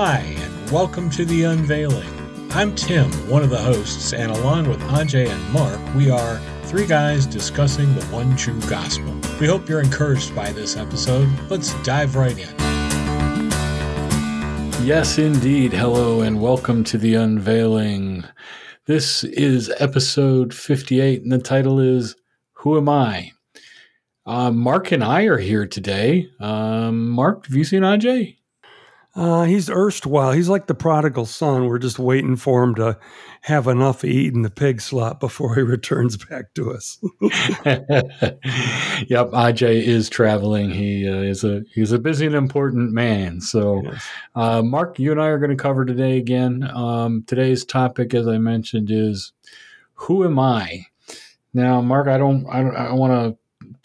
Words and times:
Hi, 0.00 0.18
and 0.20 0.70
welcome 0.70 1.10
to 1.10 1.24
The 1.24 1.42
Unveiling. 1.42 2.06
I'm 2.52 2.72
Tim, 2.76 3.10
one 3.28 3.42
of 3.42 3.50
the 3.50 3.58
hosts, 3.58 4.12
and 4.12 4.30
along 4.30 4.68
with 4.68 4.78
Ajay 4.82 5.28
and 5.28 5.52
Mark, 5.52 5.80
we 5.96 6.08
are 6.08 6.38
three 6.66 6.86
guys 6.86 7.26
discussing 7.26 7.92
the 7.96 8.04
one 8.04 8.36
true 8.36 8.60
gospel. 8.70 9.12
We 9.40 9.48
hope 9.48 9.68
you're 9.68 9.82
encouraged 9.82 10.36
by 10.36 10.52
this 10.52 10.76
episode. 10.76 11.28
Let's 11.50 11.74
dive 11.82 12.14
right 12.14 12.38
in. 12.38 12.48
Yes, 14.86 15.18
indeed. 15.18 15.72
Hello, 15.72 16.20
and 16.20 16.40
welcome 16.40 16.84
to 16.84 16.96
The 16.96 17.16
Unveiling. 17.16 18.22
This 18.86 19.24
is 19.24 19.68
episode 19.80 20.54
58, 20.54 21.22
and 21.22 21.32
the 21.32 21.38
title 21.38 21.80
is 21.80 22.14
Who 22.52 22.76
Am 22.76 22.88
I? 22.88 23.32
Uh, 24.24 24.52
Mark 24.52 24.92
and 24.92 25.02
I 25.02 25.24
are 25.24 25.38
here 25.38 25.66
today. 25.66 26.30
Um, 26.38 27.10
Mark, 27.10 27.46
have 27.46 27.56
you 27.56 27.64
seen 27.64 27.82
Ajay? 27.82 28.36
Uh, 29.18 29.42
he's 29.42 29.68
erstwhile. 29.68 30.30
He's 30.30 30.48
like 30.48 30.68
the 30.68 30.76
prodigal 30.76 31.26
son. 31.26 31.66
We're 31.66 31.80
just 31.80 31.98
waiting 31.98 32.36
for 32.36 32.62
him 32.62 32.76
to 32.76 32.96
have 33.40 33.66
enough 33.66 34.02
to 34.02 34.06
eat 34.06 34.32
in 34.32 34.42
the 34.42 34.50
pig 34.50 34.80
slot 34.80 35.18
before 35.18 35.56
he 35.56 35.62
returns 35.64 36.16
back 36.16 36.54
to 36.54 36.70
us. 36.70 36.98
yep, 39.08 39.28
Ajay 39.32 39.82
is 39.82 40.08
traveling. 40.08 40.70
He 40.70 41.08
uh, 41.08 41.16
is 41.16 41.42
a 41.42 41.62
he's 41.74 41.90
a 41.90 41.98
busy 41.98 42.26
and 42.26 42.36
important 42.36 42.92
man. 42.92 43.40
So, 43.40 43.82
yes. 43.82 44.08
uh, 44.36 44.62
Mark, 44.62 45.00
you 45.00 45.10
and 45.10 45.20
I 45.20 45.26
are 45.26 45.38
going 45.38 45.50
to 45.50 45.56
cover 45.56 45.84
today 45.84 46.18
again. 46.18 46.62
Um, 46.72 47.24
today's 47.26 47.64
topic, 47.64 48.14
as 48.14 48.28
I 48.28 48.38
mentioned, 48.38 48.88
is 48.88 49.32
who 49.94 50.24
am 50.24 50.38
I? 50.38 50.86
Now, 51.52 51.80
Mark, 51.80 52.06
I 52.06 52.18
don't 52.18 52.46
I, 52.46 52.62
don't, 52.62 52.76
I 52.76 52.92
want 52.92 53.12
to 53.14 53.37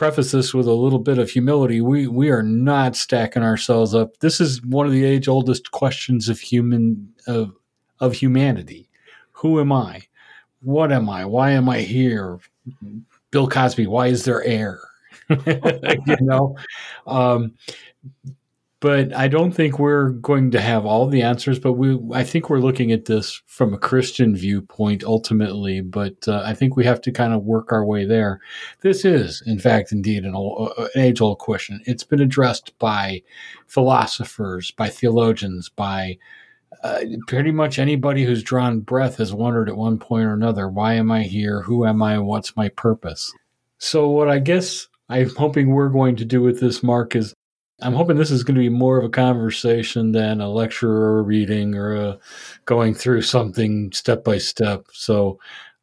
preface 0.03 0.33
this 0.33 0.53
with 0.53 0.67
a 0.67 0.73
little 0.73 0.99
bit 0.99 1.17
of 1.17 1.29
humility. 1.29 1.79
We 1.79 2.07
we 2.07 2.29
are 2.29 2.43
not 2.43 2.97
stacking 2.97 3.41
ourselves 3.41 3.95
up. 3.95 4.17
This 4.17 4.41
is 4.41 4.61
one 4.61 4.85
of 4.85 4.91
the 4.91 5.05
age 5.05 5.29
oldest 5.29 5.71
questions 5.71 6.27
of 6.27 6.41
human 6.41 7.13
of 7.25 7.53
of 8.01 8.11
humanity. 8.11 8.89
Who 9.31 9.61
am 9.61 9.71
I? 9.71 10.01
What 10.61 10.91
am 10.91 11.09
I? 11.09 11.23
Why 11.23 11.51
am 11.51 11.69
I 11.69 11.79
here? 11.79 12.39
Bill 13.31 13.47
Cosby. 13.47 13.87
Why 13.87 14.07
is 14.07 14.25
there 14.25 14.43
air? 14.43 14.81
you 15.29 16.17
know, 16.19 16.57
um, 17.07 17.53
but 18.83 19.15
I 19.15 19.29
don't 19.29 19.53
think 19.53 19.79
we're 19.79 20.09
going 20.09 20.51
to 20.51 20.59
have 20.59 20.85
all 20.85 21.07
the 21.07 21.21
answers. 21.21 21.57
But 21.57 21.73
we, 21.73 21.97
I 22.13 22.25
think 22.25 22.49
we're 22.49 22.59
looking 22.59 22.91
at 22.91 23.05
this 23.05 23.41
from 23.47 23.73
a 23.73 23.77
Christian 23.77 24.35
viewpoint 24.35 25.05
ultimately. 25.05 25.79
But 25.79 26.27
uh, 26.27 26.43
I 26.45 26.53
think 26.53 26.75
we 26.75 26.83
have 26.83 26.99
to 27.03 27.11
kind 27.13 27.31
of 27.31 27.45
work 27.45 27.71
our 27.71 27.85
way 27.85 28.03
there. 28.03 28.41
This 28.81 29.05
is, 29.05 29.41
in 29.45 29.57
fact, 29.57 29.93
indeed 29.93 30.25
an, 30.25 30.35
uh, 30.35 30.65
an 30.95 31.01
age-old 31.01 31.39
question. 31.39 31.81
It's 31.85 32.03
been 32.03 32.19
addressed 32.19 32.77
by 32.77 33.21
philosophers, 33.67 34.71
by 34.71 34.89
theologians, 34.89 35.69
by 35.69 36.17
uh, 36.83 36.99
pretty 37.27 37.51
much 37.51 37.79
anybody 37.79 38.25
who's 38.25 38.43
drawn 38.43 38.81
breath 38.81 39.15
has 39.15 39.33
wondered 39.33 39.69
at 39.69 39.77
one 39.77 39.97
point 39.97 40.25
or 40.25 40.33
another, 40.33 40.67
why 40.67 40.95
am 40.95 41.09
I 41.09 41.23
here? 41.23 41.61
Who 41.61 41.85
am 41.85 42.03
I? 42.03 42.19
What's 42.19 42.57
my 42.57 42.67
purpose? 42.67 43.31
So, 43.77 44.09
what 44.09 44.27
I 44.27 44.39
guess 44.39 44.89
I'm 45.07 45.33
hoping 45.35 45.69
we're 45.69 45.87
going 45.87 46.17
to 46.17 46.25
do 46.25 46.41
with 46.41 46.59
this, 46.59 46.83
Mark, 46.83 47.15
is 47.15 47.33
I'm 47.81 47.93
hoping 47.93 48.17
this 48.17 48.31
is 48.31 48.43
going 48.43 48.55
to 48.55 48.61
be 48.61 48.69
more 48.69 48.97
of 48.97 49.03
a 49.03 49.09
conversation 49.09 50.11
than 50.11 50.39
a 50.41 50.49
lecture 50.49 50.91
or 50.91 51.19
a 51.19 51.23
reading 51.23 51.75
or 51.75 51.95
a 51.95 52.19
going 52.65 52.93
through 52.93 53.23
something 53.23 53.91
step 53.91 54.23
by 54.23 54.37
step. 54.37 54.85
So, 54.93 55.39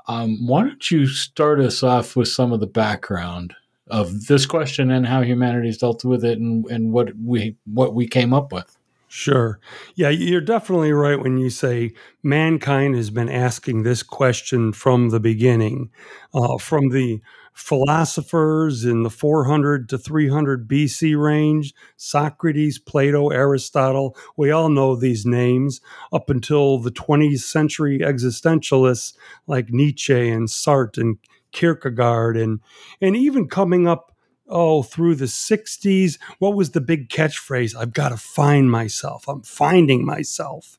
um, 0.09 0.47
why 0.47 0.63
don't 0.63 0.91
you 0.91 1.07
start 1.07 1.61
us 1.61 1.83
off 1.83 2.17
with 2.17 2.29
some 2.29 2.53
of 2.53 2.61
the 2.61 2.67
background 2.67 3.55
of 3.89 4.27
this 4.27 4.47
question 4.47 4.91
and 4.91 5.07
how 5.07 5.23
humanity's 5.23 5.79
dealt 5.79 6.05
with 6.05 6.25
it 6.25 6.39
and, 6.39 6.65
and 6.67 6.93
what 6.93 7.11
we 7.23 7.57
what 7.65 7.95
we 7.95 8.07
came 8.09 8.33
up 8.33 8.53
with? 8.53 8.77
Sure. 9.09 9.59
Yeah, 9.97 10.11
you're 10.11 10.41
definitely 10.41 10.93
right 10.93 11.19
when 11.21 11.37
you 11.37 11.51
say 11.51 11.93
mankind 12.23 12.95
has 12.95 13.11
been 13.11 13.29
asking 13.29 13.83
this 13.83 14.05
question 14.05 14.73
from 14.73 15.09
the 15.11 15.19
beginning, 15.19 15.91
uh, 16.33 16.59
from 16.59 16.91
the 16.91 17.21
philosophers 17.53 18.85
in 18.85 19.03
the 19.03 19.11
400 19.11 19.89
to 19.89 19.99
300 19.99 20.69
BC 20.69 21.21
range 21.21 21.75
Socrates, 21.97 22.79
Plato, 22.79 23.31
Aristotle. 23.31 24.17
We 24.37 24.51
all 24.51 24.69
know 24.69 24.97
these 24.97 25.27
names 25.27 25.81
up 26.13 26.31
until 26.31 26.79
the 26.79 26.91
20th 26.91 27.41
century 27.41 28.01
existentialists 28.01 29.15
like 29.47 29.71
Nietzsche 29.71 30.29
and 30.29 30.49
Sartre 30.49 30.99
and 30.99 31.19
Kierkegaard, 31.53 32.37
and, 32.37 32.61
and 33.01 33.17
even 33.17 33.49
coming 33.49 33.89
up 33.89 34.15
oh, 34.49 34.83
through 34.83 35.15
the 35.15 35.27
60s. 35.27 36.19
What 36.39 36.55
was 36.55 36.71
the 36.71 36.81
big 36.81 37.09
catchphrase? 37.09 37.75
I've 37.77 37.93
got 37.93 38.11
to 38.11 38.17
find 38.17 38.71
myself. 38.71 39.29
I'm 39.29 39.43
finding 39.43 40.05
myself. 40.05 40.79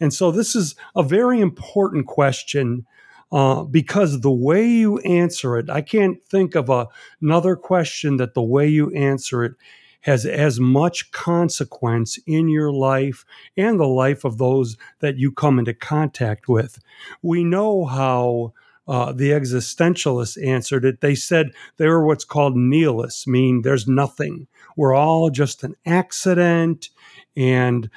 And 0.00 0.14
so 0.14 0.30
this 0.30 0.54
is 0.54 0.74
a 0.94 1.02
very 1.02 1.40
important 1.40 2.06
question 2.06 2.86
uh, 3.30 3.62
because 3.64 4.20
the 4.20 4.30
way 4.30 4.66
you 4.66 4.98
answer 4.98 5.58
it, 5.58 5.68
I 5.68 5.82
can't 5.82 6.22
think 6.24 6.54
of 6.54 6.68
a, 6.68 6.88
another 7.20 7.56
question 7.56 8.16
that 8.16 8.34
the 8.34 8.42
way 8.42 8.66
you 8.66 8.90
answer 8.92 9.44
it 9.44 9.54
has 10.02 10.24
as 10.24 10.60
much 10.60 11.10
consequence 11.10 12.18
in 12.26 12.48
your 12.48 12.72
life 12.72 13.24
and 13.56 13.78
the 13.78 13.86
life 13.86 14.24
of 14.24 14.38
those 14.38 14.76
that 15.00 15.18
you 15.18 15.32
come 15.32 15.58
into 15.58 15.74
contact 15.74 16.48
with. 16.48 16.78
We 17.20 17.44
know 17.44 17.84
how 17.84 18.54
uh, 18.86 19.12
the 19.12 19.30
existentialists 19.30 20.42
answered 20.42 20.84
it. 20.84 21.00
They 21.00 21.14
said 21.14 21.50
they 21.76 21.86
were 21.86 22.06
what's 22.06 22.24
called 22.24 22.56
nihilists, 22.56 23.26
meaning 23.26 23.62
there's 23.62 23.86
nothing. 23.86 24.46
We're 24.76 24.94
all 24.94 25.28
just 25.28 25.62
an 25.62 25.74
accident. 25.84 26.88
And 27.36 27.90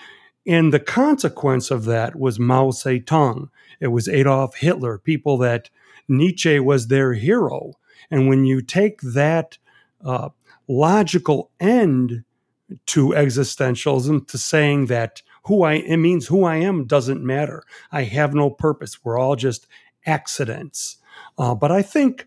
and 0.46 0.74
the 0.74 0.80
consequence 0.80 1.70
of 1.70 1.86
that 1.86 2.16
was 2.18 2.40
Mao 2.40 2.72
Zedong. 2.72 3.50
It 3.80 3.88
was 3.88 4.08
Adolf 4.08 4.56
Hitler, 4.56 4.98
people 4.98 5.38
that 5.40 5.70
Nietzsche 6.08 6.60
was 6.60 6.88
their 6.88 7.14
hero. 7.14 7.74
And 8.10 8.28
when 8.28 8.46
you 8.46 8.62
take 8.62 9.02
that 9.02 9.58
uh, 10.04 10.30
logical 10.68 11.52
end 11.60 12.24
to 12.88 13.10
existentialism, 13.10 14.28
to 14.28 14.38
saying 14.38 14.88
that 14.88 15.22
who 15.46 15.64
I 15.64 15.74
it 15.74 15.98
means 15.98 16.28
who 16.28 16.44
I 16.44 16.58
am 16.58 16.86
doesn't 16.86 17.24
matter. 17.24 17.64
I 17.92 18.04
have 18.04 18.34
no 18.34 18.50
purpose. 18.50 19.04
We're 19.04 19.20
all 19.20 19.36
just 19.36 19.68
accidents. 20.06 20.98
Uh, 21.38 21.56
but 21.56 21.72
I 21.72 21.82
think 21.82 22.26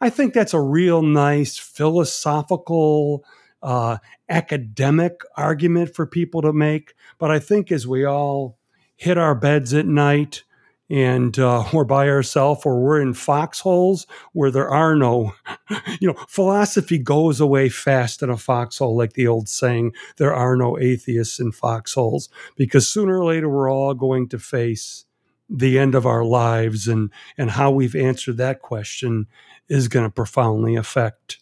I 0.00 0.10
think 0.10 0.32
that's 0.32 0.54
a 0.54 0.60
real 0.60 1.02
nice 1.02 1.58
philosophical 1.58 3.24
uh, 3.62 3.98
academic 4.28 5.20
argument 5.36 5.94
for 5.94 6.06
people 6.06 6.42
to 6.42 6.52
make. 6.52 6.94
But 7.18 7.30
I 7.30 7.38
think 7.38 7.70
as 7.70 7.86
we 7.86 8.04
all 8.04 8.58
hit 8.96 9.18
our 9.18 9.34
beds 9.34 9.74
at 9.74 9.86
night 9.86 10.44
and 10.90 11.38
uh, 11.38 11.64
we're 11.72 11.84
by 11.84 12.08
ourselves 12.08 12.62
or 12.64 12.80
we're 12.80 13.00
in 13.00 13.14
foxholes 13.14 14.06
where 14.32 14.50
there 14.50 14.68
are 14.68 14.96
no, 14.96 15.34
you 16.00 16.08
know, 16.08 16.16
philosophy 16.28 16.98
goes 16.98 17.40
away 17.40 17.68
fast 17.68 18.22
in 18.22 18.30
a 18.30 18.36
foxhole, 18.36 18.96
like 18.96 19.12
the 19.14 19.26
old 19.26 19.48
saying, 19.48 19.92
there 20.16 20.34
are 20.34 20.56
no 20.56 20.78
atheists 20.78 21.38
in 21.38 21.52
foxholes, 21.52 22.28
because 22.56 22.88
sooner 22.88 23.18
or 23.18 23.24
later 23.24 23.48
we're 23.48 23.70
all 23.70 23.94
going 23.94 24.28
to 24.28 24.38
face 24.38 25.04
the 25.48 25.78
end 25.78 25.96
of 25.96 26.06
our 26.06 26.24
lives 26.24 26.86
and 26.86 27.10
and 27.36 27.50
how 27.50 27.72
we've 27.72 27.96
answered 27.96 28.36
that 28.36 28.62
question 28.62 29.26
is 29.68 29.88
going 29.88 30.06
to 30.06 30.10
profoundly 30.10 30.76
affect 30.76 31.40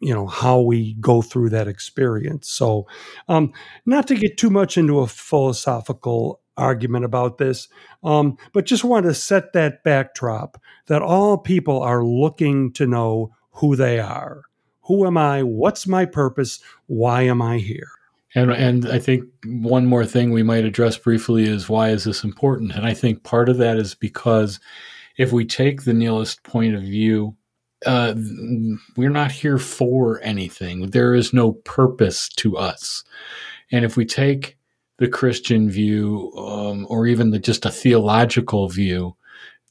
you 0.00 0.12
know 0.12 0.26
how 0.26 0.60
we 0.60 0.94
go 0.94 1.22
through 1.22 1.50
that 1.50 1.68
experience. 1.68 2.48
So 2.48 2.86
um, 3.28 3.52
not 3.84 4.06
to 4.08 4.14
get 4.14 4.36
too 4.36 4.50
much 4.50 4.76
into 4.76 5.00
a 5.00 5.06
philosophical 5.06 6.40
argument 6.56 7.04
about 7.04 7.38
this 7.38 7.68
um, 8.04 8.36
but 8.52 8.66
just 8.66 8.84
want 8.84 9.04
to 9.04 9.14
set 9.14 9.52
that 9.52 9.82
backdrop 9.84 10.60
that 10.86 11.02
all 11.02 11.38
people 11.38 11.82
are 11.82 12.04
looking 12.04 12.72
to 12.72 12.86
know 12.86 13.32
who 13.52 13.76
they 13.76 13.98
are 13.98 14.42
who 14.82 15.06
am 15.06 15.16
i 15.16 15.42
what's 15.42 15.86
my 15.86 16.04
purpose 16.04 16.60
why 16.86 17.22
am 17.22 17.40
i 17.42 17.58
here 17.58 17.90
and 18.36 18.52
and 18.52 18.86
I 18.86 18.98
think 18.98 19.24
one 19.46 19.86
more 19.86 20.04
thing 20.04 20.30
we 20.30 20.42
might 20.42 20.66
address 20.66 20.98
briefly 20.98 21.44
is 21.44 21.70
why 21.70 21.88
is 21.88 22.04
this 22.04 22.22
important? 22.22 22.72
And 22.72 22.86
I 22.86 22.92
think 22.92 23.22
part 23.22 23.48
of 23.48 23.56
that 23.56 23.78
is 23.78 23.94
because 23.94 24.60
if 25.16 25.32
we 25.32 25.46
take 25.46 25.84
the 25.84 25.94
nihilist 25.94 26.42
point 26.42 26.74
of 26.74 26.82
view, 26.82 27.34
uh, 27.86 28.14
we're 28.94 29.08
not 29.08 29.32
here 29.32 29.56
for 29.58 30.20
anything. 30.22 30.90
There 30.90 31.14
is 31.14 31.32
no 31.32 31.52
purpose 31.52 32.28
to 32.30 32.58
us. 32.58 33.02
And 33.72 33.86
if 33.86 33.96
we 33.96 34.04
take 34.04 34.55
the 34.98 35.08
Christian 35.08 35.70
view, 35.70 36.32
um, 36.36 36.86
or 36.88 37.06
even 37.06 37.30
the, 37.30 37.38
just 37.38 37.66
a 37.66 37.70
theological 37.70 38.68
view, 38.68 39.16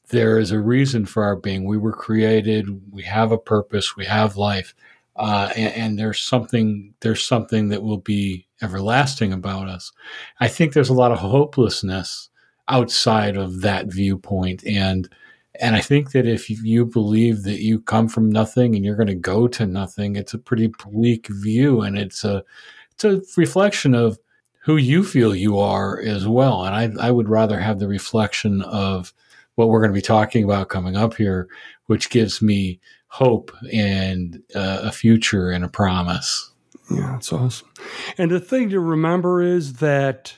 there 0.08 0.38
is 0.38 0.52
a 0.52 0.60
reason 0.60 1.04
for 1.04 1.24
our 1.24 1.36
being. 1.36 1.64
We 1.64 1.78
were 1.78 1.92
created. 1.92 2.68
We 2.92 3.02
have 3.02 3.32
a 3.32 3.38
purpose. 3.38 3.96
We 3.96 4.04
have 4.04 4.36
life, 4.36 4.74
uh, 5.16 5.50
and, 5.56 5.74
and, 5.74 5.98
there's 5.98 6.20
something. 6.20 6.94
There's 7.00 7.24
something 7.24 7.68
that 7.70 7.82
will 7.82 7.98
be 7.98 8.46
everlasting 8.62 9.32
about 9.32 9.68
us. 9.68 9.92
I 10.40 10.48
think 10.48 10.72
there's 10.72 10.90
a 10.90 10.94
lot 10.94 11.12
of 11.12 11.18
hopelessness 11.18 12.30
outside 12.68 13.36
of 13.36 13.62
that 13.62 13.86
viewpoint, 13.86 14.64
and 14.64 15.08
and 15.60 15.74
I 15.74 15.80
think 15.80 16.12
that 16.12 16.26
if 16.26 16.48
you 16.50 16.84
believe 16.84 17.42
that 17.42 17.62
you 17.62 17.80
come 17.80 18.08
from 18.08 18.30
nothing 18.30 18.76
and 18.76 18.84
you're 18.84 18.96
going 18.96 19.06
to 19.08 19.14
go 19.14 19.48
to 19.48 19.66
nothing, 19.66 20.16
it's 20.16 20.34
a 20.34 20.38
pretty 20.38 20.68
bleak 20.68 21.26
view, 21.28 21.80
and 21.80 21.98
it's 21.98 22.24
a 22.24 22.44
it's 22.92 23.04
a 23.04 23.20
reflection 23.36 23.94
of 23.94 24.18
who 24.66 24.76
you 24.76 25.04
feel 25.04 25.32
you 25.32 25.60
are 25.60 26.00
as 26.00 26.26
well. 26.26 26.64
And 26.64 26.98
I, 27.00 27.06
I 27.06 27.12
would 27.12 27.28
rather 27.28 27.60
have 27.60 27.78
the 27.78 27.86
reflection 27.86 28.62
of 28.62 29.14
what 29.54 29.68
we're 29.68 29.78
going 29.78 29.92
to 29.92 29.94
be 29.94 30.02
talking 30.02 30.42
about 30.42 30.68
coming 30.68 30.96
up 30.96 31.14
here, 31.14 31.48
which 31.86 32.10
gives 32.10 32.42
me 32.42 32.80
hope 33.06 33.52
and 33.72 34.42
uh, 34.56 34.80
a 34.82 34.90
future 34.90 35.50
and 35.50 35.64
a 35.64 35.68
promise. 35.68 36.50
Yeah, 36.90 37.12
that's 37.12 37.32
awesome. 37.32 37.68
And 38.18 38.32
the 38.32 38.40
thing 38.40 38.68
to 38.70 38.80
remember 38.80 39.40
is 39.40 39.74
that 39.74 40.36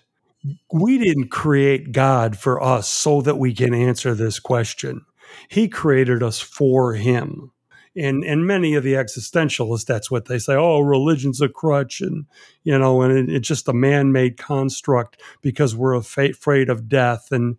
we 0.70 0.98
didn't 0.98 1.30
create 1.30 1.92
God 1.92 2.36
for 2.36 2.62
us 2.62 2.86
so 2.86 3.22
that 3.22 3.38
we 3.38 3.54
can 3.54 3.72
answer 3.72 4.14
this 4.14 4.38
question. 4.38 5.06
He 5.48 5.68
created 5.68 6.22
us 6.22 6.38
for 6.38 6.92
Him 6.92 7.52
and 7.98 8.24
and 8.24 8.46
many 8.46 8.74
of 8.74 8.84
the 8.84 8.94
existentialists 8.94 9.84
that's 9.84 10.10
what 10.10 10.26
they 10.26 10.38
say 10.38 10.54
oh 10.54 10.80
religion's 10.80 11.40
a 11.40 11.48
crutch 11.48 12.00
and 12.00 12.26
you 12.64 12.78
know 12.78 13.02
and 13.02 13.16
it, 13.16 13.34
it's 13.34 13.48
just 13.48 13.68
a 13.68 13.72
man-made 13.72 14.36
construct 14.36 15.20
because 15.42 15.74
we're 15.74 15.94
afraid 15.94 16.68
of 16.68 16.88
death 16.88 17.28
and 17.30 17.56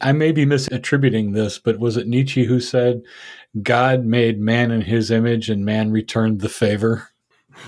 i 0.00 0.12
may 0.12 0.32
be 0.32 0.44
misattributing 0.44 1.32
this 1.32 1.58
but 1.58 1.78
was 1.78 1.96
it 1.96 2.08
nietzsche 2.08 2.44
who 2.44 2.60
said 2.60 3.02
god 3.62 4.04
made 4.04 4.40
man 4.40 4.70
in 4.70 4.80
his 4.80 5.10
image 5.10 5.48
and 5.48 5.64
man 5.64 5.90
returned 5.90 6.40
the 6.40 6.48
favor 6.48 7.08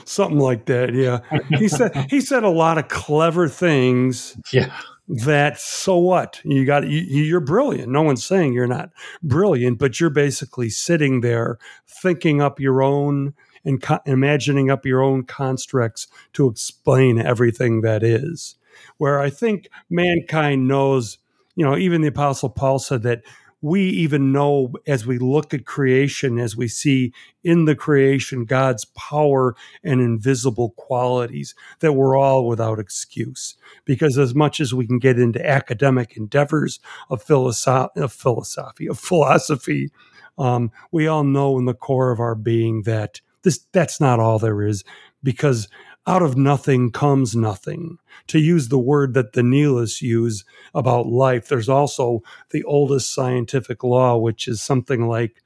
something 0.05 0.39
like 0.39 0.65
that 0.65 0.95
yeah. 0.95 1.21
He 1.59 1.69
said 1.69 2.07
he 2.09 2.21
said 2.21 2.43
a 2.43 2.49
lot 2.49 2.79
of 2.79 2.89
clever 2.89 3.49
things 3.49 4.37
yeah 4.53 4.75
that 5.09 5.59
so 5.59 5.97
what? 5.99 6.41
You 6.45 6.65
got 6.65 6.87
you, 6.87 7.01
you're 7.01 7.41
brilliant. 7.41 7.93
No 7.93 8.03
one's 8.03 8.25
saying 8.25 8.53
you're 8.53 8.67
not 8.67 8.91
brilliant 9.23 9.79
but 9.79 10.01
you're 10.01 10.11
basically 10.11 10.71
sitting 10.71 11.21
there 11.21 11.59
thinking 11.87 12.41
up 12.41 12.59
your 12.59 12.83
own 12.83 13.35
and 13.65 13.83
co- 13.83 14.01
imagining 14.07 14.71
up 14.71 14.85
your 14.87 15.03
own 15.03 15.25
constructs 15.25 16.07
to 16.35 16.49
explain 16.49 17.19
everything 17.19 17.81
that 17.83 18.03
is. 18.03 18.57
Where 18.99 19.21
i 19.21 19.31
think 19.31 19.69
mankind 19.89 20.67
knows 20.67 21.19
you 21.55 21.65
know 21.65 21.77
even 21.77 22.01
the 22.01 22.09
apostle 22.09 22.51
paul 22.51 22.79
said 22.79 23.03
that 23.03 23.23
we 23.65 23.81
even 23.81 24.31
know 24.31 24.71
as 24.87 25.07
we 25.07 25.17
look 25.17 25.55
at 25.55 25.65
creation, 25.65 26.39
as 26.39 26.55
we 26.55 26.69
see 26.69 27.15
in 27.43 27.65
the 27.65 27.75
creation 27.75 28.45
God's 28.45 28.85
power 28.85 29.57
and 29.83 30.03
invisible 30.03 30.75
qualities, 30.77 31.55
that 31.81 31.95
we're 31.95 32.15
all 32.15 32.47
without 32.47 32.79
excuse. 32.79 33.57
Because 33.87 34.19
as 34.19 34.35
much 34.35 34.61
as 34.61 34.75
we 34.75 34.87
can 34.87 34.99
get 34.99 35.19
into 35.19 35.45
academic 35.49 36.15
endeavors 36.15 36.79
of, 37.09 37.25
philosoph- 37.25 37.97
of 37.97 38.13
philosophy, 38.13 38.87
of 38.87 38.99
philosophy, 38.99 39.91
um, 40.37 40.71
we 40.93 41.07
all 41.07 41.25
know 41.25 41.59
in 41.59 41.65
the 41.65 41.73
core 41.73 42.11
of 42.11 42.21
our 42.21 42.35
being 42.35 42.83
that 42.83 43.23
this 43.45 43.61
that's 43.73 43.99
not 43.99 44.21
all 44.21 44.39
there 44.39 44.61
is, 44.61 44.85
because 45.23 45.69
out 46.07 46.23
of 46.23 46.37
nothing 46.37 46.91
comes 46.91 47.35
nothing. 47.35 47.99
To 48.29 48.39
use 48.39 48.69
the 48.69 48.79
word 48.79 49.15
that 49.15 49.33
the 49.33 49.43
nihilists 49.43 50.03
use 50.03 50.45
about 50.75 51.07
life, 51.07 51.49
there's 51.49 51.69
also 51.69 52.23
the 52.51 52.63
oldest 52.65 53.15
scientific 53.15 53.83
law, 53.83 54.17
which 54.17 54.47
is 54.47 54.63
something 54.63 55.09
like 55.09 55.43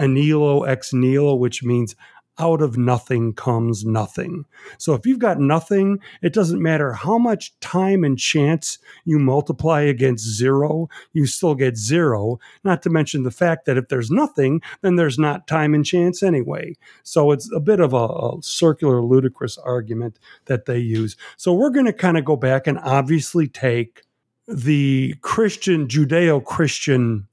anilo 0.00 0.68
ex 0.68 0.92
nihilo, 0.92 1.34
which 1.34 1.62
means 1.64 1.96
out 2.38 2.60
of 2.60 2.76
nothing 2.76 3.32
comes 3.32 3.84
nothing. 3.84 4.44
So 4.78 4.94
if 4.94 5.06
you've 5.06 5.18
got 5.18 5.40
nothing, 5.40 6.00
it 6.22 6.32
doesn't 6.32 6.62
matter 6.62 6.92
how 6.92 7.18
much 7.18 7.58
time 7.60 8.04
and 8.04 8.18
chance 8.18 8.78
you 9.04 9.18
multiply 9.18 9.82
against 9.82 10.24
zero, 10.24 10.88
you 11.12 11.26
still 11.26 11.54
get 11.54 11.76
zero. 11.76 12.38
Not 12.64 12.82
to 12.82 12.90
mention 12.90 13.22
the 13.22 13.30
fact 13.30 13.64
that 13.66 13.76
if 13.76 13.88
there's 13.88 14.10
nothing, 14.10 14.60
then 14.82 14.96
there's 14.96 15.18
not 15.18 15.46
time 15.46 15.74
and 15.74 15.84
chance 15.84 16.22
anyway. 16.22 16.74
So 17.02 17.30
it's 17.32 17.50
a 17.52 17.60
bit 17.60 17.80
of 17.80 17.92
a, 17.92 18.06
a 18.06 18.38
circular, 18.42 19.02
ludicrous 19.02 19.58
argument 19.58 20.18
that 20.46 20.66
they 20.66 20.78
use. 20.78 21.16
So 21.36 21.52
we're 21.52 21.70
going 21.70 21.86
to 21.86 21.92
kind 21.92 22.18
of 22.18 22.24
go 22.24 22.36
back 22.36 22.66
and 22.66 22.78
obviously 22.78 23.48
take 23.48 24.02
the 24.46 25.14
Christian, 25.22 25.88
Judeo 25.88 26.44
Christian 26.44 27.26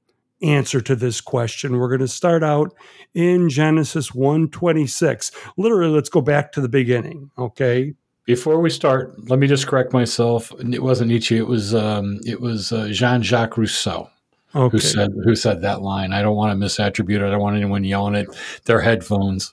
answer 0.44 0.80
to 0.80 0.94
this 0.94 1.20
question. 1.20 1.78
We're 1.78 1.88
going 1.88 2.00
to 2.00 2.08
start 2.08 2.42
out 2.42 2.74
in 3.14 3.48
Genesis 3.48 4.10
1:26. 4.10 5.32
Literally, 5.56 5.92
let's 5.92 6.08
go 6.08 6.20
back 6.20 6.52
to 6.52 6.60
the 6.60 6.68
beginning, 6.68 7.30
okay? 7.38 7.94
Before 8.26 8.60
we 8.60 8.70
start, 8.70 9.28
let 9.28 9.38
me 9.38 9.46
just 9.46 9.66
correct 9.66 9.92
myself. 9.92 10.52
It 10.58 10.82
wasn't 10.82 11.10
Nietzsche. 11.10 11.36
It 11.36 11.46
was 11.46 11.74
um, 11.74 12.20
it 12.24 12.40
was 12.40 12.72
uh, 12.72 12.88
Jean-Jacques 12.88 13.56
Rousseau 13.56 14.08
okay. 14.54 14.72
who 14.72 14.78
said 14.78 15.10
who 15.24 15.34
said 15.34 15.62
that 15.62 15.82
line. 15.82 16.12
I 16.12 16.22
don't 16.22 16.36
want 16.36 16.58
to 16.58 16.66
misattribute 16.66 17.16
it. 17.16 17.26
I 17.26 17.30
don't 17.30 17.40
want 17.40 17.56
anyone 17.56 17.84
yelling 17.84 18.14
at 18.14 18.26
their 18.64 18.80
headphones. 18.80 19.52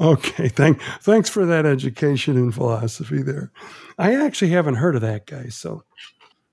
Okay, 0.00 0.48
thank 0.48 0.82
thanks 1.00 1.30
for 1.30 1.46
that 1.46 1.66
education 1.66 2.36
in 2.36 2.50
philosophy 2.50 3.22
there. 3.22 3.52
I 3.96 4.14
actually 4.14 4.50
haven't 4.50 4.74
heard 4.74 4.96
of 4.96 5.02
that 5.02 5.26
guy. 5.26 5.48
So 5.48 5.84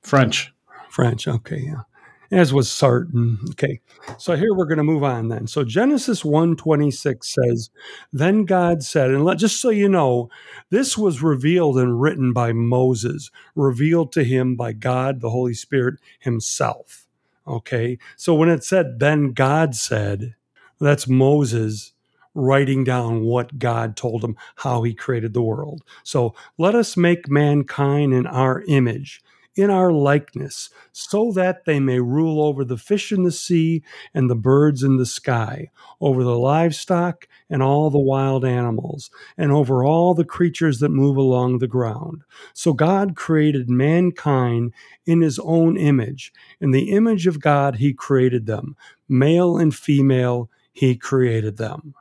French. 0.03 0.53
French. 0.89 1.27
Okay, 1.27 1.63
yeah 1.65 1.81
as 2.31 2.53
was 2.53 2.67
Sartre. 2.69 3.37
Okay, 3.51 3.81
so 4.17 4.35
here 4.35 4.53
we're 4.53 4.65
going 4.65 4.77
to 4.77 4.83
move 4.83 5.03
on 5.03 5.27
then. 5.27 5.47
So 5.47 5.63
Genesis 5.63 6.23
1.26 6.23 7.23
says, 7.23 7.69
Then 8.13 8.45
God 8.45 8.83
said, 8.83 9.11
and 9.11 9.25
let, 9.25 9.37
just 9.37 9.59
so 9.59 9.69
you 9.69 9.89
know, 9.89 10.29
this 10.69 10.97
was 10.97 11.21
revealed 11.21 11.77
and 11.77 12.01
written 12.01 12.33
by 12.33 12.53
Moses, 12.53 13.29
revealed 13.55 14.13
to 14.13 14.23
him 14.23 14.55
by 14.55 14.73
God, 14.73 15.19
the 15.19 15.29
Holy 15.29 15.53
Spirit 15.53 15.95
himself. 16.19 17.07
Okay, 17.47 17.97
so 18.15 18.33
when 18.33 18.49
it 18.49 18.63
said, 18.63 18.99
Then 18.99 19.33
God 19.33 19.75
said, 19.75 20.35
that's 20.79 21.07
Moses 21.07 21.93
writing 22.33 22.83
down 22.83 23.21
what 23.23 23.59
God 23.59 23.95
told 23.95 24.23
him, 24.23 24.37
how 24.55 24.83
he 24.83 24.93
created 24.93 25.33
the 25.33 25.41
world. 25.41 25.83
So 26.03 26.33
let 26.57 26.75
us 26.75 26.95
make 26.95 27.29
mankind 27.29 28.13
in 28.13 28.25
our 28.25 28.63
image 28.67 29.21
in 29.55 29.69
our 29.69 29.91
likeness, 29.91 30.69
so 30.91 31.31
that 31.33 31.65
they 31.65 31.79
may 31.79 31.99
rule 31.99 32.41
over 32.41 32.63
the 32.63 32.77
fish 32.77 33.11
in 33.11 33.23
the 33.23 33.31
sea 33.31 33.83
and 34.13 34.29
the 34.29 34.35
birds 34.35 34.83
in 34.83 34.97
the 34.97 35.05
sky, 35.05 35.69
over 35.99 36.23
the 36.23 36.37
livestock 36.37 37.27
and 37.49 37.61
all 37.61 37.89
the 37.89 37.99
wild 37.99 38.45
animals, 38.45 39.11
and 39.37 39.51
over 39.51 39.83
all 39.83 40.13
the 40.13 40.25
creatures 40.25 40.79
that 40.79 40.89
move 40.89 41.17
along 41.17 41.57
the 41.57 41.67
ground. 41.67 42.23
So 42.53 42.73
God 42.73 43.15
created 43.15 43.69
mankind 43.69 44.73
in 45.05 45.21
his 45.21 45.39
own 45.39 45.77
image. 45.77 46.31
In 46.59 46.71
the 46.71 46.91
image 46.91 47.27
of 47.27 47.41
God, 47.41 47.75
he 47.75 47.93
created 47.93 48.45
them. 48.45 48.75
Male 49.09 49.57
and 49.57 49.75
female, 49.75 50.49
he 50.71 50.95
created 50.95 51.57
them. 51.57 51.93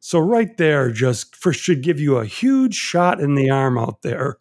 So 0.00 0.18
right 0.18 0.56
there 0.56 0.90
just 0.90 1.34
for, 1.34 1.52
should 1.52 1.82
give 1.82 1.98
you 1.98 2.16
a 2.16 2.24
huge 2.24 2.74
shot 2.74 3.20
in 3.20 3.34
the 3.34 3.50
arm 3.50 3.76
out 3.76 4.02
there 4.02 4.36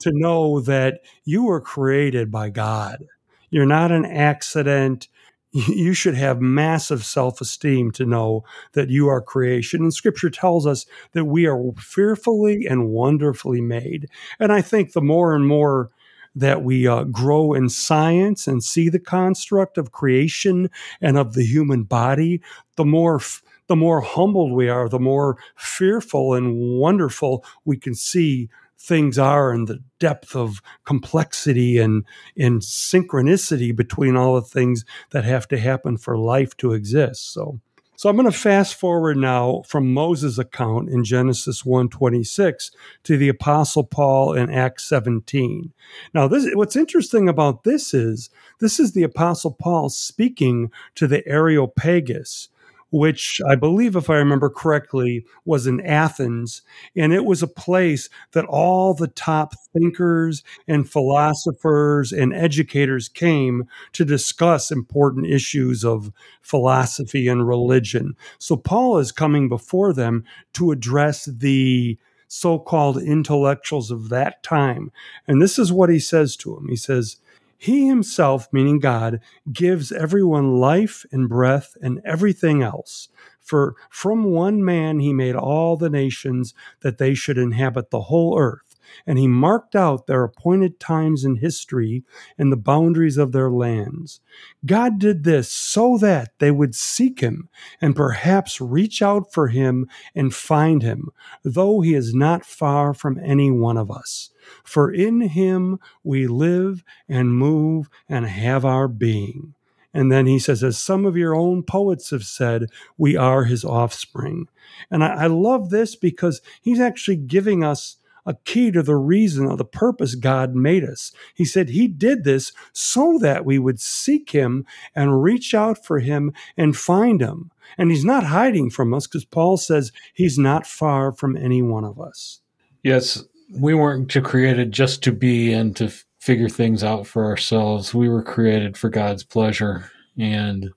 to 0.00 0.10
know 0.12 0.60
that 0.60 1.00
you 1.24 1.44
were 1.44 1.60
created 1.60 2.30
by 2.30 2.50
God. 2.50 3.04
You're 3.50 3.66
not 3.66 3.92
an 3.92 4.04
accident. 4.04 5.08
You 5.50 5.94
should 5.94 6.14
have 6.14 6.42
massive 6.42 7.06
self 7.06 7.40
esteem 7.40 7.90
to 7.92 8.04
know 8.04 8.44
that 8.74 8.90
you 8.90 9.08
are 9.08 9.22
creation. 9.22 9.80
And 9.80 9.94
scripture 9.94 10.28
tells 10.28 10.66
us 10.66 10.84
that 11.12 11.24
we 11.24 11.46
are 11.46 11.72
fearfully 11.78 12.66
and 12.66 12.90
wonderfully 12.90 13.62
made. 13.62 14.08
And 14.38 14.52
I 14.52 14.60
think 14.60 14.92
the 14.92 15.00
more 15.00 15.34
and 15.34 15.46
more 15.46 15.88
that 16.34 16.62
we 16.62 16.86
uh, 16.86 17.04
grow 17.04 17.54
in 17.54 17.70
science 17.70 18.46
and 18.46 18.62
see 18.62 18.90
the 18.90 18.98
construct 18.98 19.78
of 19.78 19.90
creation 19.90 20.68
and 21.00 21.16
of 21.16 21.32
the 21.32 21.44
human 21.44 21.84
body, 21.84 22.42
the 22.76 22.84
more. 22.84 23.16
F- 23.16 23.42
the 23.68 23.76
more 23.76 24.00
humbled 24.00 24.52
we 24.52 24.70
are, 24.70 24.88
the 24.88 24.98
more 24.98 25.36
fearful 25.54 26.32
and 26.32 26.56
wonderful 26.80 27.44
we 27.66 27.76
can 27.76 27.94
see 27.94 28.48
things 28.78 29.18
are 29.18 29.52
and 29.52 29.66
the 29.66 29.82
depth 29.98 30.36
of 30.36 30.62
complexity 30.84 31.78
and, 31.78 32.04
and 32.36 32.62
synchronicity 32.62 33.74
between 33.74 34.16
all 34.16 34.36
the 34.36 34.42
things 34.42 34.84
that 35.10 35.24
have 35.24 35.48
to 35.48 35.58
happen 35.58 35.96
for 35.96 36.16
life 36.16 36.56
to 36.58 36.72
exist. 36.72 37.32
So, 37.32 37.60
so 37.96 38.08
I'm 38.08 38.14
going 38.14 38.30
to 38.30 38.38
fast 38.38 38.76
forward 38.76 39.16
now 39.16 39.62
from 39.66 39.92
Moses' 39.92 40.38
account 40.38 40.88
in 40.88 41.02
Genesis 41.02 41.64
1:26 41.64 42.70
to 43.02 43.16
the 43.16 43.28
Apostle 43.28 43.82
Paul 43.82 44.34
in 44.34 44.50
Acts 44.50 44.84
17. 44.84 45.72
Now, 46.14 46.28
this 46.28 46.48
what's 46.54 46.76
interesting 46.76 47.28
about 47.28 47.64
this 47.64 47.92
is 47.92 48.30
this 48.60 48.78
is 48.78 48.92
the 48.92 49.02
Apostle 49.02 49.50
Paul 49.50 49.88
speaking 49.88 50.70
to 50.94 51.08
the 51.08 51.26
Areopagus, 51.26 52.50
which 52.90 53.40
I 53.48 53.54
believe, 53.54 53.96
if 53.96 54.08
I 54.08 54.16
remember 54.16 54.48
correctly, 54.48 55.24
was 55.44 55.66
in 55.66 55.80
Athens. 55.80 56.62
And 56.96 57.12
it 57.12 57.24
was 57.24 57.42
a 57.42 57.48
place 57.48 58.08
that 58.32 58.46
all 58.46 58.94
the 58.94 59.08
top 59.08 59.54
thinkers 59.72 60.42
and 60.66 60.88
philosophers 60.88 62.12
and 62.12 62.34
educators 62.34 63.08
came 63.08 63.68
to 63.92 64.04
discuss 64.04 64.70
important 64.70 65.26
issues 65.26 65.84
of 65.84 66.12
philosophy 66.40 67.28
and 67.28 67.46
religion. 67.46 68.16
So 68.38 68.56
Paul 68.56 68.98
is 68.98 69.12
coming 69.12 69.48
before 69.48 69.92
them 69.92 70.24
to 70.54 70.70
address 70.70 71.26
the 71.26 71.98
so 72.28 72.58
called 72.58 73.02
intellectuals 73.02 73.90
of 73.90 74.10
that 74.10 74.42
time. 74.42 74.92
And 75.26 75.40
this 75.40 75.58
is 75.58 75.72
what 75.72 75.88
he 75.88 75.98
says 75.98 76.36
to 76.36 76.54
them. 76.54 76.68
He 76.68 76.76
says, 76.76 77.16
he 77.58 77.88
himself, 77.88 78.48
meaning 78.52 78.78
God, 78.78 79.20
gives 79.52 79.90
everyone 79.90 80.58
life 80.58 81.04
and 81.10 81.28
breath 81.28 81.76
and 81.82 82.00
everything 82.04 82.62
else. 82.62 83.08
For 83.40 83.74
from 83.90 84.24
one 84.24 84.64
man 84.64 85.00
he 85.00 85.12
made 85.12 85.34
all 85.34 85.76
the 85.76 85.90
nations 85.90 86.54
that 86.80 86.98
they 86.98 87.14
should 87.14 87.36
inhabit 87.36 87.90
the 87.90 88.02
whole 88.02 88.38
earth. 88.38 88.67
And 89.06 89.18
he 89.18 89.28
marked 89.28 89.74
out 89.74 90.06
their 90.06 90.24
appointed 90.24 90.78
times 90.80 91.24
in 91.24 91.36
history 91.36 92.04
and 92.36 92.52
the 92.52 92.56
boundaries 92.56 93.16
of 93.16 93.32
their 93.32 93.50
lands. 93.50 94.20
God 94.66 94.98
did 94.98 95.24
this 95.24 95.50
so 95.50 95.98
that 95.98 96.32
they 96.38 96.50
would 96.50 96.74
seek 96.74 97.20
him 97.20 97.48
and 97.80 97.96
perhaps 97.96 98.60
reach 98.60 99.02
out 99.02 99.32
for 99.32 99.48
him 99.48 99.88
and 100.14 100.34
find 100.34 100.82
him, 100.82 101.10
though 101.42 101.80
he 101.80 101.94
is 101.94 102.14
not 102.14 102.44
far 102.44 102.94
from 102.94 103.18
any 103.22 103.50
one 103.50 103.76
of 103.76 103.90
us. 103.90 104.30
For 104.64 104.90
in 104.92 105.20
him 105.20 105.78
we 106.02 106.26
live 106.26 106.84
and 107.08 107.36
move 107.36 107.88
and 108.08 108.26
have 108.26 108.64
our 108.64 108.88
being. 108.88 109.54
And 109.94 110.12
then 110.12 110.26
he 110.26 110.38
says, 110.38 110.62
as 110.62 110.78
some 110.78 111.06
of 111.06 111.16
your 111.16 111.34
own 111.34 111.62
poets 111.62 112.10
have 112.10 112.24
said, 112.24 112.66
we 112.96 113.16
are 113.16 113.44
his 113.44 113.64
offspring. 113.64 114.46
And 114.90 115.02
I, 115.02 115.24
I 115.24 115.26
love 115.26 115.70
this 115.70 115.96
because 115.96 116.42
he's 116.60 116.78
actually 116.78 117.16
giving 117.16 117.64
us 117.64 117.96
a 118.26 118.34
key 118.44 118.70
to 118.70 118.82
the 118.82 118.96
reason 118.96 119.46
or 119.46 119.56
the 119.56 119.64
purpose 119.64 120.14
God 120.14 120.54
made 120.54 120.84
us. 120.84 121.12
He 121.34 121.44
said 121.44 121.68
he 121.68 121.88
did 121.88 122.24
this 122.24 122.52
so 122.72 123.18
that 123.20 123.44
we 123.44 123.58
would 123.58 123.80
seek 123.80 124.30
him 124.30 124.66
and 124.94 125.22
reach 125.22 125.54
out 125.54 125.84
for 125.84 126.00
him 126.00 126.32
and 126.56 126.76
find 126.76 127.20
him. 127.20 127.50
And 127.76 127.90
he's 127.90 128.04
not 128.04 128.24
hiding 128.24 128.70
from 128.70 128.94
us 128.94 129.06
because 129.06 129.24
Paul 129.24 129.56
says 129.56 129.92
he's 130.14 130.38
not 130.38 130.66
far 130.66 131.12
from 131.12 131.36
any 131.36 131.62
one 131.62 131.84
of 131.84 132.00
us. 132.00 132.40
Yes, 132.82 133.24
we 133.58 133.74
weren't 133.74 134.12
created 134.24 134.72
just 134.72 135.02
to 135.04 135.12
be 135.12 135.52
and 135.52 135.76
to 135.76 135.90
figure 136.20 136.48
things 136.48 136.82
out 136.82 137.06
for 137.06 137.24
ourselves. 137.24 137.94
We 137.94 138.08
were 138.08 138.22
created 138.22 138.76
for 138.76 138.88
God's 138.88 139.24
pleasure. 139.24 139.90
And 140.18 140.70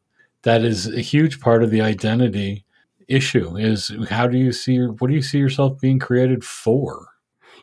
that 0.44 0.64
is 0.64 0.88
a 0.88 1.02
huge 1.02 1.40
part 1.40 1.64
of 1.64 1.72
the 1.72 1.82
identity 1.82 2.66
issue 3.08 3.58
is 3.58 3.92
how 4.10 4.28
do 4.28 4.38
you 4.38 4.54
see 4.54 4.80
what 4.80 5.10
do 5.10 5.14
you 5.14 5.22
see 5.22 5.38
yourself 5.38 5.80
being 5.80 6.00
created 6.00 6.44
for? 6.44 7.08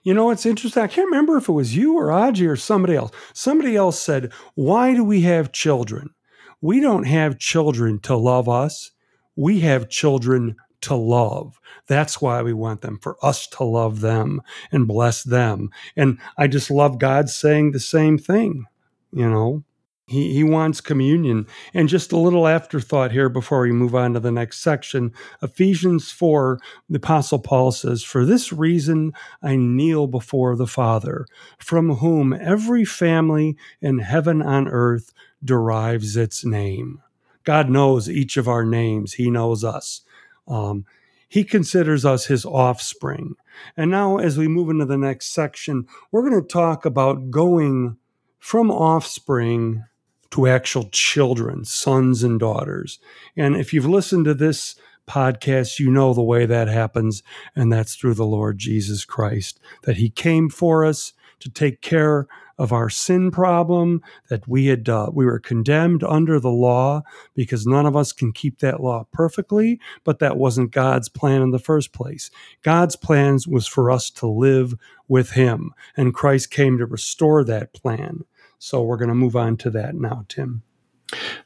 You 0.08 0.14
know, 0.14 0.30
it's 0.30 0.46
interesting. 0.46 0.82
I 0.82 0.86
can't 0.86 1.10
remember 1.10 1.36
if 1.36 1.50
it 1.50 1.52
was 1.52 1.76
you 1.76 1.98
or 1.98 2.06
Ajay 2.06 2.48
or 2.48 2.56
somebody 2.56 2.96
else. 2.96 3.10
Somebody 3.34 3.76
else 3.76 4.00
said, 4.00 4.32
Why 4.54 4.94
do 4.94 5.04
we 5.04 5.20
have 5.20 5.52
children? 5.52 6.14
We 6.62 6.80
don't 6.80 7.04
have 7.04 7.38
children 7.38 7.98
to 8.04 8.16
love 8.16 8.48
us. 8.48 8.92
We 9.36 9.60
have 9.60 9.90
children 9.90 10.56
to 10.80 10.94
love. 10.94 11.60
That's 11.88 12.22
why 12.22 12.40
we 12.40 12.54
want 12.54 12.80
them, 12.80 12.98
for 13.02 13.22
us 13.22 13.46
to 13.48 13.64
love 13.64 14.00
them 14.00 14.40
and 14.72 14.88
bless 14.88 15.24
them. 15.24 15.68
And 15.94 16.16
I 16.38 16.46
just 16.46 16.70
love 16.70 16.98
God 16.98 17.28
saying 17.28 17.72
the 17.72 17.78
same 17.78 18.16
thing, 18.16 18.64
you 19.12 19.28
know. 19.28 19.62
He, 20.08 20.32
he 20.32 20.42
wants 20.42 20.80
communion. 20.80 21.46
And 21.74 21.88
just 21.88 22.12
a 22.12 22.18
little 22.18 22.48
afterthought 22.48 23.12
here 23.12 23.28
before 23.28 23.60
we 23.60 23.72
move 23.72 23.94
on 23.94 24.14
to 24.14 24.20
the 24.20 24.32
next 24.32 24.60
section 24.60 25.12
Ephesians 25.42 26.10
4, 26.10 26.58
the 26.88 26.96
Apostle 26.96 27.38
Paul 27.38 27.72
says, 27.72 28.02
For 28.02 28.24
this 28.24 28.52
reason 28.52 29.12
I 29.42 29.56
kneel 29.56 30.06
before 30.06 30.56
the 30.56 30.66
Father, 30.66 31.26
from 31.58 31.96
whom 31.96 32.32
every 32.32 32.84
family 32.84 33.56
in 33.82 33.98
heaven 33.98 34.40
on 34.40 34.66
earth 34.68 35.12
derives 35.44 36.16
its 36.16 36.44
name. 36.44 37.02
God 37.44 37.68
knows 37.68 38.08
each 38.08 38.36
of 38.36 38.48
our 38.48 38.64
names, 38.64 39.14
He 39.14 39.30
knows 39.30 39.62
us. 39.62 40.02
Um, 40.46 40.86
he 41.28 41.44
considers 41.44 42.06
us 42.06 42.26
his 42.26 42.46
offspring. 42.46 43.34
And 43.76 43.90
now, 43.90 44.16
as 44.16 44.38
we 44.38 44.48
move 44.48 44.70
into 44.70 44.86
the 44.86 44.96
next 44.96 45.34
section, 45.34 45.86
we're 46.10 46.28
going 46.28 46.40
to 46.40 46.48
talk 46.48 46.86
about 46.86 47.30
going 47.30 47.98
from 48.38 48.70
offspring 48.70 49.84
to 50.30 50.47
actual 50.47 50.88
children, 50.90 51.64
sons 51.64 52.23
and 52.23 52.38
daughters. 52.38 52.99
And 53.37 53.56
if 53.56 53.73
you've 53.73 53.87
listened 53.87 54.26
to 54.26 54.35
this 54.35 54.76
podcast, 55.08 55.78
you 55.78 55.90
know 55.90 56.12
the 56.12 56.23
way 56.23 56.47
that 56.47 56.68
happens, 56.68 57.23
and 57.56 57.73
that's 57.73 57.94
through 57.94 58.14
the 58.14 58.26
Lord 58.26 58.58
Jesus 58.58 59.04
Christ, 59.04 59.58
that 59.85 59.97
He 59.97 60.11
came 60.11 60.50
for 60.50 60.85
us 60.85 61.14
to 61.40 61.50
take 61.50 61.80
care 61.80 62.26
of 62.58 62.73
our 62.73 62.90
sin 62.90 63.30
problem 63.30 64.02
that 64.28 64.47
we 64.49 64.66
had 64.66 64.88
uh, 64.88 65.08
we 65.12 65.25
were 65.25 65.38
condemned 65.38 66.02
under 66.02 66.40
the 66.40 66.50
law 66.50 67.02
because 67.35 67.66
none 67.66 67.87
of 67.87 67.97
us 67.97 68.12
can 68.12 68.32
keep 68.32 68.58
that 68.58 68.82
law 68.82 69.06
perfectly 69.12 69.80
but 70.04 70.18
that 70.18 70.37
wasn't 70.37 70.73
God's 70.73 71.08
plan 71.08 71.40
in 71.40 71.52
the 71.52 71.58
first 71.58 71.92
place. 71.92 72.30
God's 72.62 72.97
plans 72.97 73.47
was 73.47 73.66
for 73.66 73.90
us 73.90 74.11
to 74.11 74.26
live 74.26 74.75
with 75.06 75.30
him 75.30 75.73
and 75.97 76.14
Christ 76.14 76.50
came 76.50 76.78
to 76.78 76.87
restore 76.87 77.44
that 77.44 77.73
plan 77.73 78.25
so 78.58 78.82
we're 78.82 78.96
going 78.96 79.08
to 79.08 79.14
move 79.14 79.36
on 79.36 79.56
to 79.58 79.70
that 79.70 79.94
now, 79.94 80.24
Tim. 80.28 80.62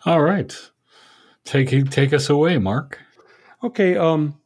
All 0.04 0.22
right. 0.22 0.56
Take 1.44 1.90
take 1.90 2.12
us 2.12 2.30
away, 2.30 2.58
Mark. 2.58 2.98
Okay, 3.64 3.96
um 3.96 4.38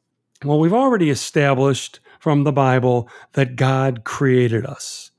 well 0.44 0.58
we've 0.58 0.72
already 0.72 1.10
established 1.10 2.00
from 2.20 2.44
the 2.44 2.52
Bible 2.52 3.08
that 3.32 3.56
God 3.56 4.04
created 4.04 4.66
us. 4.66 5.10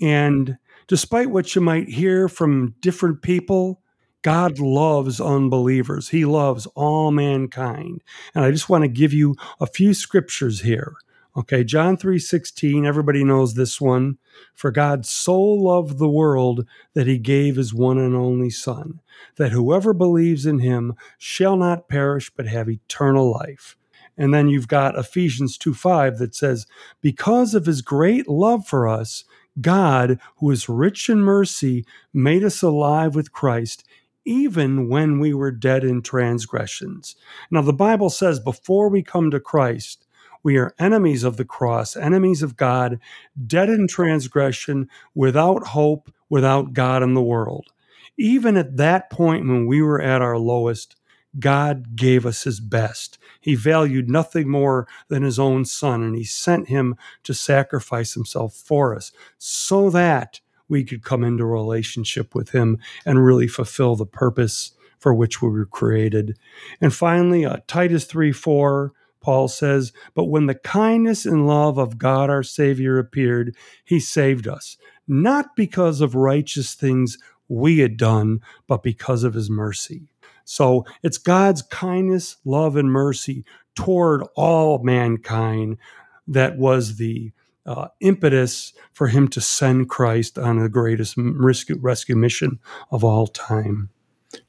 And 0.00 0.58
despite 0.88 1.30
what 1.30 1.54
you 1.54 1.60
might 1.60 1.88
hear 1.88 2.28
from 2.28 2.74
different 2.80 3.22
people, 3.22 3.80
God 4.22 4.58
loves 4.58 5.20
unbelievers. 5.20 6.08
He 6.10 6.24
loves 6.24 6.66
all 6.74 7.10
mankind. 7.10 8.02
And 8.34 8.44
I 8.44 8.50
just 8.50 8.68
want 8.68 8.82
to 8.82 8.88
give 8.88 9.12
you 9.12 9.36
a 9.60 9.66
few 9.66 9.94
scriptures 9.94 10.60
here. 10.60 10.94
Okay, 11.36 11.62
John 11.62 11.96
3:16, 11.96 12.84
everybody 12.84 13.22
knows 13.22 13.54
this 13.54 13.80
one. 13.80 14.18
For 14.52 14.72
God 14.72 15.06
so 15.06 15.40
loved 15.40 15.98
the 15.98 16.08
world 16.08 16.66
that 16.94 17.06
he 17.06 17.18
gave 17.18 17.54
his 17.54 17.72
one 17.72 17.98
and 17.98 18.16
only 18.16 18.50
son, 18.50 19.00
that 19.36 19.52
whoever 19.52 19.94
believes 19.94 20.44
in 20.44 20.58
him 20.58 20.94
shall 21.18 21.56
not 21.56 21.88
perish 21.88 22.32
but 22.36 22.48
have 22.48 22.68
eternal 22.68 23.30
life. 23.30 23.76
And 24.18 24.34
then 24.34 24.48
you've 24.48 24.68
got 24.68 24.98
Ephesians 24.98 25.56
2:5 25.56 26.18
that 26.18 26.34
says, 26.34 26.66
"Because 27.00 27.54
of 27.54 27.66
his 27.66 27.80
great 27.80 28.28
love 28.28 28.66
for 28.66 28.88
us, 28.88 29.24
God, 29.60 30.18
who 30.38 30.50
is 30.50 30.68
rich 30.68 31.08
in 31.08 31.20
mercy, 31.20 31.86
made 32.12 32.42
us 32.42 32.60
alive 32.60 33.14
with 33.14 33.32
Christ." 33.32 33.84
Even 34.26 34.88
when 34.88 35.18
we 35.18 35.32
were 35.32 35.50
dead 35.50 35.82
in 35.82 36.02
transgressions. 36.02 37.16
Now, 37.50 37.62
the 37.62 37.72
Bible 37.72 38.10
says 38.10 38.38
before 38.38 38.88
we 38.90 39.02
come 39.02 39.30
to 39.30 39.40
Christ, 39.40 40.06
we 40.42 40.56
are 40.56 40.74
enemies 40.78 41.24
of 41.24 41.36
the 41.36 41.44
cross, 41.44 41.96
enemies 41.96 42.42
of 42.42 42.56
God, 42.56 42.98
dead 43.46 43.68
in 43.68 43.86
transgression, 43.86 44.88
without 45.14 45.68
hope, 45.68 46.10
without 46.28 46.72
God 46.72 47.02
in 47.02 47.14
the 47.14 47.22
world. 47.22 47.68
Even 48.16 48.56
at 48.56 48.76
that 48.76 49.10
point 49.10 49.46
when 49.46 49.66
we 49.66 49.82
were 49.82 50.00
at 50.00 50.22
our 50.22 50.38
lowest, 50.38 50.96
God 51.38 51.94
gave 51.94 52.26
us 52.26 52.42
his 52.42 52.60
best. 52.60 53.18
He 53.40 53.54
valued 53.54 54.10
nothing 54.10 54.48
more 54.48 54.88
than 55.08 55.22
his 55.22 55.38
own 55.38 55.64
son, 55.64 56.02
and 56.02 56.16
he 56.16 56.24
sent 56.24 56.68
him 56.68 56.96
to 57.24 57.34
sacrifice 57.34 58.14
himself 58.14 58.54
for 58.54 58.94
us 58.94 59.12
so 59.38 59.90
that 59.90 60.40
we 60.68 60.84
could 60.84 61.02
come 61.02 61.24
into 61.24 61.44
relationship 61.44 62.34
with 62.34 62.50
him 62.50 62.78
and 63.04 63.24
really 63.24 63.48
fulfill 63.48 63.96
the 63.96 64.06
purpose 64.06 64.72
for 64.98 65.14
which 65.14 65.40
we 65.40 65.48
were 65.48 65.66
created. 65.66 66.36
And 66.80 66.94
finally, 66.94 67.44
uh, 67.44 67.58
Titus 67.66 68.04
3 68.04 68.32
4 68.32 68.92
Paul 69.20 69.48
says, 69.48 69.92
But 70.14 70.24
when 70.24 70.46
the 70.46 70.54
kindness 70.54 71.26
and 71.26 71.46
love 71.46 71.78
of 71.78 71.98
God 71.98 72.30
our 72.30 72.42
Savior 72.42 72.98
appeared, 72.98 73.54
he 73.84 74.00
saved 74.00 74.48
us, 74.48 74.76
not 75.06 75.54
because 75.56 76.00
of 76.00 76.14
righteous 76.14 76.74
things 76.74 77.18
we 77.48 77.78
had 77.78 77.96
done, 77.96 78.40
but 78.66 78.82
because 78.82 79.24
of 79.24 79.34
his 79.34 79.50
mercy. 79.50 80.08
So 80.44 80.84
it's 81.02 81.18
God's 81.18 81.62
kindness, 81.62 82.36
love, 82.44 82.76
and 82.76 82.90
mercy 82.90 83.44
toward 83.74 84.22
all 84.34 84.82
mankind 84.82 85.78
that 86.26 86.56
was 86.56 86.96
the 86.96 87.32
uh, 87.66 87.88
impetus 88.00 88.72
for 88.92 89.08
him 89.08 89.28
to 89.28 89.40
send 89.40 89.88
Christ 89.88 90.38
on 90.38 90.58
the 90.58 90.68
greatest 90.68 91.14
rescue, 91.16 91.76
rescue 91.78 92.16
mission 92.16 92.58
of 92.90 93.04
all 93.04 93.26
time. 93.26 93.90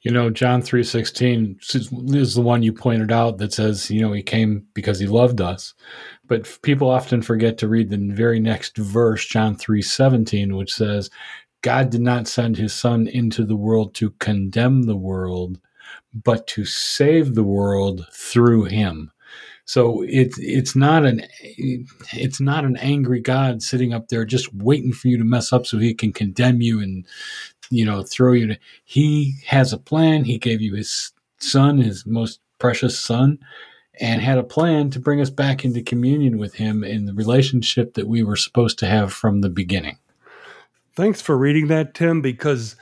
You 0.02 0.10
know, 0.12 0.30
John 0.30 0.62
3:16 0.62 2.14
is 2.14 2.34
the 2.34 2.40
one 2.40 2.62
you 2.62 2.72
pointed 2.72 3.10
out 3.10 3.38
that 3.38 3.52
says, 3.52 3.90
you 3.90 4.00
know, 4.00 4.12
he 4.12 4.22
came 4.22 4.66
because 4.74 4.98
he 4.98 5.06
loved 5.06 5.40
us. 5.40 5.74
But 6.26 6.58
people 6.62 6.88
often 6.88 7.22
forget 7.22 7.58
to 7.58 7.68
read 7.68 7.90
the 7.90 7.98
very 7.98 8.40
next 8.40 8.76
verse, 8.76 9.26
John 9.26 9.56
3:17, 9.56 10.56
which 10.56 10.72
says, 10.72 11.10
God 11.62 11.90
did 11.90 12.00
not 12.00 12.28
send 12.28 12.56
his 12.56 12.72
son 12.72 13.06
into 13.06 13.44
the 13.44 13.56
world 13.56 13.94
to 13.94 14.10
condemn 14.18 14.82
the 14.82 14.96
world, 14.96 15.60
but 16.12 16.46
to 16.48 16.64
save 16.64 17.34
the 17.34 17.44
world 17.44 18.06
through 18.12 18.64
him. 18.64 19.10
So 19.64 20.04
it's 20.08 20.38
it's 20.38 20.74
not 20.74 21.06
an 21.06 21.22
it's 21.38 22.40
not 22.40 22.64
an 22.64 22.76
angry 22.78 23.20
God 23.20 23.62
sitting 23.62 23.92
up 23.92 24.08
there 24.08 24.24
just 24.24 24.52
waiting 24.54 24.92
for 24.92 25.08
you 25.08 25.16
to 25.18 25.24
mess 25.24 25.52
up 25.52 25.66
so 25.66 25.78
he 25.78 25.94
can 25.94 26.12
condemn 26.12 26.60
you 26.60 26.80
and 26.80 27.06
you 27.72 27.86
know, 27.86 28.02
throw 28.02 28.32
you 28.32 28.48
to, 28.48 28.58
he 28.84 29.34
has 29.46 29.72
a 29.72 29.78
plan. 29.78 30.24
He 30.24 30.38
gave 30.38 30.60
you 30.60 30.74
his 30.74 31.12
son, 31.38 31.78
his 31.78 32.04
most 32.04 32.38
precious 32.58 32.98
son, 32.98 33.38
and 33.98 34.20
had 34.20 34.36
a 34.36 34.44
plan 34.44 34.90
to 34.90 35.00
bring 35.00 35.22
us 35.22 35.30
back 35.30 35.64
into 35.64 35.82
communion 35.82 36.36
with 36.36 36.54
him 36.54 36.84
in 36.84 37.06
the 37.06 37.14
relationship 37.14 37.94
that 37.94 38.06
we 38.06 38.22
were 38.22 38.36
supposed 38.36 38.78
to 38.80 38.86
have 38.86 39.10
from 39.12 39.40
the 39.40 39.48
beginning. 39.48 39.96
Thanks 40.94 41.22
for 41.22 41.38
reading 41.38 41.68
that, 41.68 41.94
Tim, 41.94 42.20
because 42.20 42.76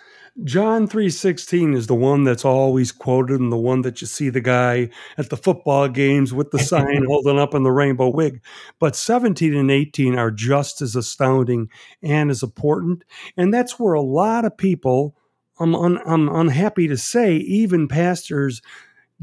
John 0.44 0.86
3:16 0.86 1.74
is 1.74 1.86
the 1.86 1.94
one 1.94 2.24
that's 2.24 2.44
always 2.44 2.92
quoted 2.92 3.40
and 3.40 3.52
the 3.52 3.56
one 3.56 3.82
that 3.82 4.00
you 4.00 4.06
see 4.06 4.30
the 4.30 4.40
guy 4.40 4.88
at 5.18 5.28
the 5.28 5.36
football 5.36 5.88
games 5.88 6.32
with 6.32 6.50
the 6.50 6.58
sign 6.72 7.04
holding 7.06 7.38
up 7.38 7.54
in 7.54 7.62
the 7.62 7.72
rainbow 7.72 8.08
wig. 8.08 8.40
But 8.78 8.96
17 8.96 9.54
and 9.54 9.70
18 9.70 10.16
are 10.18 10.30
just 10.30 10.80
as 10.82 10.96
astounding 10.96 11.68
and 12.02 12.30
as 12.30 12.42
important, 12.42 13.04
and 13.36 13.52
that's 13.52 13.78
where 13.78 13.94
a 13.94 14.02
lot 14.02 14.44
of 14.44 14.56
people 14.56 15.16
I'm, 15.60 15.74
un, 15.74 15.98
I'm 16.06 16.28
unhappy 16.28 16.88
to 16.88 16.96
say 16.96 17.36
even 17.36 17.86
pastors 17.86 18.62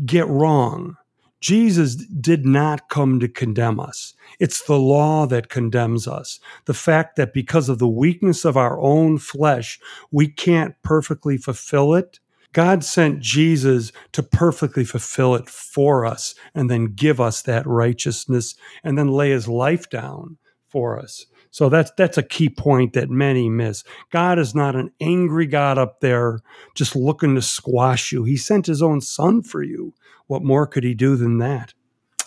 get 0.05 0.27
wrong. 0.27 0.97
Jesus 1.39 1.95
did 1.95 2.45
not 2.45 2.89
come 2.89 3.19
to 3.19 3.27
condemn 3.27 3.79
us. 3.79 4.13
It's 4.39 4.63
the 4.63 4.79
law 4.79 5.25
that 5.27 5.49
condemns 5.49 6.07
us. 6.07 6.39
The 6.65 6.73
fact 6.73 7.15
that 7.15 7.33
because 7.33 7.69
of 7.69 7.79
the 7.79 7.87
weakness 7.87 8.43
of 8.43 8.57
our 8.57 8.79
own 8.79 9.17
flesh, 9.19 9.79
we 10.11 10.27
can't 10.27 10.75
perfectly 10.83 11.37
fulfill 11.37 11.93
it. 11.93 12.19
God 12.53 12.83
sent 12.83 13.19
Jesus 13.19 13.91
to 14.13 14.23
perfectly 14.23 14.83
fulfill 14.83 15.35
it 15.35 15.47
for 15.47 16.05
us 16.05 16.33
and 16.55 16.71
then 16.71 16.93
give 16.95 17.21
us 17.21 17.43
that 17.43 17.67
righteousness 17.67 18.55
and 18.83 18.97
then 18.97 19.09
lay 19.09 19.29
his 19.29 19.47
life 19.47 19.89
down 19.89 20.37
for 20.67 20.99
us. 20.99 21.27
So 21.57 21.69
that's 21.69 21.89
that's 21.97 22.19
a 22.19 22.23
key 22.23 22.49
point 22.49 22.93
that 22.93 23.09
many 23.09 23.49
miss. 23.49 23.83
God 24.11 24.37
is 24.37 24.53
not 24.53 24.75
an 24.75 24.91
angry 25.01 25.47
God 25.47 25.79
up 25.79 26.01
there 26.01 26.41
just 26.75 26.95
looking 26.95 27.33
to 27.33 27.41
squash 27.41 28.11
you. 28.11 28.25
He 28.25 28.37
sent 28.37 28.67
his 28.67 28.83
own 28.83 29.01
son 29.01 29.41
for 29.41 29.63
you. 29.63 29.95
What 30.27 30.43
more 30.43 30.67
could 30.67 30.83
he 30.83 30.93
do 30.93 31.15
than 31.15 31.39
that? 31.39 31.73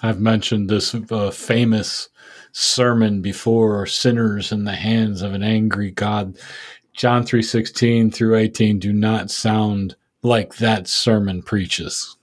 I've 0.03 0.19
mentioned 0.19 0.69
this 0.69 0.97
uh, 0.97 1.31
famous 1.31 2.09
sermon 2.51 3.23
before 3.23 3.87
sinners 3.87 4.51
in 4.51 4.65
the 4.65 4.75
hands 4.75 5.23
of 5.23 5.33
an 5.33 5.45
angry 5.45 5.93
God. 5.93 6.37
John 6.93 7.23
3:16 7.23 8.13
through 8.13 8.35
18 8.35 8.81
do 8.81 8.93
not 8.93 9.31
sound 9.31 9.95
like 10.25 10.57
that 10.57 10.89
sermon 10.89 11.43
preaches. 11.43 12.17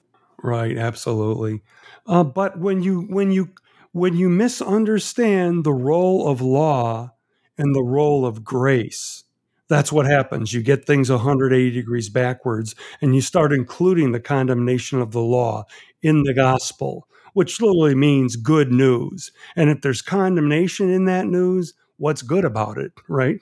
Right, 0.43 0.77
absolutely. 0.77 1.61
Uh, 2.05 2.25
but 2.25 2.59
when 2.59 2.83
you 2.83 3.03
when 3.03 3.31
you 3.31 3.51
when 3.97 4.15
you 4.15 4.29
misunderstand 4.29 5.63
the 5.63 5.73
role 5.73 6.27
of 6.27 6.41
law 6.41 7.11
and 7.57 7.75
the 7.75 7.83
role 7.83 8.25
of 8.25 8.43
grace, 8.43 9.23
that's 9.69 9.91
what 9.91 10.05
happens. 10.05 10.53
You 10.53 10.61
get 10.61 10.85
things 10.85 11.09
180 11.09 11.71
degrees 11.71 12.09
backwards 12.09 12.75
and 13.01 13.13
you 13.15 13.21
start 13.21 13.51
including 13.51 14.11
the 14.11 14.19
condemnation 14.19 15.01
of 15.01 15.11
the 15.11 15.21
law 15.21 15.65
in 16.01 16.23
the 16.23 16.33
gospel, 16.33 17.07
which 17.33 17.59
literally 17.59 17.95
means 17.95 18.35
good 18.35 18.71
news. 18.71 19.31
And 19.55 19.69
if 19.69 19.81
there's 19.81 20.01
condemnation 20.01 20.89
in 20.89 21.05
that 21.05 21.27
news, 21.27 21.73
what's 21.97 22.21
good 22.21 22.45
about 22.45 22.77
it, 22.77 22.93
right? 23.09 23.41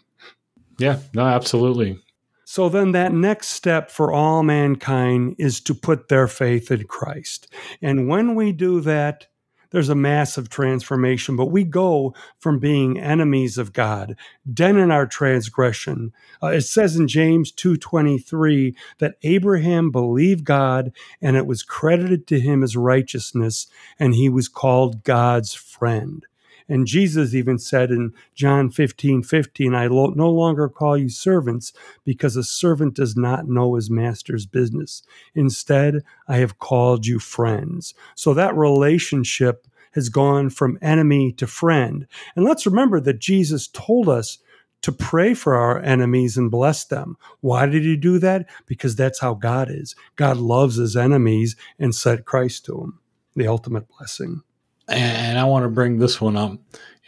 Yeah, 0.79 1.00
no, 1.13 1.25
absolutely. 1.25 2.00
So 2.45 2.69
then 2.69 2.91
that 2.91 3.12
next 3.12 3.50
step 3.50 3.89
for 3.89 4.12
all 4.12 4.43
mankind 4.43 5.35
is 5.38 5.59
to 5.62 5.74
put 5.74 6.09
their 6.09 6.27
faith 6.27 6.71
in 6.71 6.85
Christ. 6.85 7.51
And 7.81 8.07
when 8.07 8.35
we 8.35 8.51
do 8.51 8.81
that, 8.81 9.27
there's 9.72 9.89
a 9.89 9.95
massive 9.95 10.50
transformation, 10.50 11.36
but 11.36 11.48
we 11.48 11.63
go 11.63 12.13
from 12.38 12.60
being 12.60 13.00
enemies 13.00 13.57
of 13.57 13.74
God, 13.74 14.15
den 14.51 14.77
in 14.77 14.91
our 14.91 15.05
transgression. 15.05 16.13
Uh, 16.41 16.48
it 16.48 16.62
says 16.62 16.95
in 16.95 17.07
James 17.07 17.51
2:23 17.51 18.75
that 19.00 19.15
Abraham 19.24 19.91
believed 19.91 20.43
God 20.43 20.91
and 21.22 21.36
it 21.36 21.45
was 21.45 21.63
credited 21.63 22.27
to 22.27 22.39
him 22.39 22.63
as 22.63 22.75
righteousness 22.75 23.67
and 24.00 24.15
he 24.15 24.29
was 24.29 24.48
called 24.48 25.03
God's 25.03 25.53
friend. 25.53 26.25
And 26.67 26.88
Jesus 26.88 27.34
even 27.36 27.60
said 27.60 27.91
in 27.91 28.13
John 28.34 28.69
15 28.72 29.24
15, 29.24 29.75
I 29.75 29.88
lo- 29.88 30.13
no 30.15 30.29
longer 30.29 30.67
call 30.67 30.98
you 30.98 31.10
servants 31.10 31.74
because 32.03 32.36
a 32.36 32.43
servant 32.43 32.95
does 32.95 33.15
not 33.15 33.48
know 33.48 33.75
his 33.75 33.89
master's 33.89 34.45
business. 34.45 35.03
Instead, 35.36 36.03
I 36.27 36.38
have 36.38 36.60
called 36.60 37.05
you 37.05 37.19
friends. 37.19 37.93
So 38.15 38.34
that 38.34 38.55
relationship 38.55 39.67
has 39.93 40.10
gone 40.10 40.50
from 40.50 40.79
enemy 40.81 41.31
to 41.34 41.48
friend. 41.48 42.07
And 42.36 42.43
let's 42.43 42.65
remember 42.65 43.00
that 43.00 43.19
Jesus 43.19 43.67
told 43.67 44.10
us 44.10 44.39
to 44.82 44.91
pray 44.91 45.34
for 45.34 45.56
our 45.56 45.80
enemies 45.82 46.38
and 46.38 46.51
bless 46.51 46.84
them. 46.86 47.17
Why 47.41 47.65
did 47.65 47.84
he 47.84 47.95
do 47.95 48.19
that? 48.19 48.47
Because 48.65 48.95
that's 48.95 49.19
how 49.19 49.34
God 49.36 49.69
is. 49.71 49.95
God 50.15 50.38
loves 50.38 50.75
his 50.75 50.97
enemies 50.97 51.56
and 51.80 51.95
sent 51.95 52.25
Christ 52.25 52.65
to 52.65 52.73
them, 52.73 52.99
the 53.36 53.47
ultimate 53.47 53.88
blessing 53.88 54.43
and 54.88 55.38
I 55.38 55.45
want 55.45 55.63
to 55.63 55.69
bring 55.69 55.98
this 55.98 56.19
one 56.21 56.38
up, 56.38 56.58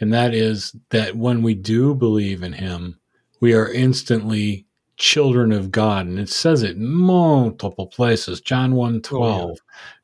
and 0.00 0.12
that 0.12 0.34
is 0.34 0.74
that 0.90 1.16
when 1.16 1.42
we 1.42 1.54
do 1.54 1.94
believe 1.94 2.42
in 2.42 2.52
Him, 2.52 2.98
we 3.40 3.54
are 3.54 3.70
instantly 3.70 4.66
children 4.96 5.52
of 5.52 5.70
God, 5.70 6.06
and 6.06 6.18
it 6.18 6.28
says 6.28 6.62
it 6.62 6.76
multiple 6.76 7.86
places. 7.86 8.40
John 8.40 8.74
1 8.74 9.00
12, 9.02 9.40
oh, 9.40 9.54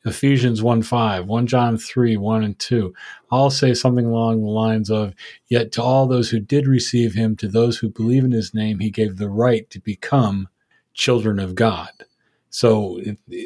yeah. 0.04 0.10
Ephesians 0.10 0.62
1 0.62 0.82
5, 0.82 1.26
1 1.26 1.46
John 1.46 1.76
3 1.76 2.16
1 2.16 2.44
and 2.44 2.58
2. 2.58 2.94
I'll 3.30 3.50
say 3.50 3.74
something 3.74 4.06
along 4.06 4.40
the 4.40 4.50
lines 4.50 4.90
of, 4.90 5.14
Yet 5.48 5.72
to 5.72 5.82
all 5.82 6.06
those 6.06 6.30
who 6.30 6.38
did 6.40 6.66
receive 6.66 7.14
Him, 7.14 7.36
to 7.36 7.48
those 7.48 7.78
who 7.78 7.88
believe 7.88 8.24
in 8.24 8.32
His 8.32 8.54
name, 8.54 8.78
He 8.78 8.90
gave 8.90 9.16
the 9.16 9.28
right 9.28 9.68
to 9.70 9.80
become 9.80 10.48
children 10.94 11.40
of 11.40 11.56
God. 11.56 11.90
So 12.50 13.00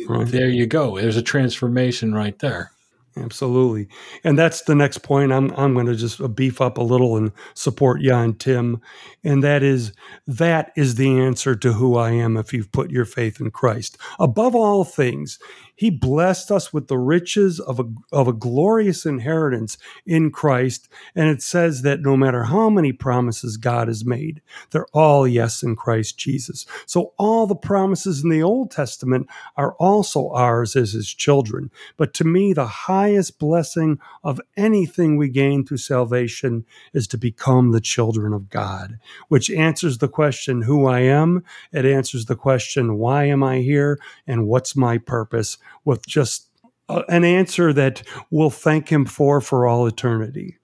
right. 0.06 0.28
there 0.28 0.50
you 0.50 0.66
go. 0.66 0.98
There's 0.98 1.16
a 1.16 1.22
transformation 1.22 2.14
right 2.14 2.38
there. 2.40 2.72
Absolutely. 3.22 3.88
And 4.24 4.38
that's 4.38 4.62
the 4.62 4.74
next 4.74 4.98
point. 4.98 5.32
I'm, 5.32 5.50
I'm 5.56 5.74
going 5.74 5.86
to 5.86 5.96
just 5.96 6.20
uh, 6.20 6.28
beef 6.28 6.60
up 6.60 6.78
a 6.78 6.82
little 6.82 7.16
and 7.16 7.32
support 7.54 8.00
Jan 8.00 8.34
Tim. 8.34 8.80
And 9.24 9.42
that 9.42 9.62
is, 9.62 9.92
that 10.26 10.72
is 10.76 10.94
the 10.94 11.18
answer 11.18 11.56
to 11.56 11.72
who 11.74 11.96
I 11.96 12.12
am 12.12 12.36
if 12.36 12.52
you've 12.52 12.72
put 12.72 12.90
your 12.90 13.04
faith 13.04 13.40
in 13.40 13.50
Christ. 13.50 13.98
Above 14.18 14.54
all 14.54 14.84
things, 14.84 15.38
he 15.74 15.90
blessed 15.90 16.50
us 16.50 16.72
with 16.72 16.88
the 16.88 16.98
riches 16.98 17.60
of 17.60 17.78
a, 17.78 17.84
of 18.10 18.26
a 18.26 18.32
glorious 18.32 19.06
inheritance 19.06 19.78
in 20.04 20.32
Christ. 20.32 20.88
And 21.14 21.28
it 21.28 21.40
says 21.40 21.82
that 21.82 22.00
no 22.00 22.16
matter 22.16 22.44
how 22.44 22.68
many 22.68 22.92
promises 22.92 23.56
God 23.56 23.86
has 23.86 24.04
made, 24.04 24.42
they're 24.70 24.88
all 24.92 25.26
yes 25.26 25.62
in 25.62 25.76
Christ 25.76 26.18
Jesus. 26.18 26.66
So 26.84 27.12
all 27.16 27.46
the 27.46 27.54
promises 27.54 28.24
in 28.24 28.30
the 28.30 28.42
Old 28.42 28.72
Testament 28.72 29.28
are 29.56 29.74
also 29.74 30.30
ours 30.30 30.74
as 30.74 30.94
his 30.94 31.14
children. 31.14 31.70
But 31.96 32.12
to 32.14 32.24
me, 32.24 32.52
the 32.52 32.66
highest 33.08 33.38
blessing 33.38 33.98
of 34.22 34.40
anything 34.56 35.16
we 35.16 35.28
gain 35.28 35.64
through 35.64 35.78
salvation 35.78 36.64
is 36.92 37.06
to 37.08 37.16
become 37.16 37.72
the 37.72 37.80
children 37.80 38.32
of 38.32 38.50
God, 38.50 38.98
which 39.28 39.50
answers 39.50 39.98
the 39.98 40.08
question 40.08 40.62
who 40.62 40.86
I 40.86 41.00
am. 41.00 41.42
It 41.72 41.86
answers 41.86 42.26
the 42.26 42.36
question, 42.36 42.98
why 42.98 43.24
am 43.24 43.42
I 43.42 43.58
here? 43.58 43.98
And 44.26 44.46
what's 44.46 44.76
my 44.76 44.98
purpose? 44.98 45.56
with 45.84 46.06
just 46.06 46.48
an 46.88 47.24
answer 47.24 47.72
that 47.72 48.02
we'll 48.30 48.50
thank 48.50 48.90
him 48.90 49.06
for 49.06 49.40
for 49.40 49.66
all 49.66 49.86
eternity. 49.86 50.58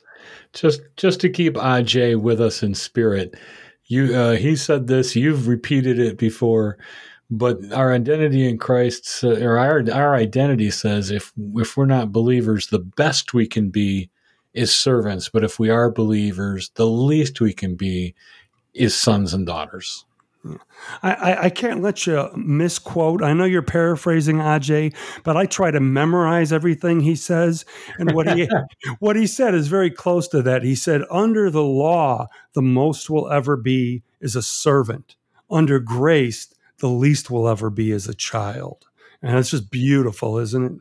Just 0.53 0.83
just 0.97 1.21
to 1.21 1.31
keep 1.31 1.55
Aj 1.55 2.21
with 2.21 2.41
us 2.41 2.63
in 2.63 2.75
spirit, 2.75 3.35
you 3.87 4.15
uh, 4.15 4.37
he 4.37 4.55
said 4.55 4.87
this. 4.87 5.17
You've 5.17 5.49
repeated 5.49 5.99
it 5.99 6.19
before, 6.19 6.79
but 7.31 7.73
our 7.73 7.93
identity 7.93 8.49
in 8.49 8.59
Christ, 8.59 9.25
uh, 9.25 9.41
or 9.41 9.59
our 9.59 9.85
our 9.93 10.15
identity 10.15 10.71
says, 10.71 11.11
if 11.11 11.33
if 11.55 11.77
we're 11.77 11.87
not 11.87 12.13
believers, 12.13 12.69
the 12.69 12.79
best 12.79 13.35
we 13.35 13.47
can 13.47 13.71
be 13.71 14.11
is 14.53 14.75
servants. 14.75 15.29
But 15.29 15.45
if 15.45 15.59
we 15.59 15.71
are 15.71 15.91
believers, 15.91 16.71
the 16.75 16.87
least 16.87 17.41
we 17.41 17.53
can 17.53 17.75
be 17.75 18.15
is 18.73 18.95
sons 18.95 19.35
and 19.35 19.47
daughters. 19.47 20.05
I, 21.03 21.45
I, 21.45 21.51
can't 21.51 21.81
let 21.81 22.07
you 22.07 22.29
misquote. 22.37 23.23
I 23.23 23.33
know 23.33 23.45
you're 23.45 23.63
paraphrasing 23.63 24.37
Aj, 24.37 24.95
but 25.23 25.39
I 25.39 25.47
try 25.47 25.71
to 25.71 25.81
memorize 25.81 26.53
everything 26.53 27.01
he 27.01 27.17
says. 27.17 27.65
And 27.99 28.13
what 28.13 28.31
he 28.37 28.47
what 28.99 29.17
he 29.17 29.27
said 29.27 29.55
is 29.55 29.69
very 29.69 29.91
close 29.91 30.29
to 30.29 30.43
that. 30.43 30.63
He 30.63 30.75
said, 30.75 31.03
"Under 31.11 31.49
the 31.49 31.63
law, 31.63 32.29
the 32.53 32.63
most 32.63 33.09
will 33.09 33.31
ever 33.31 33.57
be 33.57 34.03
is 34.21 34.37
a 34.37 34.43
servant. 34.43 35.17
Under 35.51 35.79
grace, 35.79 36.54
the 36.79 36.89
least 36.89 37.31
we'll 37.31 37.49
ever 37.49 37.71
be 37.71 37.91
is 37.91 38.09
a 38.09 38.15
child." 38.15 38.87
And 39.23 39.39
it's 39.39 39.51
just 39.51 39.71
beautiful, 39.71 40.39
isn't 40.39 40.65
it? 40.65 40.73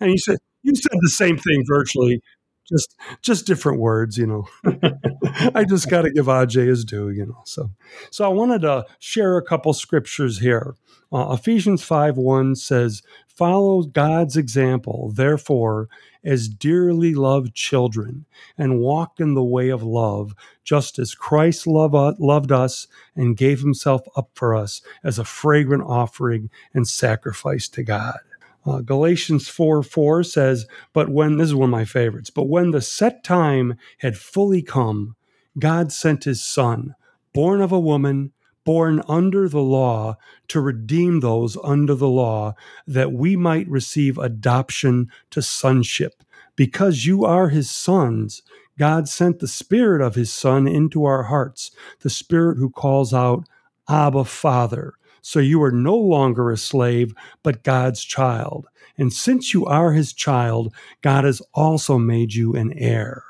And 0.00 0.10
you 0.10 0.18
said 0.18 0.38
you 0.62 0.74
said 0.74 0.98
the 1.00 1.10
same 1.10 1.38
thing 1.38 1.64
virtually 1.66 2.20
just 2.68 2.96
just 3.22 3.46
different 3.46 3.78
words, 3.78 4.18
you 4.18 4.26
know. 4.26 4.48
I 5.54 5.64
just 5.64 5.88
got 5.88 6.02
to 6.02 6.10
give 6.10 6.26
Aj 6.26 6.52
his 6.52 6.84
due, 6.84 7.10
you 7.10 7.26
know. 7.26 7.42
So, 7.44 7.70
so 8.10 8.24
I 8.24 8.28
wanted 8.28 8.62
to 8.62 8.84
share 8.98 9.36
a 9.36 9.44
couple 9.44 9.72
scriptures 9.72 10.40
here. 10.40 10.74
Uh, 11.12 11.36
Ephesians 11.38 11.82
five 11.82 12.16
one 12.16 12.54
says, 12.56 13.02
"Follow 13.36 13.82
God's 13.82 14.36
example, 14.36 15.12
therefore, 15.14 15.88
as 16.24 16.48
dearly 16.48 17.14
loved 17.14 17.54
children, 17.54 18.26
and 18.58 18.80
walk 18.80 19.20
in 19.20 19.34
the 19.34 19.44
way 19.44 19.68
of 19.68 19.82
love, 19.82 20.34
just 20.64 20.98
as 20.98 21.14
Christ 21.14 21.66
uh, 21.68 22.12
loved 22.18 22.50
us 22.50 22.88
and 23.14 23.36
gave 23.36 23.60
Himself 23.60 24.02
up 24.16 24.30
for 24.34 24.54
us 24.54 24.82
as 25.04 25.18
a 25.18 25.24
fragrant 25.24 25.84
offering 25.86 26.50
and 26.74 26.88
sacrifice 26.88 27.68
to 27.68 27.82
God." 27.82 28.18
Uh, 28.66 28.80
Galatians 28.80 29.48
4 29.48 29.82
4 29.84 30.24
says, 30.24 30.66
But 30.92 31.08
when, 31.08 31.36
this 31.36 31.48
is 31.48 31.54
one 31.54 31.68
of 31.68 31.72
my 31.72 31.84
favorites, 31.84 32.30
but 32.30 32.48
when 32.48 32.72
the 32.72 32.80
set 32.80 33.22
time 33.22 33.76
had 33.98 34.16
fully 34.16 34.60
come, 34.60 35.14
God 35.58 35.92
sent 35.92 36.24
his 36.24 36.42
son, 36.42 36.96
born 37.32 37.60
of 37.60 37.70
a 37.70 37.78
woman, 37.78 38.32
born 38.66 39.00
under 39.08 39.48
the 39.48 39.62
law 39.62 40.18
to 40.48 40.60
redeem 40.60 41.20
those 41.20 41.56
under 41.64 41.94
the 41.94 42.08
law, 42.08 42.54
that 42.86 43.12
we 43.12 43.36
might 43.36 43.66
receive 43.68 44.18
adoption 44.18 45.08
to 45.30 45.40
sonship. 45.40 46.22
Because 46.56 47.06
you 47.06 47.24
are 47.24 47.48
his 47.48 47.70
sons, 47.70 48.42
God 48.78 49.08
sent 49.08 49.38
the 49.38 49.48
Spirit 49.48 50.02
of 50.02 50.16
his 50.16 50.32
Son 50.32 50.66
into 50.66 51.04
our 51.04 51.22
hearts, 51.22 51.70
the 52.00 52.10
Spirit 52.10 52.58
who 52.58 52.68
calls 52.68 53.14
out, 53.14 53.48
Abba, 53.88 54.24
Father. 54.24 54.94
So 55.22 55.38
you 55.38 55.62
are 55.62 55.72
no 55.72 55.96
longer 55.96 56.50
a 56.50 56.56
slave, 56.56 57.14
but 57.42 57.62
God's 57.62 58.04
child. 58.04 58.66
And 58.98 59.12
since 59.12 59.54
you 59.54 59.64
are 59.64 59.92
his 59.92 60.12
child, 60.12 60.74
God 61.02 61.24
has 61.24 61.40
also 61.54 61.98
made 61.98 62.34
you 62.34 62.54
an 62.54 62.72
heir. 62.76 63.24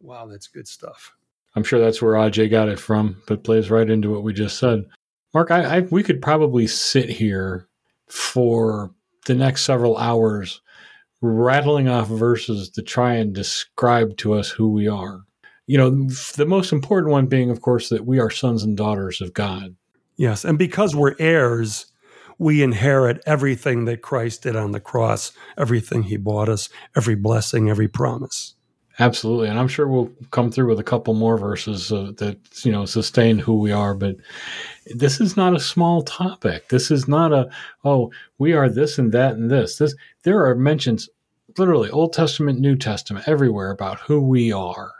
Wow, 0.00 0.26
that's 0.26 0.46
good 0.46 0.68
stuff. 0.68 1.14
I'm 1.56 1.64
sure 1.64 1.80
that's 1.80 2.02
where 2.02 2.14
Aj 2.14 2.50
got 2.50 2.68
it 2.68 2.78
from, 2.78 3.20
but 3.26 3.42
plays 3.42 3.70
right 3.70 3.88
into 3.88 4.10
what 4.10 4.22
we 4.22 4.32
just 4.32 4.58
said. 4.58 4.84
Mark, 5.32 5.50
I, 5.50 5.78
I, 5.78 5.80
we 5.80 6.02
could 6.02 6.22
probably 6.22 6.66
sit 6.66 7.08
here 7.08 7.66
for 8.08 8.92
the 9.26 9.34
next 9.34 9.62
several 9.62 9.96
hours 9.96 10.60
rattling 11.22 11.88
off 11.88 12.08
verses 12.08 12.68
to 12.70 12.82
try 12.82 13.14
and 13.14 13.34
describe 13.34 14.16
to 14.18 14.34
us 14.34 14.50
who 14.50 14.70
we 14.70 14.86
are. 14.86 15.22
You 15.66 15.78
know, 15.78 15.90
the 16.36 16.46
most 16.46 16.72
important 16.72 17.10
one 17.10 17.26
being, 17.26 17.50
of 17.50 17.62
course, 17.62 17.88
that 17.88 18.06
we 18.06 18.20
are 18.20 18.30
sons 18.30 18.62
and 18.62 18.76
daughters 18.76 19.20
of 19.20 19.34
God. 19.34 19.74
Yes. 20.16 20.44
And 20.44 20.58
because 20.58 20.94
we're 20.94 21.16
heirs, 21.18 21.86
we 22.38 22.62
inherit 22.62 23.22
everything 23.26 23.86
that 23.86 24.02
Christ 24.02 24.42
did 24.42 24.56
on 24.56 24.72
the 24.72 24.80
cross, 24.80 25.32
everything 25.58 26.04
he 26.04 26.18
bought 26.18 26.48
us, 26.48 26.68
every 26.96 27.14
blessing, 27.14 27.70
every 27.70 27.88
promise. 27.88 28.55
Absolutely, 28.98 29.48
and 29.48 29.58
I'm 29.58 29.68
sure 29.68 29.86
we'll 29.86 30.10
come 30.30 30.50
through 30.50 30.68
with 30.68 30.78
a 30.78 30.84
couple 30.84 31.12
more 31.12 31.36
verses 31.36 31.92
uh, 31.92 32.12
that 32.16 32.38
you 32.64 32.72
know 32.72 32.86
sustain 32.86 33.38
who 33.38 33.58
we 33.58 33.70
are. 33.70 33.94
But 33.94 34.16
this 34.86 35.20
is 35.20 35.36
not 35.36 35.54
a 35.54 35.60
small 35.60 36.02
topic. 36.02 36.68
This 36.70 36.90
is 36.90 37.06
not 37.06 37.32
a 37.32 37.50
oh 37.84 38.10
we 38.38 38.54
are 38.54 38.70
this 38.70 38.98
and 38.98 39.12
that 39.12 39.34
and 39.34 39.50
this. 39.50 39.76
This 39.76 39.94
there 40.22 40.46
are 40.46 40.54
mentions, 40.54 41.10
literally 41.58 41.90
Old 41.90 42.14
Testament, 42.14 42.58
New 42.58 42.74
Testament, 42.74 43.28
everywhere 43.28 43.70
about 43.70 44.00
who 44.00 44.20
we 44.20 44.50
are. 44.50 44.92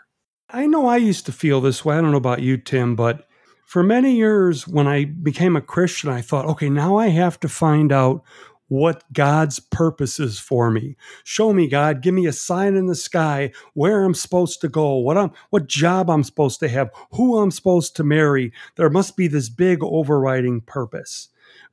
I 0.50 0.66
know 0.66 0.86
I 0.86 0.98
used 0.98 1.24
to 1.26 1.32
feel 1.32 1.62
this 1.62 1.82
way. 1.82 1.96
I 1.96 2.00
don't 2.02 2.10
know 2.10 2.18
about 2.18 2.42
you, 2.42 2.58
Tim, 2.58 2.96
but 2.96 3.26
for 3.64 3.82
many 3.82 4.14
years 4.14 4.68
when 4.68 4.86
I 4.86 5.04
became 5.04 5.56
a 5.56 5.60
Christian, 5.62 6.10
I 6.10 6.20
thought, 6.20 6.46
okay, 6.46 6.68
now 6.68 6.96
I 6.96 7.08
have 7.08 7.40
to 7.40 7.48
find 7.48 7.90
out 7.92 8.22
what 8.68 9.04
God's 9.12 9.60
purpose 9.60 10.18
is 10.18 10.38
for 10.38 10.70
me. 10.70 10.96
Show 11.24 11.52
me, 11.52 11.68
God, 11.68 12.02
give 12.02 12.14
me 12.14 12.26
a 12.26 12.32
sign 12.32 12.74
in 12.74 12.86
the 12.86 12.94
sky 12.94 13.52
where 13.74 14.04
I'm 14.04 14.14
supposed 14.14 14.60
to 14.62 14.68
go, 14.68 14.96
what 14.96 15.16
I'm 15.16 15.32
what 15.50 15.68
job 15.68 16.10
I'm 16.10 16.24
supposed 16.24 16.60
to 16.60 16.68
have, 16.68 16.90
who 17.12 17.38
I'm 17.38 17.50
supposed 17.50 17.96
to 17.96 18.04
marry. 18.04 18.52
There 18.76 18.90
must 18.90 19.16
be 19.16 19.28
this 19.28 19.48
big 19.48 19.82
overriding 19.82 20.62
purpose. 20.62 21.28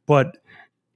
But 0.06 0.38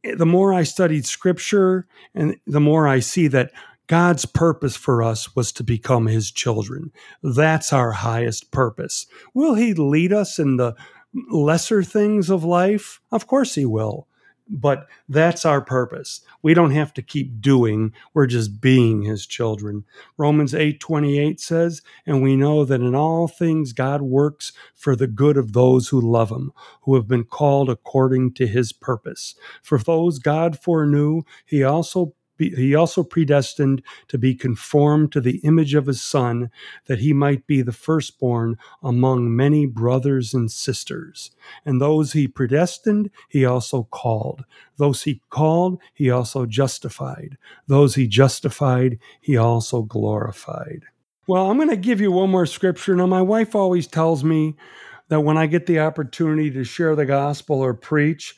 eh, 0.03 0.15
the 0.15 0.25
more 0.25 0.53
I 0.53 0.63
studied 0.63 1.05
scripture 1.05 1.87
and 2.13 2.37
the 2.45 2.59
more 2.59 2.87
I 2.87 2.99
see 2.99 3.27
that 3.29 3.51
God's 3.87 4.25
purpose 4.25 4.75
for 4.75 5.01
us 5.01 5.35
was 5.35 5.51
to 5.53 5.63
become 5.63 6.07
his 6.07 6.29
children. 6.29 6.91
That's 7.23 7.71
our 7.71 7.93
highest 7.93 8.51
purpose. 8.51 9.07
Will 9.33 9.55
he 9.55 9.73
lead 9.73 10.11
us 10.11 10.39
in 10.39 10.57
the 10.57 10.75
lesser 11.31 11.83
things 11.83 12.29
of 12.29 12.43
life? 12.43 12.99
Of 13.11 13.27
course 13.27 13.55
he 13.55 13.65
will 13.65 14.07
but 14.49 14.87
that's 15.09 15.45
our 15.45 15.61
purpose. 15.61 16.21
We 16.41 16.53
don't 16.53 16.71
have 16.71 16.93
to 16.95 17.01
keep 17.01 17.41
doing 17.41 17.93
we're 18.13 18.27
just 18.27 18.61
being 18.61 19.03
his 19.03 19.25
children. 19.25 19.85
Romans 20.17 20.53
8:28 20.53 21.39
says 21.39 21.81
and 22.05 22.21
we 22.21 22.35
know 22.35 22.65
that 22.65 22.81
in 22.81 22.95
all 22.95 23.27
things 23.27 23.73
god 23.73 24.01
works 24.01 24.53
for 24.75 24.95
the 24.95 25.07
good 25.07 25.37
of 25.37 25.53
those 25.53 25.89
who 25.89 25.99
love 25.99 26.31
him 26.31 26.51
who 26.81 26.95
have 26.95 27.07
been 27.07 27.23
called 27.23 27.69
according 27.69 28.33
to 28.33 28.47
his 28.47 28.71
purpose. 28.73 29.35
For 29.61 29.77
those 29.77 30.19
god 30.19 30.59
foreknew 30.59 31.23
he 31.45 31.63
also 31.63 32.13
he 32.37 32.75
also 32.75 33.03
predestined 33.03 33.81
to 34.07 34.17
be 34.17 34.35
conformed 34.35 35.11
to 35.11 35.21
the 35.21 35.37
image 35.37 35.73
of 35.73 35.87
his 35.87 36.01
son, 36.01 36.49
that 36.85 36.99
he 36.99 37.13
might 37.13 37.47
be 37.47 37.61
the 37.61 37.71
firstborn 37.71 38.57
among 38.81 39.35
many 39.35 39.65
brothers 39.65 40.33
and 40.33 40.51
sisters. 40.51 41.31
And 41.65 41.81
those 41.81 42.13
he 42.13 42.27
predestined, 42.27 43.09
he 43.29 43.45
also 43.45 43.83
called. 43.83 44.45
Those 44.77 45.03
he 45.03 45.21
called, 45.29 45.79
he 45.93 46.09
also 46.09 46.45
justified. 46.45 47.37
Those 47.67 47.95
he 47.95 48.07
justified, 48.07 48.99
he 49.19 49.37
also 49.37 49.81
glorified. 49.81 50.83
Well, 51.27 51.49
I'm 51.49 51.57
going 51.57 51.69
to 51.69 51.75
give 51.75 51.99
you 51.99 52.11
one 52.11 52.29
more 52.29 52.45
scripture. 52.45 52.95
Now, 52.95 53.07
my 53.07 53.21
wife 53.21 53.53
always 53.53 53.85
tells 53.85 54.23
me 54.23 54.55
that 55.09 55.21
when 55.21 55.37
I 55.37 55.45
get 55.45 55.65
the 55.65 55.79
opportunity 55.79 56.51
to 56.51 56.63
share 56.63 56.95
the 56.95 57.05
gospel 57.05 57.59
or 57.59 57.73
preach, 57.73 58.37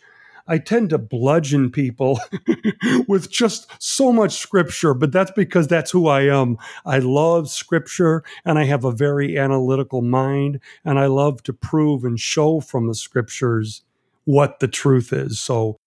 I 0.50 0.58
tend 0.58 0.90
to 0.90 0.98
bludgeon 0.98 1.70
people 1.70 2.20
with 3.08 3.32
just 3.32 3.72
so 3.78 4.12
much 4.12 4.38
scripture, 4.38 4.96
but 4.96 5.12
that's 5.12 5.32
because 5.32 5.68
that's 5.68 5.92
who 5.92 6.08
I 6.08 6.22
am. 6.22 6.58
I 6.86 6.98
love 6.98 7.50
scripture 7.50 8.24
and 8.44 8.58
I 8.58 8.64
have 8.64 8.84
a 8.84 8.92
very 8.92 9.38
analytical 9.38 10.02
mind 10.02 10.60
and 10.84 10.98
I 10.98 11.06
love 11.06 11.44
to 11.44 11.54
prove 11.54 12.04
and 12.04 12.20
show 12.20 12.62
from 12.62 12.88
the 12.88 12.96
scriptures 12.96 13.84
what 14.26 14.60
the 14.60 14.68
truth 14.68 15.14
is. 15.14 15.40
So 15.40 15.78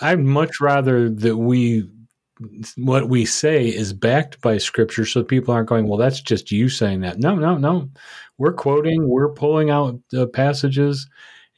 I'd 0.00 0.20
much 0.20 0.60
rather 0.60 1.10
that 1.10 1.36
we 1.36 1.88
what 2.76 3.08
we 3.08 3.24
say 3.24 3.66
is 3.66 3.92
backed 3.92 4.40
by 4.40 4.58
scripture 4.58 5.04
so 5.04 5.22
people 5.22 5.54
aren't 5.54 5.68
going 5.68 5.86
well 5.86 5.98
that's 5.98 6.20
just 6.20 6.50
you 6.50 6.68
saying 6.68 7.00
that 7.00 7.18
no 7.20 7.36
no 7.36 7.56
no 7.56 7.88
we're 8.36 8.52
quoting 8.52 9.08
we're 9.08 9.32
pulling 9.32 9.70
out 9.70 10.00
uh, 10.16 10.26
passages 10.26 11.08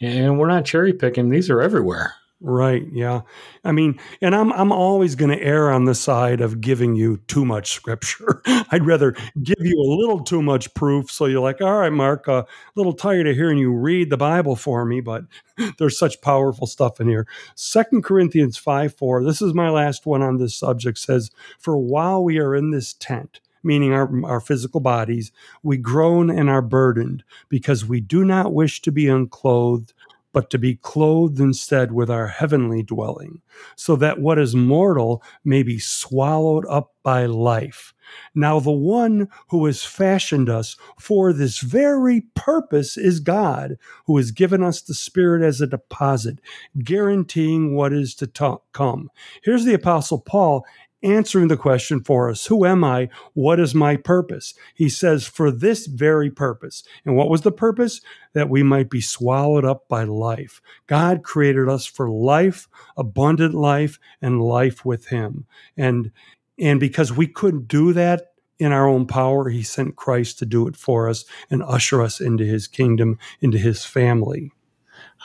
and 0.02 0.38
we're 0.38 0.48
not 0.48 0.66
cherry 0.66 0.92
picking 0.92 1.30
these 1.30 1.48
are 1.48 1.62
everywhere 1.62 2.14
Right. 2.46 2.86
Yeah. 2.92 3.22
I 3.64 3.72
mean, 3.72 3.98
and 4.20 4.34
I'm 4.34 4.52
I'm 4.52 4.70
always 4.70 5.14
going 5.14 5.30
to 5.30 5.42
err 5.42 5.70
on 5.70 5.86
the 5.86 5.94
side 5.94 6.42
of 6.42 6.60
giving 6.60 6.94
you 6.94 7.16
too 7.26 7.42
much 7.46 7.72
scripture. 7.72 8.42
I'd 8.70 8.84
rather 8.84 9.12
give 9.42 9.56
you 9.60 9.80
a 9.80 9.88
little 9.96 10.22
too 10.22 10.42
much 10.42 10.74
proof, 10.74 11.10
so 11.10 11.24
you're 11.24 11.40
like, 11.40 11.62
all 11.62 11.78
right, 11.78 11.90
Mark, 11.92 12.28
uh, 12.28 12.42
a 12.44 12.46
little 12.76 12.92
tired 12.92 13.26
of 13.26 13.34
hearing 13.34 13.56
you 13.56 13.72
read 13.72 14.10
the 14.10 14.18
Bible 14.18 14.56
for 14.56 14.84
me, 14.84 15.00
but 15.00 15.24
there's 15.78 15.98
such 15.98 16.20
powerful 16.20 16.66
stuff 16.66 17.00
in 17.00 17.08
here. 17.08 17.26
Second 17.54 18.04
Corinthians 18.04 18.58
five 18.58 18.94
four. 18.94 19.24
This 19.24 19.40
is 19.40 19.54
my 19.54 19.70
last 19.70 20.04
one 20.04 20.20
on 20.20 20.36
this 20.36 20.54
subject. 20.54 20.98
Says, 20.98 21.30
for 21.58 21.78
while 21.78 22.22
we 22.22 22.38
are 22.38 22.54
in 22.54 22.72
this 22.72 22.92
tent 22.92 23.40
meaning 23.64 23.94
our, 23.94 24.24
our 24.26 24.40
physical 24.40 24.80
bodies, 24.80 25.32
we 25.62 25.76
groan 25.78 26.28
and 26.30 26.50
are 26.50 26.60
burdened 26.60 27.24
because 27.48 27.84
we 27.84 27.98
do 28.00 28.22
not 28.22 28.52
wish 28.52 28.82
to 28.82 28.92
be 28.92 29.08
unclothed, 29.08 29.94
but 30.34 30.50
to 30.50 30.58
be 30.58 30.74
clothed 30.74 31.40
instead 31.40 31.92
with 31.92 32.10
our 32.10 32.26
heavenly 32.26 32.82
dwelling, 32.82 33.40
so 33.76 33.96
that 33.96 34.20
what 34.20 34.38
is 34.38 34.54
mortal 34.54 35.22
may 35.44 35.62
be 35.62 35.78
swallowed 35.78 36.66
up 36.68 36.92
by 37.02 37.24
life. 37.24 37.94
Now, 38.34 38.60
the 38.60 38.70
one 38.70 39.28
who 39.48 39.64
has 39.66 39.84
fashioned 39.84 40.50
us 40.50 40.76
for 40.98 41.32
this 41.32 41.60
very 41.60 42.22
purpose 42.34 42.96
is 42.96 43.20
God, 43.20 43.76
who 44.06 44.16
has 44.16 44.30
given 44.30 44.62
us 44.62 44.82
the 44.82 44.94
Spirit 44.94 45.42
as 45.42 45.60
a 45.60 45.66
deposit, 45.66 46.40
guaranteeing 46.78 47.74
what 47.74 47.92
is 47.92 48.14
to 48.16 48.58
come. 48.72 49.10
Here's 49.42 49.64
the 49.64 49.74
Apostle 49.74 50.20
Paul 50.20 50.66
answering 51.04 51.48
the 51.48 51.56
question 51.56 52.02
for 52.02 52.30
us 52.30 52.46
Who 52.46 52.64
am 52.64 52.82
I? 52.82 53.08
What 53.34 53.60
is 53.60 53.74
my 53.74 53.96
purpose? 53.96 54.54
He 54.74 54.88
says, 54.88 55.26
For 55.26 55.50
this 55.50 55.86
very 55.86 56.30
purpose. 56.30 56.82
And 57.04 57.14
what 57.14 57.28
was 57.28 57.42
the 57.42 57.52
purpose? 57.52 58.00
That 58.32 58.48
we 58.48 58.62
might 58.62 58.90
be 58.90 59.00
swallowed 59.00 59.64
up 59.64 59.88
by 59.88 60.04
life. 60.04 60.60
God 60.86 61.22
created 61.22 61.68
us 61.68 61.86
for 61.86 62.10
life, 62.10 62.68
abundant 62.96 63.54
life, 63.54 63.98
and 64.20 64.42
life 64.42 64.84
with 64.84 65.08
Him. 65.08 65.46
And 65.76 66.10
and 66.58 66.80
because 66.80 67.12
we 67.12 67.26
couldn't 67.26 67.68
do 67.68 67.92
that 67.92 68.32
in 68.58 68.72
our 68.72 68.88
own 68.88 69.06
power, 69.06 69.48
He 69.48 69.62
sent 69.62 69.96
Christ 69.96 70.38
to 70.38 70.46
do 70.46 70.66
it 70.66 70.76
for 70.76 71.08
us 71.08 71.24
and 71.50 71.62
usher 71.62 72.00
us 72.02 72.20
into 72.20 72.44
His 72.44 72.66
kingdom, 72.66 73.18
into 73.40 73.58
His 73.58 73.84
family. 73.84 74.52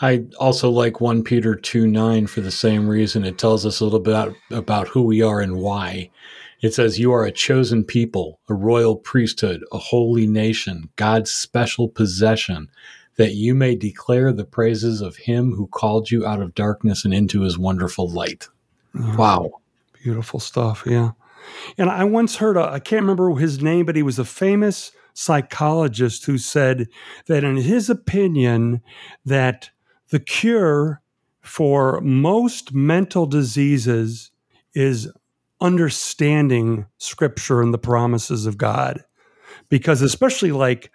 I 0.02 0.26
also 0.40 0.70
like 0.70 1.02
1 1.02 1.24
Peter 1.24 1.56
2 1.56 1.88
9 1.88 2.28
for 2.28 2.42
the 2.42 2.52
same 2.52 2.88
reason. 2.88 3.26
It 3.26 3.38
tells 3.38 3.66
us 3.66 3.80
a 3.80 3.84
little 3.84 4.00
bit 4.00 4.14
about, 4.14 4.36
about 4.52 4.88
who 4.88 5.04
we 5.04 5.22
are 5.22 5.42
and 5.42 5.58
why. 5.58 6.10
It 6.62 6.74
says, 6.74 7.00
You 7.00 7.12
are 7.12 7.26
a 7.26 7.32
chosen 7.32 7.84
people, 7.84 8.40
a 8.50 8.54
royal 8.54 8.96
priesthood, 8.96 9.64
a 9.72 9.78
holy 9.78 10.28
nation, 10.28 10.90
God's 10.96 11.32
special 11.32 11.90
possession, 11.90 12.70
that 13.18 13.34
you 13.34 13.54
may 13.54 13.76
declare 13.76 14.32
the 14.32 14.46
praises 14.46 15.02
of 15.02 15.18
him 15.18 15.54
who 15.54 15.68
called 15.68 16.12
you 16.12 16.26
out 16.26 16.42
of 16.42 16.56
darkness 16.56 17.04
and 17.04 17.14
into 17.14 17.42
his 17.42 17.58
wonderful 17.58 18.10
light. 18.10 18.48
Wow. 18.94 19.52
Beautiful 20.02 20.40
stuff. 20.40 20.84
Yeah. 20.86 21.12
And 21.78 21.90
I 21.90 22.06
once 22.06 22.38
heard, 22.38 22.58
I 22.58 22.80
can't 22.80 23.02
remember 23.02 23.34
his 23.36 23.62
name, 23.62 23.86
but 23.86 23.96
he 23.96 24.04
was 24.04 24.20
a 24.20 24.26
famous 24.26 24.92
psychologist 25.14 26.26
who 26.26 26.38
said 26.38 26.88
that 27.28 27.44
in 27.44 27.58
his 27.58 27.90
opinion, 27.90 28.82
that 29.26 29.70
the 30.10 30.20
cure 30.20 31.02
for 31.42 32.02
most 32.02 32.74
mental 32.74 33.26
diseases 33.26 34.32
is 34.74 35.12
understanding 35.62 36.86
scripture 36.98 37.62
and 37.62 37.74
the 37.74 37.78
promises 37.80 38.46
of 38.46 38.58
God. 38.58 39.04
Because, 39.68 40.02
especially 40.02 40.52
like 40.52 40.92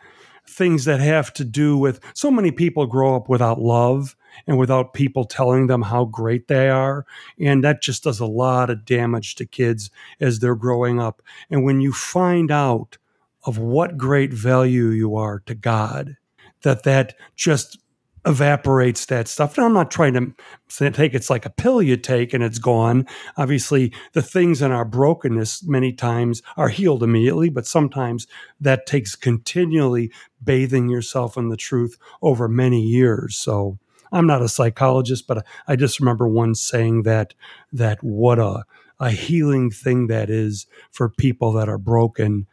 things 0.46 0.84
that 0.84 1.00
have 1.00 1.32
to 1.34 1.44
do 1.44 1.76
with 1.76 2.00
so 2.14 2.30
many 2.30 2.50
people 2.50 2.86
grow 2.86 3.16
up 3.16 3.28
without 3.28 3.60
love 3.60 4.16
and 4.46 4.58
without 4.58 4.94
people 4.94 5.24
telling 5.24 5.66
them 5.66 5.82
how 5.82 6.04
great 6.04 6.48
they 6.48 6.68
are. 6.68 7.06
And 7.38 7.64
that 7.64 7.82
just 7.82 8.04
does 8.04 8.20
a 8.20 8.26
lot 8.26 8.70
of 8.70 8.84
damage 8.84 9.36
to 9.36 9.46
kids 9.46 9.90
as 10.20 10.38
they're 10.40 10.54
growing 10.54 11.00
up. 11.00 11.22
And 11.50 11.64
when 11.64 11.80
you 11.80 11.92
find 11.92 12.50
out 12.50 12.98
of 13.46 13.58
what 13.58 13.96
great 13.96 14.32
value 14.32 14.88
you 14.88 15.16
are 15.16 15.40
to 15.46 15.54
God, 15.54 16.16
that 16.62 16.82
that 16.82 17.14
just 17.36 17.78
evaporates 18.26 19.06
that 19.06 19.28
stuff. 19.28 19.56
Now, 19.56 19.66
I'm 19.66 19.72
not 19.72 19.90
trying 19.90 20.34
to 20.68 20.90
take 20.90 21.14
it's 21.14 21.30
like 21.30 21.44
a 21.44 21.50
pill 21.50 21.82
you 21.82 21.96
take 21.96 22.32
and 22.32 22.42
it's 22.42 22.58
gone. 22.58 23.06
Obviously, 23.36 23.92
the 24.12 24.22
things 24.22 24.62
in 24.62 24.72
our 24.72 24.84
brokenness 24.84 25.62
many 25.64 25.92
times 25.92 26.42
are 26.56 26.68
healed 26.68 27.02
immediately, 27.02 27.50
but 27.50 27.66
sometimes 27.66 28.26
that 28.60 28.86
takes 28.86 29.14
continually 29.14 30.10
bathing 30.42 30.88
yourself 30.88 31.36
in 31.36 31.48
the 31.48 31.56
truth 31.56 31.98
over 32.22 32.48
many 32.48 32.80
years. 32.80 33.36
So 33.36 33.78
I'm 34.12 34.26
not 34.26 34.42
a 34.42 34.48
psychologist, 34.48 35.26
but 35.26 35.44
I 35.66 35.76
just 35.76 36.00
remember 36.00 36.28
one 36.28 36.54
saying 36.54 37.02
that 37.02 37.34
that 37.72 38.02
what 38.02 38.38
a 38.38 38.64
a 39.00 39.10
healing 39.10 39.70
thing 39.70 40.06
that 40.06 40.30
is 40.30 40.66
for 40.90 41.08
people 41.08 41.52
that 41.52 41.68
are 41.68 41.78
broken 41.78 42.46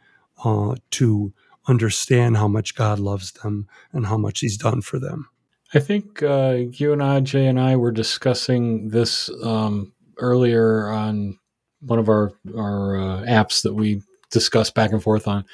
uh, 0.44 0.74
to 0.90 1.32
understand 1.68 2.36
how 2.36 2.48
much 2.48 2.74
God 2.74 2.98
loves 2.98 3.30
them 3.32 3.68
and 3.92 4.06
how 4.06 4.18
much 4.18 4.40
He's 4.40 4.56
done 4.56 4.82
for 4.82 4.98
them. 4.98 5.28
I 5.74 5.78
think 5.78 6.22
uh, 6.22 6.58
you 6.72 6.92
and 6.92 7.00
Ajay 7.00 7.48
and 7.48 7.58
I 7.58 7.76
were 7.76 7.92
discussing 7.92 8.88
this 8.88 9.30
um, 9.42 9.92
earlier 10.18 10.88
on 10.88 11.38
one 11.80 11.98
of 11.98 12.08
our 12.08 12.32
our 12.56 12.96
uh, 12.96 13.22
apps 13.22 13.62
that 13.62 13.74
we 13.74 14.02
discuss 14.30 14.70
back 14.70 14.92
and 14.92 15.02
forth 15.02 15.26
on, 15.26 15.44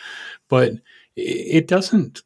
but 0.49 0.73
it 1.17 1.69
doesn't 1.69 2.23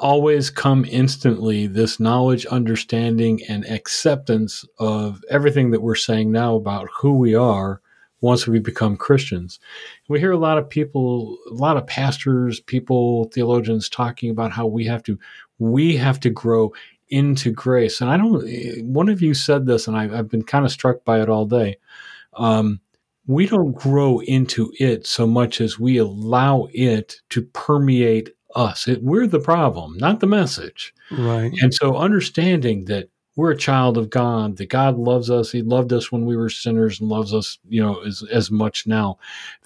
always 0.00 0.50
come 0.50 0.84
instantly. 0.84 1.66
This 1.66 2.00
knowledge, 2.00 2.44
understanding, 2.46 3.40
and 3.48 3.64
acceptance 3.66 4.64
of 4.78 5.24
everything 5.30 5.70
that 5.70 5.82
we're 5.82 5.94
saying 5.94 6.32
now 6.32 6.56
about 6.56 6.88
who 7.00 7.12
we 7.12 7.34
are 7.34 7.80
once 8.20 8.48
we 8.48 8.58
become 8.58 8.96
Christians. 8.96 9.60
We 10.08 10.18
hear 10.18 10.32
a 10.32 10.38
lot 10.38 10.58
of 10.58 10.68
people, 10.68 11.38
a 11.48 11.54
lot 11.54 11.76
of 11.76 11.86
pastors, 11.86 12.58
people, 12.58 13.30
theologians 13.32 13.88
talking 13.88 14.30
about 14.30 14.50
how 14.50 14.66
we 14.66 14.84
have 14.86 15.04
to 15.04 15.18
we 15.58 15.96
have 15.96 16.20
to 16.20 16.30
grow 16.30 16.72
into 17.10 17.50
grace. 17.50 18.00
And 18.00 18.10
I 18.10 18.16
don't, 18.16 18.84
one 18.84 19.08
of 19.08 19.22
you 19.22 19.34
said 19.34 19.66
this, 19.66 19.86
and 19.88 19.96
I, 19.96 20.08
have 20.08 20.28
been 20.28 20.42
kind 20.42 20.64
of 20.64 20.72
struck 20.72 21.04
by 21.04 21.20
it 21.20 21.28
all 21.28 21.46
day. 21.46 21.78
Um, 22.34 22.80
we 23.26 23.46
don't 23.46 23.72
grow 23.72 24.20
into 24.20 24.72
it 24.78 25.06
so 25.06 25.26
much 25.26 25.60
as 25.60 25.78
we 25.78 25.98
allow 25.98 26.68
it 26.72 27.20
to 27.30 27.42
permeate 27.42 28.30
us. 28.54 28.88
It, 28.88 29.02
we're 29.02 29.26
the 29.26 29.40
problem, 29.40 29.96
not 29.98 30.20
the 30.20 30.26
message. 30.26 30.94
Right. 31.10 31.52
And 31.60 31.74
so 31.74 31.96
understanding 31.96 32.86
that 32.86 33.08
we're 33.36 33.52
a 33.52 33.56
child 33.56 33.96
of 33.96 34.10
God, 34.10 34.56
that 34.56 34.68
God 34.68 34.98
loves 34.98 35.30
us. 35.30 35.52
He 35.52 35.62
loved 35.62 35.92
us 35.92 36.10
when 36.10 36.26
we 36.26 36.36
were 36.36 36.50
sinners 36.50 37.00
and 37.00 37.08
loves 37.08 37.32
us, 37.32 37.56
you 37.68 37.80
know, 37.80 38.00
as, 38.00 38.24
as 38.32 38.50
much 38.50 38.84
now. 38.84 39.16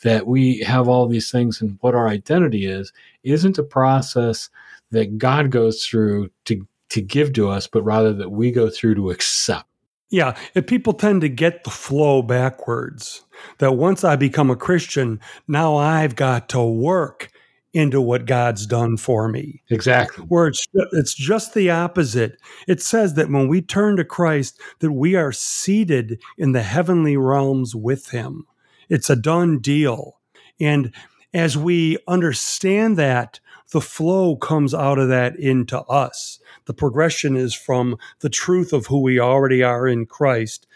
That 0.02 0.26
we 0.26 0.59
have 0.59 0.88
all 0.88 1.09
these 1.09 1.31
things 1.31 1.62
and 1.62 1.78
what 1.81 1.94
our 1.94 2.07
identity 2.07 2.66
is, 2.66 2.92
isn't 3.22 3.57
a 3.57 3.62
process 3.62 4.50
that 4.90 5.16
God 5.16 5.50
goes 5.50 5.87
through 5.87 6.31
to 6.44 6.66
to 6.92 7.02
give 7.02 7.33
to 7.35 7.48
us, 7.48 7.66
but 7.66 7.83
rather 7.83 8.12
that 8.12 8.31
we 8.31 8.50
go 8.50 8.70
through 8.70 8.94
to 8.96 9.11
accept. 9.11 9.66
Yeah, 10.11 10.37
if 10.55 10.66
people 10.66 10.92
tend 10.92 11.22
to 11.22 11.28
get 11.28 11.64
the 11.64 11.70
flow 11.70 12.20
backwards, 12.20 13.22
that 13.59 13.72
once 13.72 14.05
I 14.05 14.16
become 14.16 14.50
a 14.50 14.57
Christian, 14.57 15.20
now 15.48 15.76
I've 15.76 16.16
got 16.16 16.50
to 16.50 16.62
work 16.62 17.31
into 17.72 17.98
what 18.00 18.26
God's 18.26 18.66
done 18.66 18.98
for 18.98 19.28
me. 19.28 19.62
Exactly. 19.70 20.26
Where 20.26 20.46
it's 20.46 20.66
it's 20.92 21.14
just 21.14 21.55
the 21.55 21.70
opposite. 21.70 22.37
It 22.68 22.83
says 22.83 23.14
that 23.14 23.31
when 23.31 23.48
we 23.48 23.62
turn 23.62 23.96
to 23.96 24.05
Christ 24.05 24.61
that 24.81 24.92
we 24.92 25.14
are 25.14 25.33
seated 25.33 26.20
in 26.37 26.52
the 26.52 26.62
heavenly 26.62 27.16
realms 27.16 27.74
with 27.74 28.11
him. 28.11 28.46
It's 28.90 29.09
a 29.09 29.16
done 29.16 29.61
deal. 29.61 30.20
And 30.61 30.92
as 31.33 31.57
we 31.57 31.96
understand 32.07 32.98
that, 32.98 33.40
the 33.70 33.81
flow 33.81 34.37
comes 34.37 34.74
out 34.74 34.98
of 34.98 35.09
that 35.09 35.37
into 35.37 35.81
us. 35.85 36.38
The 36.66 36.75
progression 36.75 37.37
is 37.37 37.55
from 37.55 37.98
the 38.20 38.29
truth 38.29 38.72
of 38.72 38.87
who 38.87 39.01
we 39.01 39.18
already 39.18 39.62
are 39.62 39.87
in 39.87 40.07
Christ 40.07 40.66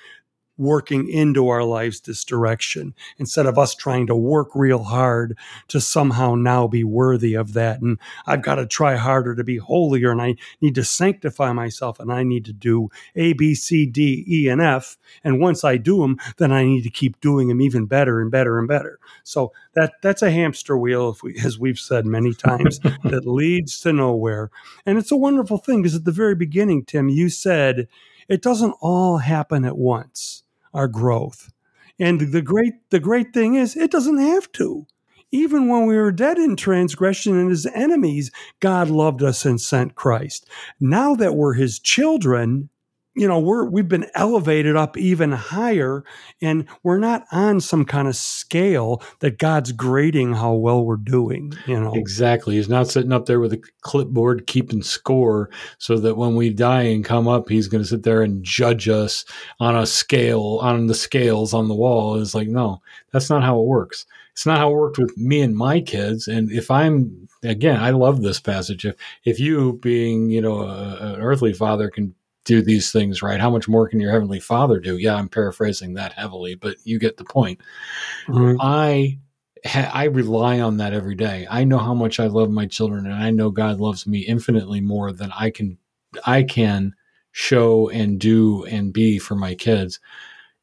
working 0.59 1.09
into 1.09 1.49
our 1.49 1.65
lives 1.65 2.01
this 2.01 2.25
direction 2.25 2.95
instead 3.19 3.47
of 3.47 3.59
us 3.59 3.75
trying 3.75 4.07
to 4.07 4.15
work 4.15 4.49
real 4.55 4.85
hard 4.85 5.37
to 5.69 5.81
somehow 5.81 6.35
now 6.35 6.67
be 6.67 6.85
worthy 6.85 7.35
of 7.35 7.53
that. 7.53 7.81
And 7.81 7.99
I've 8.27 8.43
got 8.43 8.57
to 8.57 8.67
try 8.67 8.97
harder 8.97 9.35
to 9.35 9.45
be 9.45 9.59
holier 9.59 10.13
and 10.13 10.23
I 10.23 10.37
need 10.61 10.75
to 10.77 10.85
sanctify 10.85 11.53
myself 11.53 12.01
and 12.01 12.13
I 12.13 12.23
need 12.23 12.45
to 12.47 12.53
do 12.53 12.89
A, 13.15 13.35
B, 13.35 13.55
C, 13.55 13.87
D, 13.87 14.25
E, 14.27 14.49
and 14.49 14.61
F. 14.61 14.97
And 15.23 15.41
once 15.41 15.65
I 15.65 15.77
do 15.77 16.01
them, 16.01 16.19
then 16.39 16.53
I 16.53 16.65
need 16.65 16.83
to 16.83 16.91
keep 16.91 17.21
doing 17.21 17.49
them 17.49 17.61
even 17.61 17.87
better 17.87 18.21
and 18.21 18.31
better 18.31 18.59
and 18.59 18.69
better. 18.69 18.99
So 19.25 19.53
that 19.75 19.95
that's 20.03 20.23
a 20.23 20.31
hamster 20.31 20.77
wheel, 20.77 21.11
if 21.11 21.23
we, 21.23 21.39
as 21.45 21.59
we've 21.59 21.79
said 21.79 22.07
many 22.07 22.33
times, 22.35 22.79
that 22.79 23.27
leads 23.27 23.81
to 23.81 23.93
nowhere. 23.93 24.51
And 24.85 24.99
it's 24.99 25.13
a 25.13 25.17
wonderful 25.17 25.59
thing 25.59 25.83
because 25.83 25.97
at 25.97 26.05
the 26.05 26.13
very 26.13 26.35
beginning, 26.35 26.85
Tim, 26.85 27.09
you 27.09 27.29
said 27.29 27.89
it 28.29 28.43
doesn't 28.43 28.75
all 28.81 29.19
happen 29.19 29.65
at 29.65 29.77
once 29.77 30.43
our 30.75 30.89
growth. 30.89 31.51
And 31.99 32.33
the 32.33 32.43
great 32.43 32.75
the 32.91 33.01
great 33.01 33.33
thing 33.33 33.55
is 33.55 33.77
it 33.77 33.91
doesn't 33.91 34.19
have 34.19 34.51
to. 34.53 34.87
Even 35.33 35.69
when 35.69 35.87
we 35.87 35.97
were 35.97 36.13
dead 36.13 36.39
in 36.39 36.57
transgression 36.57 37.39
and 37.39 37.51
his 37.51 37.67
enemies, 37.67 38.31
God 38.61 38.89
loved 38.89 39.23
us 39.23 39.45
and 39.45 39.61
sent 39.61 39.97
Christ. 39.97 40.49
Now 40.79 41.15
that 41.17 41.35
we're 41.35 41.55
his 41.55 41.79
children, 41.79 42.69
you 43.17 43.27
know 43.27 43.41
we're 43.41 43.65
we've 43.65 43.89
been 43.89 44.07
elevated 44.15 44.77
up 44.77 44.97
even 44.97 45.33
higher 45.33 46.05
and 46.43 46.67
we're 46.83 46.99
not 46.99 47.25
on 47.33 47.61
some 47.61 47.85
kind 47.85 48.07
of 48.07 48.15
scale 48.15 49.03
that 49.21 49.39
god's 49.39 49.73
grading 49.73 50.35
how 50.35 50.53
well 50.53 50.85
we're 50.85 50.97
doing 50.97 51.53
you 51.67 51.81
know? 51.81 51.95
Exactly 51.95 52.57
he's 52.57 52.69
not 52.69 52.89
sitting 52.89 53.13
up 53.13 53.27
there 53.27 53.41
with 53.41 53.55
a 53.55 53.63
clipboard 53.81 54.47
keeping 54.47 54.83
score 54.83 55.51
so 55.79 55.97
that 55.99 56.17
when 56.17 56.37
we 56.37 56.51
die 56.51 56.83
and 56.83 57.05
come 57.05 57.27
up 57.27 57.49
he's 57.49 57.69
going 57.69 57.83
to 57.83 57.89
sit 57.89 58.03
there 58.03 58.23
and 58.23 58.45
judge 58.45 58.89
us 58.89 59.25
on 59.59 59.75
a 59.75 59.87
scale 59.87 60.59
on 60.63 60.87
the 60.87 60.95
scales 60.95 61.55
on 61.55 61.69
the 61.69 61.75
wall. 61.75 62.21
It's 62.21 62.35
like 62.35 62.49
no 62.49 62.83
that's 63.13 63.31
not 63.31 63.43
how 63.43 63.59
it 63.59 63.67
works. 63.67 64.05
It's 64.33 64.45
not 64.45 64.59
how 64.59 64.71
it 64.71 64.75
worked 64.75 64.99
with 64.99 65.17
me 65.17 65.41
and 65.41 65.57
my 65.57 65.81
kids 65.81 66.29
and 66.29 66.51
if 66.53 66.71
i'm 66.71 67.29
again 67.43 67.81
i 67.81 67.91
love 67.91 68.21
this 68.21 68.41
passage. 68.41 68.85
If 68.85 68.97
if 69.25 69.41
you 69.41 69.79
being 69.81 70.29
you 70.29 70.43
know 70.43 70.63
an 70.63 71.21
earthly 71.21 71.55
father 71.55 71.89
can 71.89 72.15
do 72.47 72.63
these 72.63 72.91
things 72.93 73.23
right, 73.23 73.41
how 73.41 73.51
much 73.51 73.69
more 73.69 73.89
can 73.89 74.01
your 74.01 74.13
heavenly 74.13 74.41
Father 74.41 74.81
do? 74.81 74.97
Yeah, 74.97 75.17
I'm 75.17 75.29
paraphrasing 75.29 75.95
that 75.95 76.13
heavily, 76.13 76.55
but 76.55 76.77
you 76.85 76.99
get 76.99 77.19
the 77.19 77.25
point. 77.25 77.61
Mm-hmm. 78.29 78.57
I 78.61 79.19
I 79.75 80.05
rely 80.05 80.61
on 80.61 80.77
that 80.79 80.95
every 80.95 81.17
day. 81.17 81.47
I 81.51 81.65
know 81.65 81.79
how 81.79 81.93
much 81.93 82.21
I 82.21 82.29
love 82.29 82.51
my 82.51 82.67
children, 82.67 83.05
and 83.05 83.15
I 83.15 83.31
know 83.31 83.51
God 83.51 83.81
loves 83.81 84.07
me 84.07 84.21
infinitely 84.21 84.81
more 84.81 85.13
than 85.13 85.33
I 85.33 85.51
can 85.51 85.77
I 86.25 86.45
can 86.45 86.95
show 87.33 87.91
and 87.91 88.19
do 88.19 88.65
and 88.65 88.93
be 88.93 89.19
for 89.19 89.35
my 89.35 89.55
kids. 89.55 89.99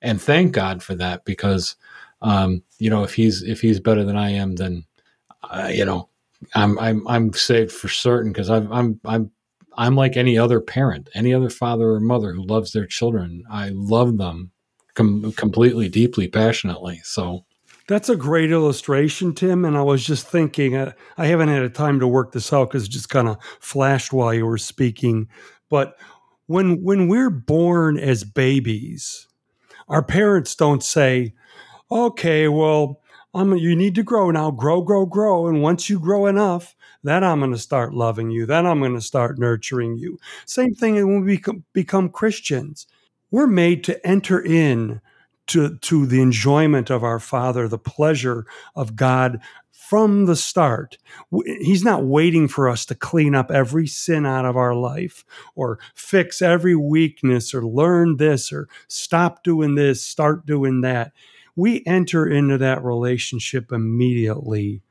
And 0.01 0.21
thank 0.21 0.53
God 0.53 0.81
for 0.81 0.95
that 0.95 1.25
because 1.25 1.75
um, 2.21 2.63
you 2.79 2.89
know 2.89 3.03
if 3.03 3.13
he's 3.13 3.43
if 3.43 3.59
he's 3.59 3.81
better 3.81 4.05
than 4.05 4.15
I 4.15 4.31
am, 4.31 4.55
then 4.55 4.85
uh, 5.43 5.69
you 5.71 5.83
know 5.83 6.09
I'm 6.55 6.79
I'm 6.79 7.05
I'm 7.07 7.33
saved 7.33 7.73
for 7.73 7.89
certain 7.89 8.31
because 8.31 8.49
I'm 8.49 8.71
I'm 8.71 8.99
I'm 9.03 9.31
I'm 9.77 9.95
like 9.95 10.17
any 10.17 10.37
other 10.37 10.59
parent, 10.59 11.09
any 11.13 11.33
other 11.33 11.49
father 11.49 11.91
or 11.91 11.99
mother 11.99 12.33
who 12.33 12.45
loves 12.45 12.71
their 12.71 12.85
children. 12.85 13.43
I 13.49 13.69
love 13.73 14.17
them 14.17 14.51
com- 14.93 15.31
completely, 15.33 15.89
deeply, 15.89 16.27
passionately. 16.27 17.01
So 17.03 17.45
that's 17.87 18.09
a 18.09 18.15
great 18.15 18.51
illustration, 18.51 19.33
Tim. 19.33 19.65
And 19.65 19.77
I 19.77 19.81
was 19.81 20.05
just 20.05 20.27
thinking, 20.27 20.75
uh, 20.75 20.93
I 21.17 21.27
haven't 21.27 21.49
had 21.49 21.63
a 21.63 21.69
time 21.69 21.99
to 21.99 22.07
work 22.07 22.31
this 22.31 22.53
out 22.53 22.69
because 22.69 22.85
it 22.85 22.91
just 22.91 23.09
kind 23.09 23.27
of 23.27 23.37
flashed 23.59 24.13
while 24.13 24.33
you 24.33 24.45
were 24.45 24.57
speaking. 24.57 25.27
But 25.69 25.97
when 26.47 26.83
when 26.83 27.07
we're 27.07 27.29
born 27.29 27.97
as 27.97 28.23
babies, 28.23 29.27
our 29.87 30.03
parents 30.03 30.55
don't 30.55 30.83
say, 30.83 31.33
"Okay, 31.91 32.47
well, 32.47 33.01
I'm, 33.33 33.55
you 33.57 33.75
need 33.75 33.95
to 33.95 34.03
grow 34.03 34.29
now, 34.31 34.51
grow, 34.51 34.81
grow, 34.81 35.05
grow, 35.05 35.47
and 35.47 35.61
once 35.61 35.89
you 35.89 35.99
grow 35.99 36.27
enough, 36.27 36.75
then 37.03 37.23
I'm 37.23 37.39
going 37.39 37.51
to 37.51 37.57
start 37.57 37.93
loving 37.93 38.31
you. 38.31 38.45
Then 38.45 38.65
I'm 38.65 38.79
going 38.79 38.95
to 38.95 39.01
start 39.01 39.37
nurturing 39.37 39.97
you. 39.97 40.17
Same 40.45 40.73
thing 40.73 40.95
when 40.95 41.23
we 41.23 41.41
become, 41.73 42.09
Christians. 42.09 42.87
We're 43.29 43.47
made 43.47 43.83
to 43.85 44.05
enter 44.07 44.39
in 44.39 45.01
to, 45.47 45.77
to 45.77 46.05
the 46.05 46.21
enjoyment 46.21 46.89
of 46.89 47.03
our 47.03 47.19
Father, 47.19 47.67
the 47.67 47.77
pleasure 47.77 48.45
of 48.75 48.95
God 48.95 49.41
from 49.71 50.27
the 50.27 50.35
start. 50.35 50.97
He's 51.45 51.83
not 51.83 52.05
waiting 52.05 52.47
for 52.47 52.69
us 52.69 52.85
to 52.85 52.95
clean 52.95 53.35
up 53.35 53.51
every 53.51 53.85
sin 53.85 54.25
out 54.25 54.45
of 54.45 54.55
our 54.55 54.73
life 54.73 55.25
or 55.55 55.77
fix 55.93 56.41
every 56.41 56.75
weakness 56.75 57.53
or 57.53 57.65
learn 57.65 58.17
this 58.17 58.53
or 58.53 58.69
stop 58.87 59.43
doing 59.43 59.75
this, 59.75 60.01
start 60.01 60.45
doing 60.45 60.81
that. 60.81 61.11
We 61.55 61.83
enter 61.85 62.25
into 62.25 62.57
that 62.59 62.83
relationship 62.83 63.71
immediately 63.71 64.81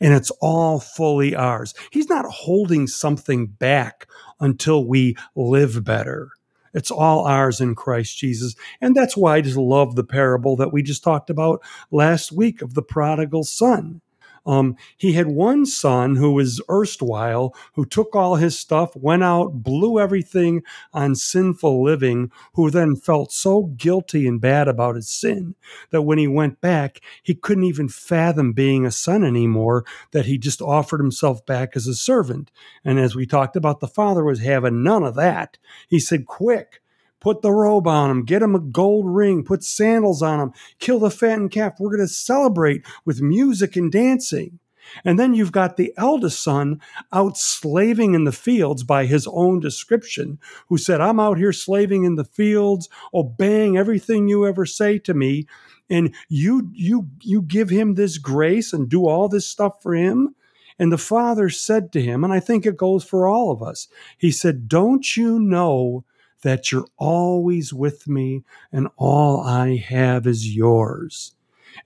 and 0.00 0.12
it's 0.12 0.30
all 0.40 0.80
fully 0.80 1.34
ours. 1.34 1.74
He's 1.90 2.08
not 2.08 2.26
holding 2.26 2.86
something 2.86 3.46
back 3.46 4.06
until 4.40 4.84
we 4.84 5.16
live 5.34 5.84
better. 5.84 6.30
It's 6.74 6.90
all 6.90 7.26
ours 7.26 7.60
in 7.60 7.74
Christ 7.74 8.18
Jesus. 8.18 8.54
And 8.80 8.94
that's 8.94 9.16
why 9.16 9.36
I 9.36 9.40
just 9.40 9.56
love 9.56 9.94
the 9.94 10.04
parable 10.04 10.56
that 10.56 10.72
we 10.72 10.82
just 10.82 11.02
talked 11.02 11.30
about 11.30 11.62
last 11.90 12.32
week 12.32 12.62
of 12.62 12.74
the 12.74 12.82
prodigal 12.82 13.44
son. 13.44 14.01
Um, 14.44 14.76
he 14.96 15.12
had 15.12 15.28
one 15.28 15.66
son 15.66 16.16
who 16.16 16.32
was 16.32 16.60
erstwhile, 16.68 17.54
who 17.74 17.84
took 17.84 18.14
all 18.14 18.36
his 18.36 18.58
stuff, 18.58 18.94
went 18.96 19.22
out, 19.22 19.62
blew 19.62 19.98
everything 19.98 20.62
on 20.92 21.14
sinful 21.14 21.82
living, 21.82 22.30
who 22.54 22.70
then 22.70 22.96
felt 22.96 23.32
so 23.32 23.64
guilty 23.76 24.26
and 24.26 24.40
bad 24.40 24.68
about 24.68 24.96
his 24.96 25.08
sin 25.08 25.54
that 25.90 26.02
when 26.02 26.18
he 26.18 26.26
went 26.26 26.60
back, 26.60 27.00
he 27.22 27.34
couldn't 27.34 27.64
even 27.64 27.88
fathom 27.88 28.52
being 28.52 28.84
a 28.84 28.90
son 28.90 29.24
anymore, 29.24 29.84
that 30.10 30.26
he 30.26 30.38
just 30.38 30.60
offered 30.60 31.00
himself 31.00 31.44
back 31.46 31.76
as 31.76 31.86
a 31.86 31.94
servant. 31.94 32.50
And 32.84 32.98
as 32.98 33.14
we 33.14 33.26
talked 33.26 33.56
about, 33.56 33.80
the 33.80 33.88
father 33.88 34.24
was 34.24 34.40
having 34.40 34.82
none 34.82 35.02
of 35.02 35.14
that. 35.16 35.58
He 35.88 35.98
said, 35.98 36.26
Quick, 36.26 36.81
Put 37.22 37.40
the 37.40 37.52
robe 37.52 37.86
on 37.86 38.10
him, 38.10 38.24
get 38.24 38.42
him 38.42 38.56
a 38.56 38.58
gold 38.58 39.06
ring, 39.06 39.44
put 39.44 39.62
sandals 39.62 40.22
on 40.22 40.40
him, 40.40 40.52
kill 40.80 40.98
the 40.98 41.08
fattened 41.08 41.52
calf. 41.52 41.74
We're 41.78 41.96
going 41.96 42.00
to 42.00 42.12
celebrate 42.12 42.84
with 43.04 43.22
music 43.22 43.76
and 43.76 43.92
dancing. 43.92 44.58
And 45.04 45.20
then 45.20 45.32
you've 45.32 45.52
got 45.52 45.76
the 45.76 45.94
eldest 45.96 46.42
son 46.42 46.80
out 47.12 47.38
slaving 47.38 48.14
in 48.14 48.24
the 48.24 48.32
fields 48.32 48.82
by 48.82 49.06
his 49.06 49.28
own 49.30 49.60
description, 49.60 50.40
who 50.68 50.78
said, 50.78 51.00
I'm 51.00 51.20
out 51.20 51.38
here 51.38 51.52
slaving 51.52 52.02
in 52.02 52.16
the 52.16 52.24
fields, 52.24 52.88
obeying 53.14 53.76
everything 53.76 54.26
you 54.26 54.44
ever 54.44 54.66
say 54.66 54.98
to 54.98 55.14
me. 55.14 55.46
And 55.88 56.12
you 56.28 56.70
you 56.72 57.08
you 57.20 57.42
give 57.42 57.70
him 57.70 57.94
this 57.94 58.18
grace 58.18 58.72
and 58.72 58.88
do 58.88 59.06
all 59.06 59.28
this 59.28 59.46
stuff 59.46 59.80
for 59.80 59.94
him. 59.94 60.34
And 60.76 60.90
the 60.90 60.98
father 60.98 61.50
said 61.50 61.92
to 61.92 62.02
him, 62.02 62.24
and 62.24 62.32
I 62.32 62.40
think 62.40 62.66
it 62.66 62.76
goes 62.76 63.04
for 63.04 63.28
all 63.28 63.52
of 63.52 63.62
us, 63.62 63.86
he 64.18 64.32
said, 64.32 64.68
Don't 64.68 65.16
you 65.16 65.38
know 65.38 66.04
that 66.42 66.70
you're 66.70 66.86
always 66.98 67.72
with 67.72 68.06
me 68.06 68.44
and 68.72 68.88
all 68.96 69.40
I 69.40 69.76
have 69.76 70.26
is 70.26 70.54
yours. 70.54 71.34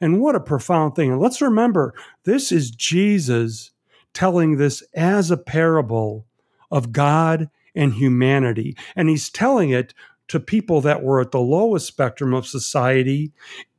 And 0.00 0.20
what 0.20 0.34
a 0.34 0.40
profound 0.40 0.94
thing. 0.94 1.12
And 1.12 1.20
let's 1.20 1.40
remember, 1.40 1.94
this 2.24 2.50
is 2.50 2.70
Jesus 2.70 3.70
telling 4.12 4.56
this 4.56 4.82
as 4.94 5.30
a 5.30 5.36
parable 5.36 6.26
of 6.70 6.92
God 6.92 7.48
and 7.74 7.94
humanity. 7.94 8.76
And 8.96 9.08
he's 9.08 9.30
telling 9.30 9.70
it 9.70 9.94
to 10.28 10.40
people 10.40 10.80
that 10.80 11.02
were 11.02 11.20
at 11.20 11.30
the 11.30 11.40
lowest 11.40 11.86
spectrum 11.86 12.34
of 12.34 12.46
society 12.46 13.32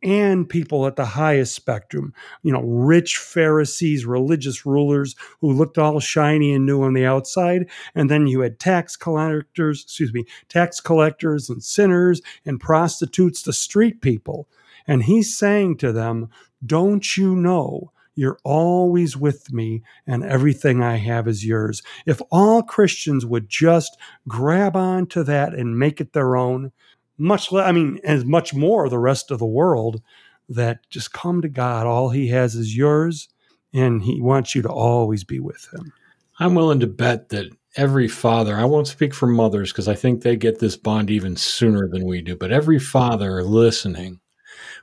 and 0.04 0.48
people 0.48 0.88
at 0.88 0.96
the 0.96 1.06
highest 1.06 1.54
spectrum. 1.56 2.14
You 2.44 2.54
know, 2.54 2.62
rich 2.62 3.18
Pharisees, 3.18 4.06
religious 4.06 4.66
rulers 4.66 5.16
who 5.42 5.52
looked 5.52 5.78
all 5.78 6.00
shiny 6.00 6.54
and 6.54 6.66
new 6.66 6.84
on 6.84 6.94
the 6.94 7.06
outside. 7.06 7.70
And 7.96 8.10
then 8.10 8.28
you 8.28 8.42
had 8.42 8.60
tax 8.60 8.96
collectors, 8.96 9.84
excuse 9.84 10.14
me, 10.14 10.26
tax 10.50 10.80
collectors 10.80 11.50
and 11.50 11.64
sinners 11.64 12.22
and 12.46 12.60
prostitutes, 12.60 13.42
the 13.42 13.54
street 13.54 14.02
people. 14.02 14.48
And 14.88 15.04
he's 15.04 15.38
saying 15.38 15.78
to 15.78 15.92
them, 15.92 16.30
Don't 16.66 17.18
you 17.18 17.36
know 17.36 17.92
you're 18.18 18.40
always 18.44 19.16
with 19.16 19.54
me, 19.54 19.84
and 20.06 20.24
everything 20.24 20.82
I 20.82 20.98
have 20.98 21.28
is 21.28 21.46
yours. 21.46 21.84
If 22.06 22.22
all 22.32 22.64
Christians 22.64 23.26
would 23.26 23.48
just 23.48 23.96
grab 24.28 24.76
onto 24.76 25.24
that 25.24 25.54
and 25.54 25.78
make 25.78 26.02
it 26.02 26.14
their 26.14 26.36
own, 26.36 26.72
much 27.18 27.52
less, 27.52 27.68
I 27.68 27.72
mean, 27.72 28.00
as 28.04 28.26
much 28.26 28.54
more 28.54 28.90
the 28.90 29.00
rest 29.00 29.32
of 29.32 29.40
the 29.40 29.46
world, 29.46 30.02
that 30.50 30.90
just 30.90 31.14
come 31.14 31.42
to 31.42 31.50
God. 31.50 31.86
All 31.86 32.10
He 32.10 32.30
has 32.30 32.56
is 32.56 32.76
yours, 32.76 33.30
and 33.74 34.02
He 34.02 34.20
wants 34.20 34.56
you 34.56 34.62
to 34.64 34.70
always 34.70 35.24
be 35.24 35.40
with 35.40 35.68
Him. 35.72 35.94
I'm 36.40 36.56
willing 36.56 36.80
to 36.80 36.88
bet 36.88 37.30
that 37.30 37.52
every 37.76 38.08
father, 38.08 38.56
I 38.56 38.66
won't 38.66 38.88
speak 38.88 39.14
for 39.14 39.28
mothers 39.28 39.72
because 39.72 39.88
I 39.88 39.96
think 39.96 40.22
they 40.22 40.36
get 40.36 40.60
this 40.60 40.76
bond 40.76 41.12
even 41.12 41.36
sooner 41.36 41.88
than 41.88 42.06
we 42.06 42.22
do, 42.22 42.36
but 42.36 42.52
every 42.52 42.80
father 42.80 43.44
listening 43.44 44.20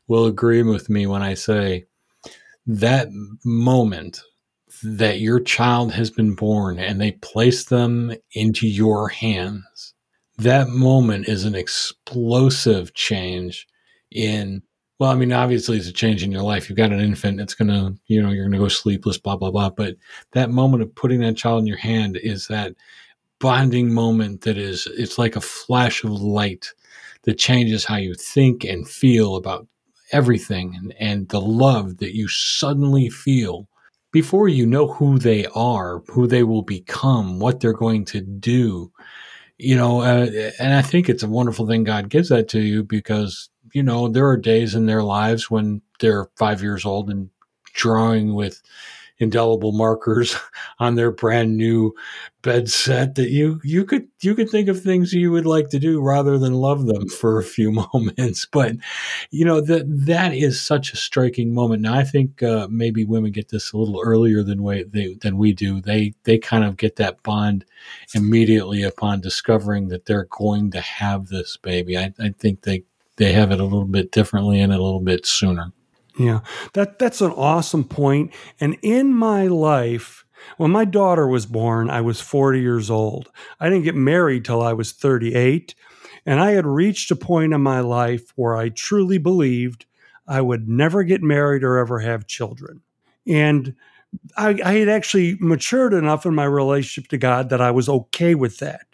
will 0.07 0.27
agree 0.27 0.63
with 0.63 0.89
me 0.89 1.07
when 1.07 1.23
I 1.23 1.35
say 1.35 1.87
that 2.67 3.09
moment 3.45 4.21
that 4.83 5.21
your 5.21 5.41
child 5.41 5.93
has 5.93 6.11
been 6.11 6.35
born 6.35 6.79
and 6.79 7.01
they 7.01 7.13
place 7.13 7.67
them 7.67 8.13
into 8.33 8.67
your 8.67 9.09
hands, 9.09 9.95
that 10.39 10.69
moment 10.69 11.29
is 11.29 11.45
an 11.45 11.55
explosive 11.55 12.95
change 12.95 13.67
in 14.11 14.63
well, 15.01 15.11
I 15.11 15.17
mean, 15.17 15.33
obviously 15.33 15.77
it's 15.77 15.89
a 15.89 15.93
change 15.93 16.23
in 16.23 16.31
your 16.31 16.43
life. 16.43 16.69
You've 16.69 16.77
got 16.79 16.93
an 16.93 17.01
infant, 17.01 17.41
it's 17.41 17.55
gonna, 17.55 17.95
you 18.07 18.23
know, 18.23 18.31
you're 18.31 18.45
gonna 18.45 18.59
go 18.59 18.69
sleepless, 18.69 19.19
blah, 19.19 19.37
blah, 19.37 19.51
blah. 19.51 19.71
But 19.71 19.97
that 20.33 20.51
moment 20.51 20.85
of 20.85 20.95
putting 20.95 21.21
that 21.21 21.37
child 21.37 21.61
in 21.61 21.67
your 21.67 21.77
hand 21.77 22.17
is 22.17 22.47
that 22.47 22.75
bonding 23.41 23.93
moment 23.93 24.43
that 24.43 24.57
is 24.57 24.87
it's 24.97 25.19
like 25.19 25.37
a 25.37 25.41
flash 25.41 26.05
of 26.05 26.11
light 26.13 26.73
that 27.23 27.39
changes 27.39 27.85
how 27.85 27.97
you 27.97 28.15
think 28.15 28.65
and 28.65 28.89
feel 28.89 29.37
about 29.37 29.67
everything 30.13 30.75
and, 30.77 30.95
and 30.99 31.29
the 31.29 31.41
love 31.41 31.99
that 31.99 32.15
you 32.15 32.29
suddenly 32.29 33.09
feel 33.09 33.69
before 34.13 34.49
you 34.49 34.65
know 34.65 34.87
who 34.87 35.19
they 35.19 35.47
are, 35.55 36.01
who 36.09 36.27
they 36.27 36.45
will 36.45 36.63
become, 36.63 37.41
what 37.41 37.61
they're 37.61 37.73
going 37.73 38.05
to 38.05 38.21
do. 38.21 38.93
You 39.59 39.77
know, 39.77 40.03
uh, 40.03 40.29
and 40.59 40.75
I 40.75 40.83
think 40.83 41.09
it's 41.09 41.23
a 41.23 41.29
wonderful 41.29 41.67
thing 41.67 41.85
God 41.85 42.09
gives 42.09 42.29
that 42.29 42.49
to 42.51 42.61
you 42.61 42.85
because, 42.85 43.49
you 43.73 43.83
know, 43.83 44.09
there 44.09 44.29
are 44.29 44.37
days 44.37 44.75
in 44.75 44.87
their 44.87 45.03
lives 45.03 45.51
when 45.51 45.83
they're 46.01 46.29
five 46.37 46.63
years 46.63 46.85
old 46.85 47.11
and 47.11 47.31
drawing 47.73 48.35
with 48.35 48.63
indelible 49.19 49.73
markers 49.73 50.37
on 50.79 50.95
their 50.95 51.11
brand 51.11 51.57
new 51.57 51.95
bed 52.43 52.69
set 52.69 53.15
that 53.15 53.31
you 53.31 53.59
you 53.65 53.85
could 53.85 54.07
you 54.21 54.35
could 54.35 54.51
think 54.51 54.69
of 54.69 54.81
things 54.81 55.15
you 55.15 55.33
would 55.33 55.47
like 55.47 55.71
to 55.71 55.79
do 55.79 56.01
rather 56.01 56.39
than 56.39 56.53
love 56.53 56.87
them 56.87 57.09
for 57.21 57.39
a 57.39 57.45
few 57.45 57.73
moments. 57.95 58.47
But 58.47 58.77
you 59.31 59.45
know 59.45 59.61
that 59.61 59.85
that 60.07 60.35
is 60.35 60.61
such 60.61 60.93
a 60.93 60.97
striking 60.97 61.55
moment. 61.55 61.83
Now 61.83 61.95
i 61.95 62.05
think 62.05 62.43
uh, 62.43 62.69
maybe 62.71 63.05
women 63.05 63.33
get 63.33 63.49
this 63.49 63.73
a 63.73 63.79
little 63.79 64.01
earlier 64.05 64.43
than 64.43 64.63
way 64.63 64.85
they 64.85 65.15
than 65.15 65.39
we 65.39 65.53
do. 65.53 65.81
They 65.81 66.15
they 66.25 66.39
kind 66.39 66.65
of 66.65 66.77
get 66.77 66.97
that 66.97 67.23
bond 67.23 67.65
immediately 68.15 68.83
upon 68.83 69.21
discovering 69.21 69.89
that 69.89 70.07
they're 70.07 70.29
going 70.31 70.71
to 70.73 70.81
have 70.81 71.29
this 71.29 71.57
baby. 71.57 71.97
I, 71.97 72.13
I 72.21 72.31
think 72.39 72.63
they 72.63 72.85
they 73.17 73.33
have 73.33 73.53
it 73.53 73.61
a 73.61 73.65
little 73.65 73.87
bit 73.87 74.11
differently 74.11 74.61
and 74.61 74.73
a 74.73 74.83
little 74.83 75.01
bit 75.01 75.25
sooner 75.25 75.73
yeah, 76.19 76.41
that 76.75 76.99
that's 76.99 77.21
an 77.21 77.33
awesome 77.33 77.85
point. 77.85 78.33
And 78.61 78.77
in 78.83 79.13
my 79.13 79.47
life, 79.47 80.25
when 80.57 80.71
my 80.71 80.85
daughter 80.85 81.27
was 81.27 81.47
born, 81.47 81.91
I 81.91 82.01
was 82.01 82.21
40 82.21 82.61
years 82.61 82.91
old. 82.91 83.31
I 83.59 83.69
didn't 83.69 83.85
get 83.85 83.95
married 83.95 84.45
till 84.45 84.63
I 84.63 84.73
was 84.73 84.93
38, 84.93 85.75
and 86.27 86.41
I 86.41 86.53
had 86.53 86.67
reached 86.67 87.11
a 87.11 87.17
point 87.17 87.53
in 87.53 87.63
my 87.63 87.81
life 87.81 88.33
where 88.37 88.57
I 88.57 88.69
truly 88.69 89.19
believed 89.19 89.87
I 90.27 90.41
would 90.41 90.69
never 90.69 91.03
get 91.03 91.23
married 91.23 91.65
or 91.65 91.79
ever 91.79 92.01
have 92.01 92.27
children. 92.27 92.83
And 93.27 93.75
I, 94.37 94.59
I 94.65 94.75
had 94.75 94.89
actually 94.89 95.37
matured 95.41 95.93
enough 95.93 96.25
in 96.25 96.35
my 96.35 96.45
relationship 96.45 97.09
to 97.11 97.19
God 97.19 97.51
that 97.51 97.61
I 97.61 97.71
was 97.71 97.89
okay 97.89 98.35
with 98.35 98.59
that. 98.59 98.87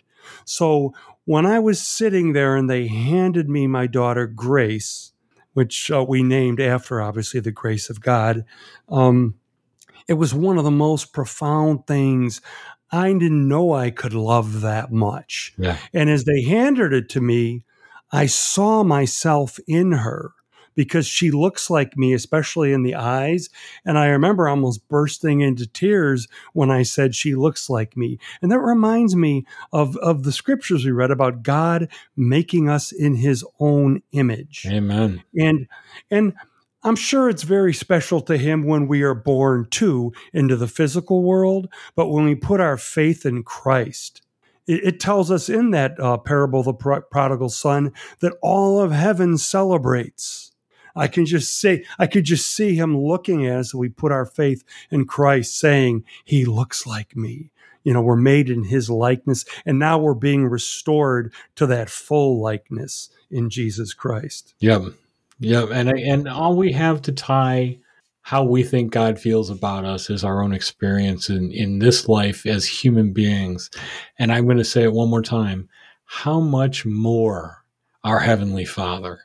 So 0.45 0.95
when 1.25 1.47
I 1.47 1.59
was 1.59 1.81
sitting 1.81 2.33
there 2.33 2.57
and 2.57 2.69
they 2.69 2.87
handed 2.87 3.49
me 3.49 3.67
my 3.67 3.87
daughter 3.87 4.27
Grace, 4.27 5.13
which 5.53 5.91
uh, 5.91 6.05
we 6.07 6.23
named 6.23 6.61
after, 6.61 7.01
obviously, 7.01 7.41
the 7.41 7.53
grace 7.53 7.91
of 7.91 8.01
God. 8.01 8.45
Um, 8.89 9.35
it 10.09 10.15
was 10.15 10.35
one 10.35 10.59
of 10.59 10.65
the 10.65 10.71
most 10.71 11.13
profound 11.13 11.87
things. 11.87 12.41
I 12.91 13.13
didn't 13.13 13.49
know 13.49 13.73
I 13.73 13.91
could 13.91 14.15
love 14.15 14.63
that 14.63 14.91
much. 14.91 15.55
Yeah. 15.57 15.77
And 15.93 16.11
as 16.11 16.25
they 16.25 16.43
handed 16.43 16.93
it 16.93 17.09
to 17.11 17.21
me, 17.21 17.65
I 18.13 18.27
saw 18.27 18.83
myself 18.83 19.59
in 19.69 19.93
her 19.93 20.33
because 20.75 21.07
she 21.07 21.31
looks 21.31 21.71
like 21.71 21.97
me, 21.97 22.13
especially 22.13 22.73
in 22.73 22.83
the 22.83 22.95
eyes. 22.95 23.49
And 23.85 23.99
I 23.99 24.07
remember 24.07 24.49
almost 24.49 24.89
bursting 24.89 25.41
into 25.41 25.67
tears 25.67 26.29
when 26.53 26.71
I 26.71 26.83
said 26.83 27.15
she 27.15 27.35
looks 27.35 27.69
like 27.69 27.97
me. 27.97 28.19
And 28.43 28.51
that 28.51 28.61
reminds 28.61 29.17
me 29.17 29.47
of, 29.73 29.97
of 29.99 30.23
the 30.23 30.33
scriptures 30.33 30.85
we 30.85 30.91
read 30.91 31.11
about 31.11 31.43
God 31.43 31.89
making 32.17 32.69
us 32.69 32.93
in 32.93 33.17
his 33.17 33.45
own 33.59 34.03
image. 34.13 34.67
Amen. 34.69 35.23
And, 35.35 35.67
and, 36.11 36.35
I'm 36.83 36.97
sure 36.97 37.29
it's 37.29 37.43
very 37.43 37.75
special 37.75 38.23
to 38.23 38.39
him 38.39 38.65
when 38.65 38.89
we 38.89 39.03
are 39.03 39.15
born 39.15 39.67
too 39.69 40.15
into 40.33 40.57
the 40.57 40.67
physical 40.67 41.23
world, 41.23 41.69
but 41.95 42.09
when 42.09 42.25
we 42.25 42.35
put 42.35 42.59
our 42.59 42.79
faith 42.79 43.27
in 43.27 43.43
Christ, 43.43 44.23
it, 44.67 45.01
tells 45.01 45.31
us 45.31 45.49
in 45.49 45.71
that 45.73 45.99
uh, 45.99 46.17
parable, 46.19 46.63
the 46.63 46.73
prodigal 46.73 47.49
son, 47.49 47.93
that 48.21 48.37
all 48.41 48.81
of 48.81 48.93
heaven 48.93 49.37
celebrates. 49.37 50.50
I 50.95 51.09
can 51.09 51.27
just 51.27 51.61
say, 51.61 51.85
I 51.99 52.07
could 52.07 52.25
just 52.25 52.51
see 52.51 52.75
him 52.75 52.97
looking 52.97 53.47
at 53.47 53.59
us. 53.59 53.75
We 53.75 53.89
put 53.89 54.13
our 54.13 54.27
faith 54.27 54.65
in 54.91 55.07
Christ, 55.07 55.59
saying, 55.59 56.05
He 56.25 56.45
looks 56.45 56.87
like 56.87 57.17
me. 57.17 57.51
You 57.85 57.95
know, 57.95 58.03
we're 58.03 58.17
made 58.17 58.51
in 58.51 58.65
His 58.65 58.91
likeness, 58.91 59.45
and 59.65 59.79
now 59.79 59.99
we're 59.99 60.15
being 60.15 60.47
restored 60.47 61.33
to 61.57 61.67
that 61.67 61.89
full 61.89 62.41
likeness 62.41 63.11
in 63.31 63.49
Jesus 63.49 63.95
Christ. 63.95 64.55
Yep, 64.61 64.83
yep. 65.39 65.71
And 65.73 65.89
and 65.89 66.29
all 66.29 66.57
we 66.57 66.73
have 66.73 67.01
to 67.03 67.13
tie 67.13 67.79
how 68.23 68.45
we 68.45 68.63
think 68.63 68.93
God 68.93 69.19
feels 69.19 69.49
about 69.49 69.85
us 69.85 70.11
is 70.11 70.25
our 70.25 70.43
own 70.43 70.53
experience 70.53 71.31
in 71.31 71.51
in 71.53 71.79
this 71.79 72.09
life 72.09 72.45
as 72.45 72.67
human 72.67 73.13
beings. 73.13 73.71
And 74.19 74.31
I'm 74.31 74.45
going 74.45 74.59
to 74.59 74.65
say 74.65 74.83
it 74.83 74.93
one 74.93 75.09
more 75.09 75.23
time 75.23 75.69
how 76.05 76.41
much 76.41 76.85
more 76.85 77.65
our 78.03 78.19
Heavenly 78.19 78.65
Father. 78.65 79.21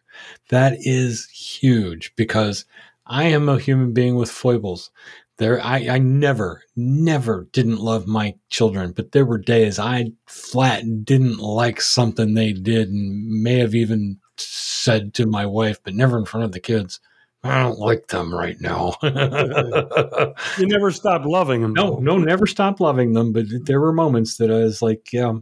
That 0.49 0.77
is 0.79 1.27
huge 1.29 2.15
because 2.15 2.65
I 3.05 3.25
am 3.25 3.49
a 3.49 3.59
human 3.59 3.93
being 3.93 4.15
with 4.15 4.31
foibles. 4.31 4.91
There, 5.37 5.61
I, 5.61 5.87
I 5.89 5.97
never, 5.97 6.63
never 6.77 7.47
didn't 7.51 7.79
love 7.79 8.07
my 8.07 8.35
children, 8.49 8.93
but 8.93 9.11
there 9.11 9.25
were 9.25 9.37
days 9.37 9.79
I 9.79 10.11
flat 10.27 10.83
didn't 11.03 11.39
like 11.39 11.81
something 11.81 12.33
they 12.33 12.53
did 12.53 12.89
and 12.89 13.43
may 13.43 13.59
have 13.59 13.75
even 13.75 14.19
said 14.37 15.13
to 15.15 15.25
my 15.25 15.45
wife, 15.45 15.79
but 15.83 15.93
never 15.93 16.17
in 16.17 16.25
front 16.25 16.45
of 16.45 16.51
the 16.53 16.59
kids. 16.61 17.01
I 17.43 17.61
don't 17.61 17.77
like 17.77 18.07
them 18.07 18.33
right 18.33 18.59
now. 18.59 18.95
you 19.03 20.67
never 20.67 20.89
stopped 20.89 21.25
loving 21.25 21.61
them. 21.61 21.73
No, 21.73 21.97
no, 21.97 22.17
never 22.17 22.47
stopped 22.47 22.81
loving 22.81 23.13
them. 23.13 23.33
But 23.33 23.45
there 23.65 23.79
were 23.79 23.93
moments 23.93 24.37
that 24.37 24.49
I 24.49 24.59
was 24.59 24.81
like, 24.81 25.13
yeah, 25.13 25.33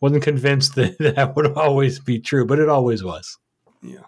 wasn't 0.00 0.24
convinced 0.24 0.74
that 0.76 0.98
that 0.98 1.36
would 1.36 1.52
always 1.56 2.00
be 2.00 2.18
true, 2.18 2.44
but 2.44 2.58
it 2.58 2.68
always 2.68 3.04
was. 3.04 3.38
Yeah. 3.82 4.04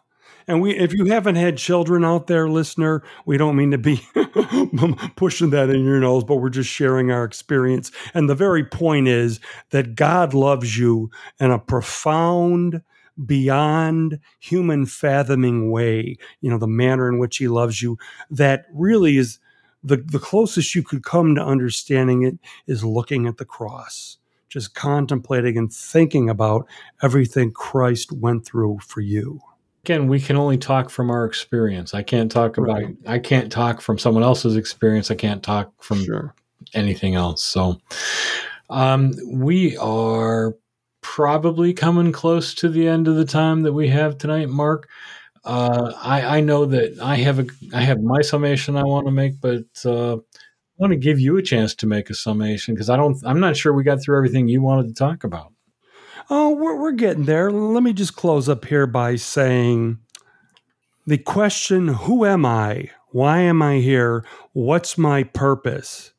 And 0.46 0.60
we, 0.60 0.76
if 0.76 0.92
you 0.92 1.04
haven't 1.06 1.36
had 1.36 1.58
children 1.58 2.04
out 2.04 2.26
there, 2.26 2.48
listener, 2.48 3.02
we 3.24 3.36
don't 3.36 3.56
mean 3.56 3.70
to 3.70 3.78
be 3.78 4.00
pushing 5.16 5.50
that 5.50 5.70
in 5.70 5.84
your 5.84 6.00
nose, 6.00 6.24
but 6.24 6.36
we're 6.36 6.50
just 6.50 6.70
sharing 6.70 7.10
our 7.10 7.24
experience. 7.24 7.92
And 8.14 8.28
the 8.28 8.34
very 8.34 8.64
point 8.64 9.06
is 9.06 9.38
that 9.70 9.94
God 9.94 10.34
loves 10.34 10.76
you 10.78 11.10
in 11.38 11.50
a 11.50 11.58
profound, 11.58 12.82
beyond 13.26 14.18
human 14.40 14.86
fathoming 14.86 15.70
way. 15.70 16.16
You 16.40 16.50
know, 16.50 16.58
the 16.58 16.66
manner 16.66 17.08
in 17.08 17.18
which 17.18 17.36
He 17.36 17.46
loves 17.46 17.82
you, 17.82 17.98
that 18.30 18.66
really 18.72 19.18
is 19.18 19.38
the, 19.84 19.96
the 19.98 20.18
closest 20.18 20.74
you 20.74 20.82
could 20.82 21.04
come 21.04 21.34
to 21.34 21.44
understanding 21.44 22.22
it 22.22 22.38
is 22.66 22.82
looking 22.82 23.26
at 23.26 23.36
the 23.36 23.44
cross 23.44 24.16
just 24.48 24.74
contemplating 24.74 25.56
and 25.56 25.72
thinking 25.72 26.28
about 26.28 26.66
everything 27.02 27.52
Christ 27.52 28.10
went 28.10 28.44
through 28.44 28.80
for 28.80 29.00
you. 29.00 29.40
Again, 29.84 30.08
we 30.08 30.20
can 30.20 30.36
only 30.36 30.58
talk 30.58 30.90
from 30.90 31.10
our 31.10 31.24
experience. 31.24 31.94
I 31.94 32.02
can't 32.02 32.30
talk 32.30 32.58
about 32.58 32.82
right. 32.82 32.96
I 33.06 33.18
can't 33.18 33.50
talk 33.50 33.80
from 33.80 33.98
someone 33.98 34.22
else's 34.22 34.56
experience. 34.56 35.10
I 35.10 35.14
can't 35.14 35.42
talk 35.42 35.72
from 35.82 36.04
sure. 36.04 36.34
anything 36.74 37.14
else. 37.14 37.42
So 37.42 37.80
um, 38.68 39.12
we 39.26 39.76
are 39.78 40.54
probably 41.00 41.72
coming 41.72 42.12
close 42.12 42.54
to 42.56 42.68
the 42.68 42.86
end 42.86 43.08
of 43.08 43.16
the 43.16 43.24
time 43.24 43.62
that 43.62 43.72
we 43.72 43.88
have 43.88 44.18
tonight, 44.18 44.48
Mark. 44.48 44.88
Uh, 45.44 45.92
I, 45.96 46.38
I 46.38 46.40
know 46.40 46.66
that 46.66 46.98
I 47.00 47.16
have 47.16 47.38
a 47.38 47.46
I 47.72 47.80
have 47.80 48.02
my 48.02 48.20
summation 48.20 48.76
I 48.76 48.84
want 48.84 49.06
to 49.06 49.12
make, 49.12 49.40
but 49.40 49.64
uh, 49.86 50.18
want 50.76 50.92
to 50.92 50.96
give 50.96 51.20
you 51.20 51.36
a 51.36 51.42
chance 51.42 51.74
to 51.76 51.86
make 51.86 52.10
a 52.10 52.14
summation 52.14 52.74
because 52.74 52.90
I 52.90 52.96
don't. 52.96 53.16
I'm 53.24 53.40
not 53.40 53.56
sure 53.56 53.72
we 53.72 53.82
got 53.82 54.02
through 54.02 54.16
everything 54.16 54.48
you 54.48 54.62
wanted 54.62 54.88
to 54.88 54.94
talk 54.94 55.24
about. 55.24 55.52
Oh, 56.32 56.50
we're 56.50 56.76
we're 56.80 56.92
getting 56.92 57.24
there. 57.24 57.50
Let 57.50 57.82
me 57.82 57.92
just 57.92 58.14
close 58.14 58.48
up 58.48 58.64
here 58.64 58.86
by 58.86 59.16
saying 59.16 59.98
the 61.04 61.18
question: 61.18 61.88
Who 61.88 62.24
am 62.24 62.46
I? 62.46 62.90
Why 63.10 63.40
am 63.40 63.60
I 63.62 63.78
here? 63.78 64.24
What's 64.52 64.96
my 64.96 65.24
purpose? 65.24 66.12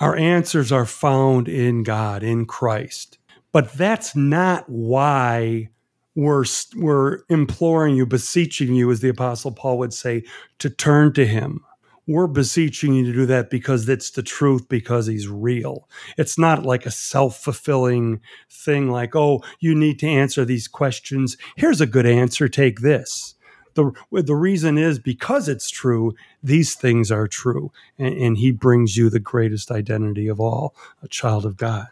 Our 0.00 0.16
answers 0.16 0.72
are 0.72 0.86
found 0.86 1.48
in 1.48 1.82
God, 1.82 2.22
in 2.22 2.46
Christ. 2.46 3.18
But 3.52 3.74
that's 3.74 4.16
not 4.16 4.64
why 4.66 5.68
we're, 6.14 6.44
we're 6.76 7.18
imploring 7.28 7.96
you, 7.96 8.06
beseeching 8.06 8.74
you, 8.74 8.90
as 8.90 9.00
the 9.00 9.10
Apostle 9.10 9.52
Paul 9.52 9.76
would 9.78 9.92
say, 9.92 10.24
to 10.60 10.70
turn 10.70 11.12
to 11.14 11.26
Him 11.26 11.62
we're 12.10 12.26
beseeching 12.26 12.92
you 12.94 13.06
to 13.06 13.12
do 13.12 13.26
that 13.26 13.50
because 13.50 13.88
it's 13.88 14.10
the 14.10 14.22
truth, 14.22 14.68
because 14.68 15.06
he's 15.06 15.28
real. 15.28 15.88
It's 16.18 16.38
not 16.38 16.66
like 16.66 16.84
a 16.84 16.90
self 16.90 17.36
fulfilling 17.38 18.20
thing 18.50 18.90
like, 18.90 19.14
oh, 19.14 19.42
you 19.60 19.74
need 19.74 19.98
to 20.00 20.08
answer 20.08 20.44
these 20.44 20.66
questions. 20.66 21.36
Here's 21.56 21.80
a 21.80 21.86
good 21.86 22.06
answer, 22.06 22.48
take 22.48 22.80
this. 22.80 23.34
The, 23.74 23.92
the 24.10 24.34
reason 24.34 24.76
is 24.76 24.98
because 24.98 25.48
it's 25.48 25.70
true, 25.70 26.14
these 26.42 26.74
things 26.74 27.12
are 27.12 27.28
true. 27.28 27.70
And, 27.98 28.14
and 28.14 28.38
he 28.38 28.50
brings 28.50 28.96
you 28.96 29.08
the 29.08 29.20
greatest 29.20 29.70
identity 29.70 30.26
of 30.26 30.40
all, 30.40 30.74
a 31.02 31.08
child 31.08 31.46
of 31.46 31.56
God. 31.56 31.86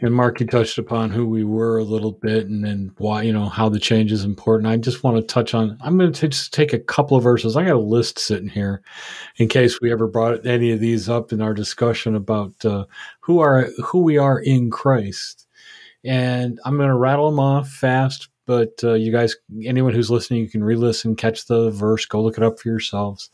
And 0.00 0.14
Mark, 0.14 0.40
you 0.40 0.46
touched 0.46 0.76
upon 0.76 1.10
who 1.10 1.26
we 1.26 1.42
were 1.42 1.78
a 1.78 1.84
little 1.84 2.12
bit 2.12 2.48
and 2.48 2.62
then 2.62 2.92
why, 2.98 3.22
you 3.22 3.32
know, 3.32 3.48
how 3.48 3.70
the 3.70 3.80
change 3.80 4.12
is 4.12 4.24
important. 4.24 4.70
I 4.70 4.76
just 4.76 5.02
want 5.02 5.16
to 5.16 5.22
touch 5.22 5.54
on, 5.54 5.78
I'm 5.80 5.96
going 5.96 6.12
to 6.12 6.28
just 6.28 6.52
take 6.52 6.74
a 6.74 6.78
couple 6.78 7.16
of 7.16 7.22
verses. 7.22 7.56
I 7.56 7.64
got 7.64 7.76
a 7.76 7.80
list 7.80 8.18
sitting 8.18 8.50
here 8.50 8.82
in 9.36 9.48
case 9.48 9.80
we 9.80 9.90
ever 9.90 10.06
brought 10.06 10.44
any 10.44 10.70
of 10.70 10.80
these 10.80 11.08
up 11.08 11.32
in 11.32 11.40
our 11.40 11.54
discussion 11.54 12.14
about 12.14 12.62
uh, 12.62 12.84
who 13.20 13.38
are, 13.38 13.70
who 13.82 14.02
we 14.02 14.18
are 14.18 14.38
in 14.38 14.70
Christ. 14.70 15.46
And 16.04 16.60
I'm 16.66 16.76
going 16.76 16.90
to 16.90 16.94
rattle 16.94 17.30
them 17.30 17.40
off 17.40 17.70
fast, 17.70 18.28
but 18.44 18.74
uh, 18.84 18.92
you 18.92 19.10
guys, 19.10 19.34
anyone 19.64 19.94
who's 19.94 20.10
listening, 20.10 20.42
you 20.42 20.50
can 20.50 20.62
re-listen, 20.62 21.16
catch 21.16 21.46
the 21.46 21.70
verse, 21.70 22.04
go 22.04 22.22
look 22.22 22.36
it 22.36 22.44
up 22.44 22.60
for 22.60 22.68
yourselves. 22.68 23.30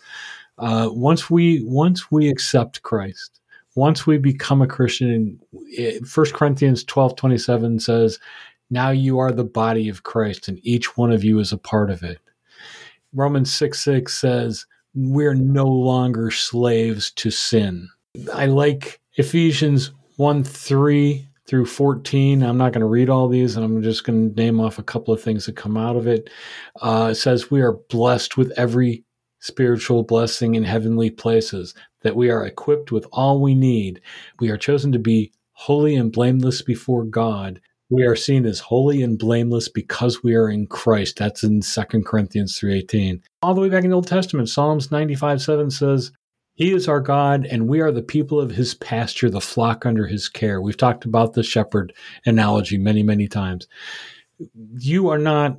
Uh, 0.59 0.89
once 0.93 1.29
we, 1.29 1.65
once 1.65 2.09
we 2.13 2.29
accept 2.29 2.83
Christ, 2.83 3.41
once 3.75 4.07
we 4.07 4.19
become 4.19 4.61
a 4.63 4.67
Christian, 4.67 5.41
First 6.07 6.35
Corinthians 6.35 6.85
12 6.85 7.17
27 7.17 7.81
says, 7.81 8.19
Now 8.71 8.91
you 8.91 9.19
are 9.19 9.33
the 9.33 9.45
body 9.45 9.89
of 9.89 10.03
Christ, 10.03 10.49
and 10.49 10.59
each 10.63 10.97
one 10.97 11.13
of 11.13 11.25
you 11.25 11.39
is 11.39 11.53
a 11.53 11.59
part 11.59 11.91
of 11.91 12.03
it. 12.03 12.19
Romans 13.15 13.53
6 13.53 13.81
6 13.81 14.13
says, 14.13 14.67
We're 14.95 15.35
no 15.35 15.67
longer 15.67 16.31
slaves 16.31 17.11
to 17.13 17.31
sin. 17.31 17.89
I 18.35 18.47
like 18.47 19.01
Ephesians 19.17 19.93
1 20.17 20.45
3 20.45 21.29
through 21.47 21.67
14. 21.67 22.43
I'm 22.43 22.59
not 22.59 22.73
going 22.73 22.81
to 22.81 22.87
read 22.87 23.09
all 23.09 23.29
these, 23.29 23.57
and 23.57 23.65
I'm 23.65 23.83
just 23.83 24.05
going 24.05 24.31
to 24.31 24.37
name 24.37 24.61
off 24.61 24.79
a 24.79 24.83
couple 24.83 25.13
of 25.13 25.23
things 25.23 25.47
that 25.47 25.57
come 25.57 25.77
out 25.77 25.97
of 25.97 26.07
it. 26.07 26.29
Uh, 26.81 27.09
it 27.13 27.15
says, 27.17 27.51
We 27.51 27.63
are 27.63 27.73
blessed 27.73 28.37
with 28.37 28.53
every 28.57 29.05
spiritual 29.41 30.05
blessing 30.05 30.55
in 30.55 30.63
heavenly 30.63 31.11
places 31.11 31.75
that 32.03 32.17
we 32.17 32.31
are 32.31 32.45
equipped 32.45 32.93
with 32.93 33.07
all 33.13 33.41
we 33.41 33.55
need. 33.55 34.01
We 34.41 34.51
are 34.51 34.57
chosen 34.57 34.93
to 34.93 34.99
be 34.99 35.33
holy 35.53 35.95
and 35.95 36.13
blameless 36.13 36.63
before 36.63 37.05
God. 37.05 37.61
We 37.91 38.05
are 38.05 38.17
seen 38.17 38.47
as 38.47 38.59
holy 38.59 39.03
and 39.03 39.19
blameless 39.19 39.69
because 39.69 40.23
we 40.23 40.35
are 40.35 40.49
in 40.49 40.67
Christ. 40.67 41.19
That's 41.19 41.43
in 41.43 41.61
2 41.61 42.03
Corinthians 42.05 42.59
3.18. 42.59 43.21
All 43.43 43.55
the 43.55 43.61
way 43.61 43.69
back 43.69 43.85
in 43.85 43.91
the 43.91 43.97
Old 43.97 44.07
Testament, 44.07 44.49
Psalms 44.49 44.91
95 44.91 45.43
7 45.43 45.71
says, 45.71 46.11
He 46.55 46.73
is 46.73 46.89
our 46.89 47.01
God, 47.01 47.45
and 47.45 47.69
we 47.69 47.81
are 47.81 47.93
the 47.93 48.03
people 48.03 48.41
of 48.41 48.53
his 48.53 48.75
pasture, 48.75 49.29
the 49.29 49.43
flock 49.43 49.85
under 49.85 50.07
his 50.07 50.29
care. 50.29 50.63
We've 50.63 50.77
talked 50.77 51.05
about 51.05 51.35
the 51.35 51.43
shepherd 51.43 51.93
analogy 52.25 52.79
many, 52.79 53.03
many 53.03 53.29
times. 53.29 53.69
You 54.79 55.09
are 55.11 55.19
not 55.19 55.59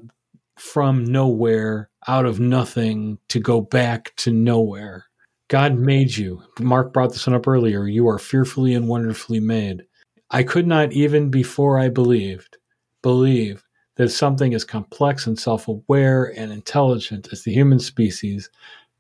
from 0.58 1.04
nowhere, 1.04 1.90
out 2.08 2.26
of 2.26 2.40
nothing, 2.40 3.20
to 3.30 3.40
go 3.40 3.62
back 3.62 4.14
to 4.18 4.32
nowhere. 4.32 5.06
God 5.54 5.78
made 5.78 6.18
you. 6.18 6.42
Mark 6.60 6.94
brought 6.94 7.12
this 7.12 7.28
one 7.28 7.36
up 7.36 7.48
earlier. 7.48 7.86
You 7.86 8.08
are 8.08 8.18
fearfully 8.18 8.74
and 8.74 8.88
wonderfully 8.88 9.40
made. 9.40 9.84
I 10.32 10.42
could 10.42 10.66
not, 10.66 10.92
even 10.94 11.30
before 11.30 11.78
I 11.78 11.90
believed, 11.90 12.58
believe 13.04 13.64
that 13.98 14.10
something 14.10 14.56
as 14.56 14.66
complex 14.66 15.28
and 15.28 15.38
self 15.38 15.68
aware 15.68 16.34
and 16.36 16.52
intelligent 16.52 17.28
as 17.32 17.44
the 17.44 17.54
human 17.54 17.78
species 17.78 18.50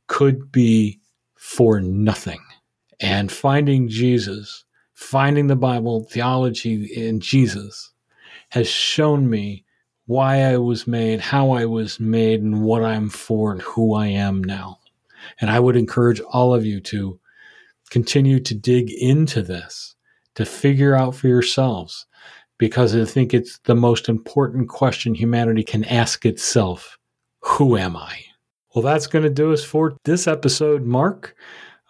could 0.05 0.51
be 0.51 0.99
for 1.33 1.81
nothing. 1.81 2.41
And 2.99 3.31
finding 3.31 3.87
Jesus, 3.89 4.63
finding 4.93 5.47
the 5.47 5.55
Bible, 5.55 6.03
theology 6.11 6.85
in 6.85 7.19
Jesus, 7.19 7.93
has 8.49 8.67
shown 8.67 9.27
me 9.27 9.65
why 10.05 10.43
I 10.43 10.57
was 10.57 10.85
made, 10.85 11.19
how 11.19 11.49
I 11.49 11.65
was 11.65 11.99
made, 11.99 12.43
and 12.43 12.61
what 12.61 12.83
I'm 12.83 13.09
for, 13.09 13.51
and 13.51 13.61
who 13.63 13.95
I 13.95 14.05
am 14.05 14.43
now. 14.43 14.77
And 15.39 15.49
I 15.49 15.59
would 15.59 15.75
encourage 15.75 16.19
all 16.21 16.53
of 16.53 16.65
you 16.65 16.79
to 16.81 17.19
continue 17.89 18.39
to 18.39 18.55
dig 18.55 18.91
into 18.91 19.41
this, 19.41 19.95
to 20.35 20.45
figure 20.45 20.95
out 20.95 21.15
for 21.15 21.27
yourselves, 21.27 22.05
because 22.57 22.95
I 22.95 23.05
think 23.05 23.33
it's 23.33 23.59
the 23.65 23.75
most 23.75 24.09
important 24.09 24.69
question 24.69 25.13
humanity 25.13 25.63
can 25.63 25.83
ask 25.85 26.25
itself 26.25 26.97
Who 27.41 27.77
am 27.77 27.95
I? 27.95 28.19
Well, 28.73 28.83
that's 28.83 29.07
going 29.07 29.23
to 29.23 29.29
do 29.29 29.53
us 29.53 29.63
for 29.63 29.95
this 30.05 30.27
episode, 30.27 30.83
Mark. 30.83 31.35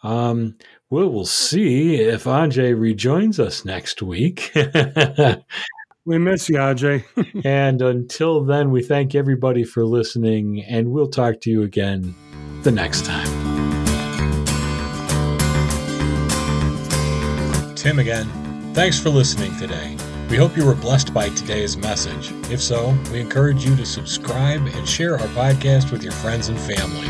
Um, 0.03 0.57
we 0.89 1.07
will 1.07 1.25
see 1.25 1.95
if 1.95 2.25
Ajay 2.25 2.79
rejoins 2.79 3.39
us 3.39 3.63
next 3.63 4.01
week. 4.01 4.51
we 6.05 6.17
miss 6.17 6.49
you, 6.49 6.57
Ajay. 6.57 7.05
and 7.45 7.81
until 7.81 8.43
then, 8.43 8.71
we 8.71 8.83
thank 8.83 9.15
everybody 9.15 9.63
for 9.63 9.85
listening, 9.85 10.63
and 10.63 10.91
we'll 10.91 11.07
talk 11.07 11.39
to 11.41 11.49
you 11.49 11.63
again 11.63 12.13
the 12.63 12.71
next 12.71 13.05
time. 13.05 13.27
Tim 17.75 17.99
again. 17.99 18.27
Thanks 18.73 18.99
for 18.99 19.09
listening 19.09 19.55
today. 19.57 19.95
We 20.29 20.37
hope 20.37 20.55
you 20.57 20.65
were 20.65 20.73
blessed 20.73 21.13
by 21.13 21.29
today's 21.29 21.77
message. 21.77 22.31
If 22.49 22.59
so, 22.61 22.97
we 23.11 23.19
encourage 23.19 23.63
you 23.65 23.75
to 23.75 23.85
subscribe 23.85 24.65
and 24.65 24.89
share 24.89 25.19
our 25.19 25.27
podcast 25.27 25.91
with 25.91 26.01
your 26.01 26.13
friends 26.13 26.49
and 26.49 26.59
family. 26.59 27.07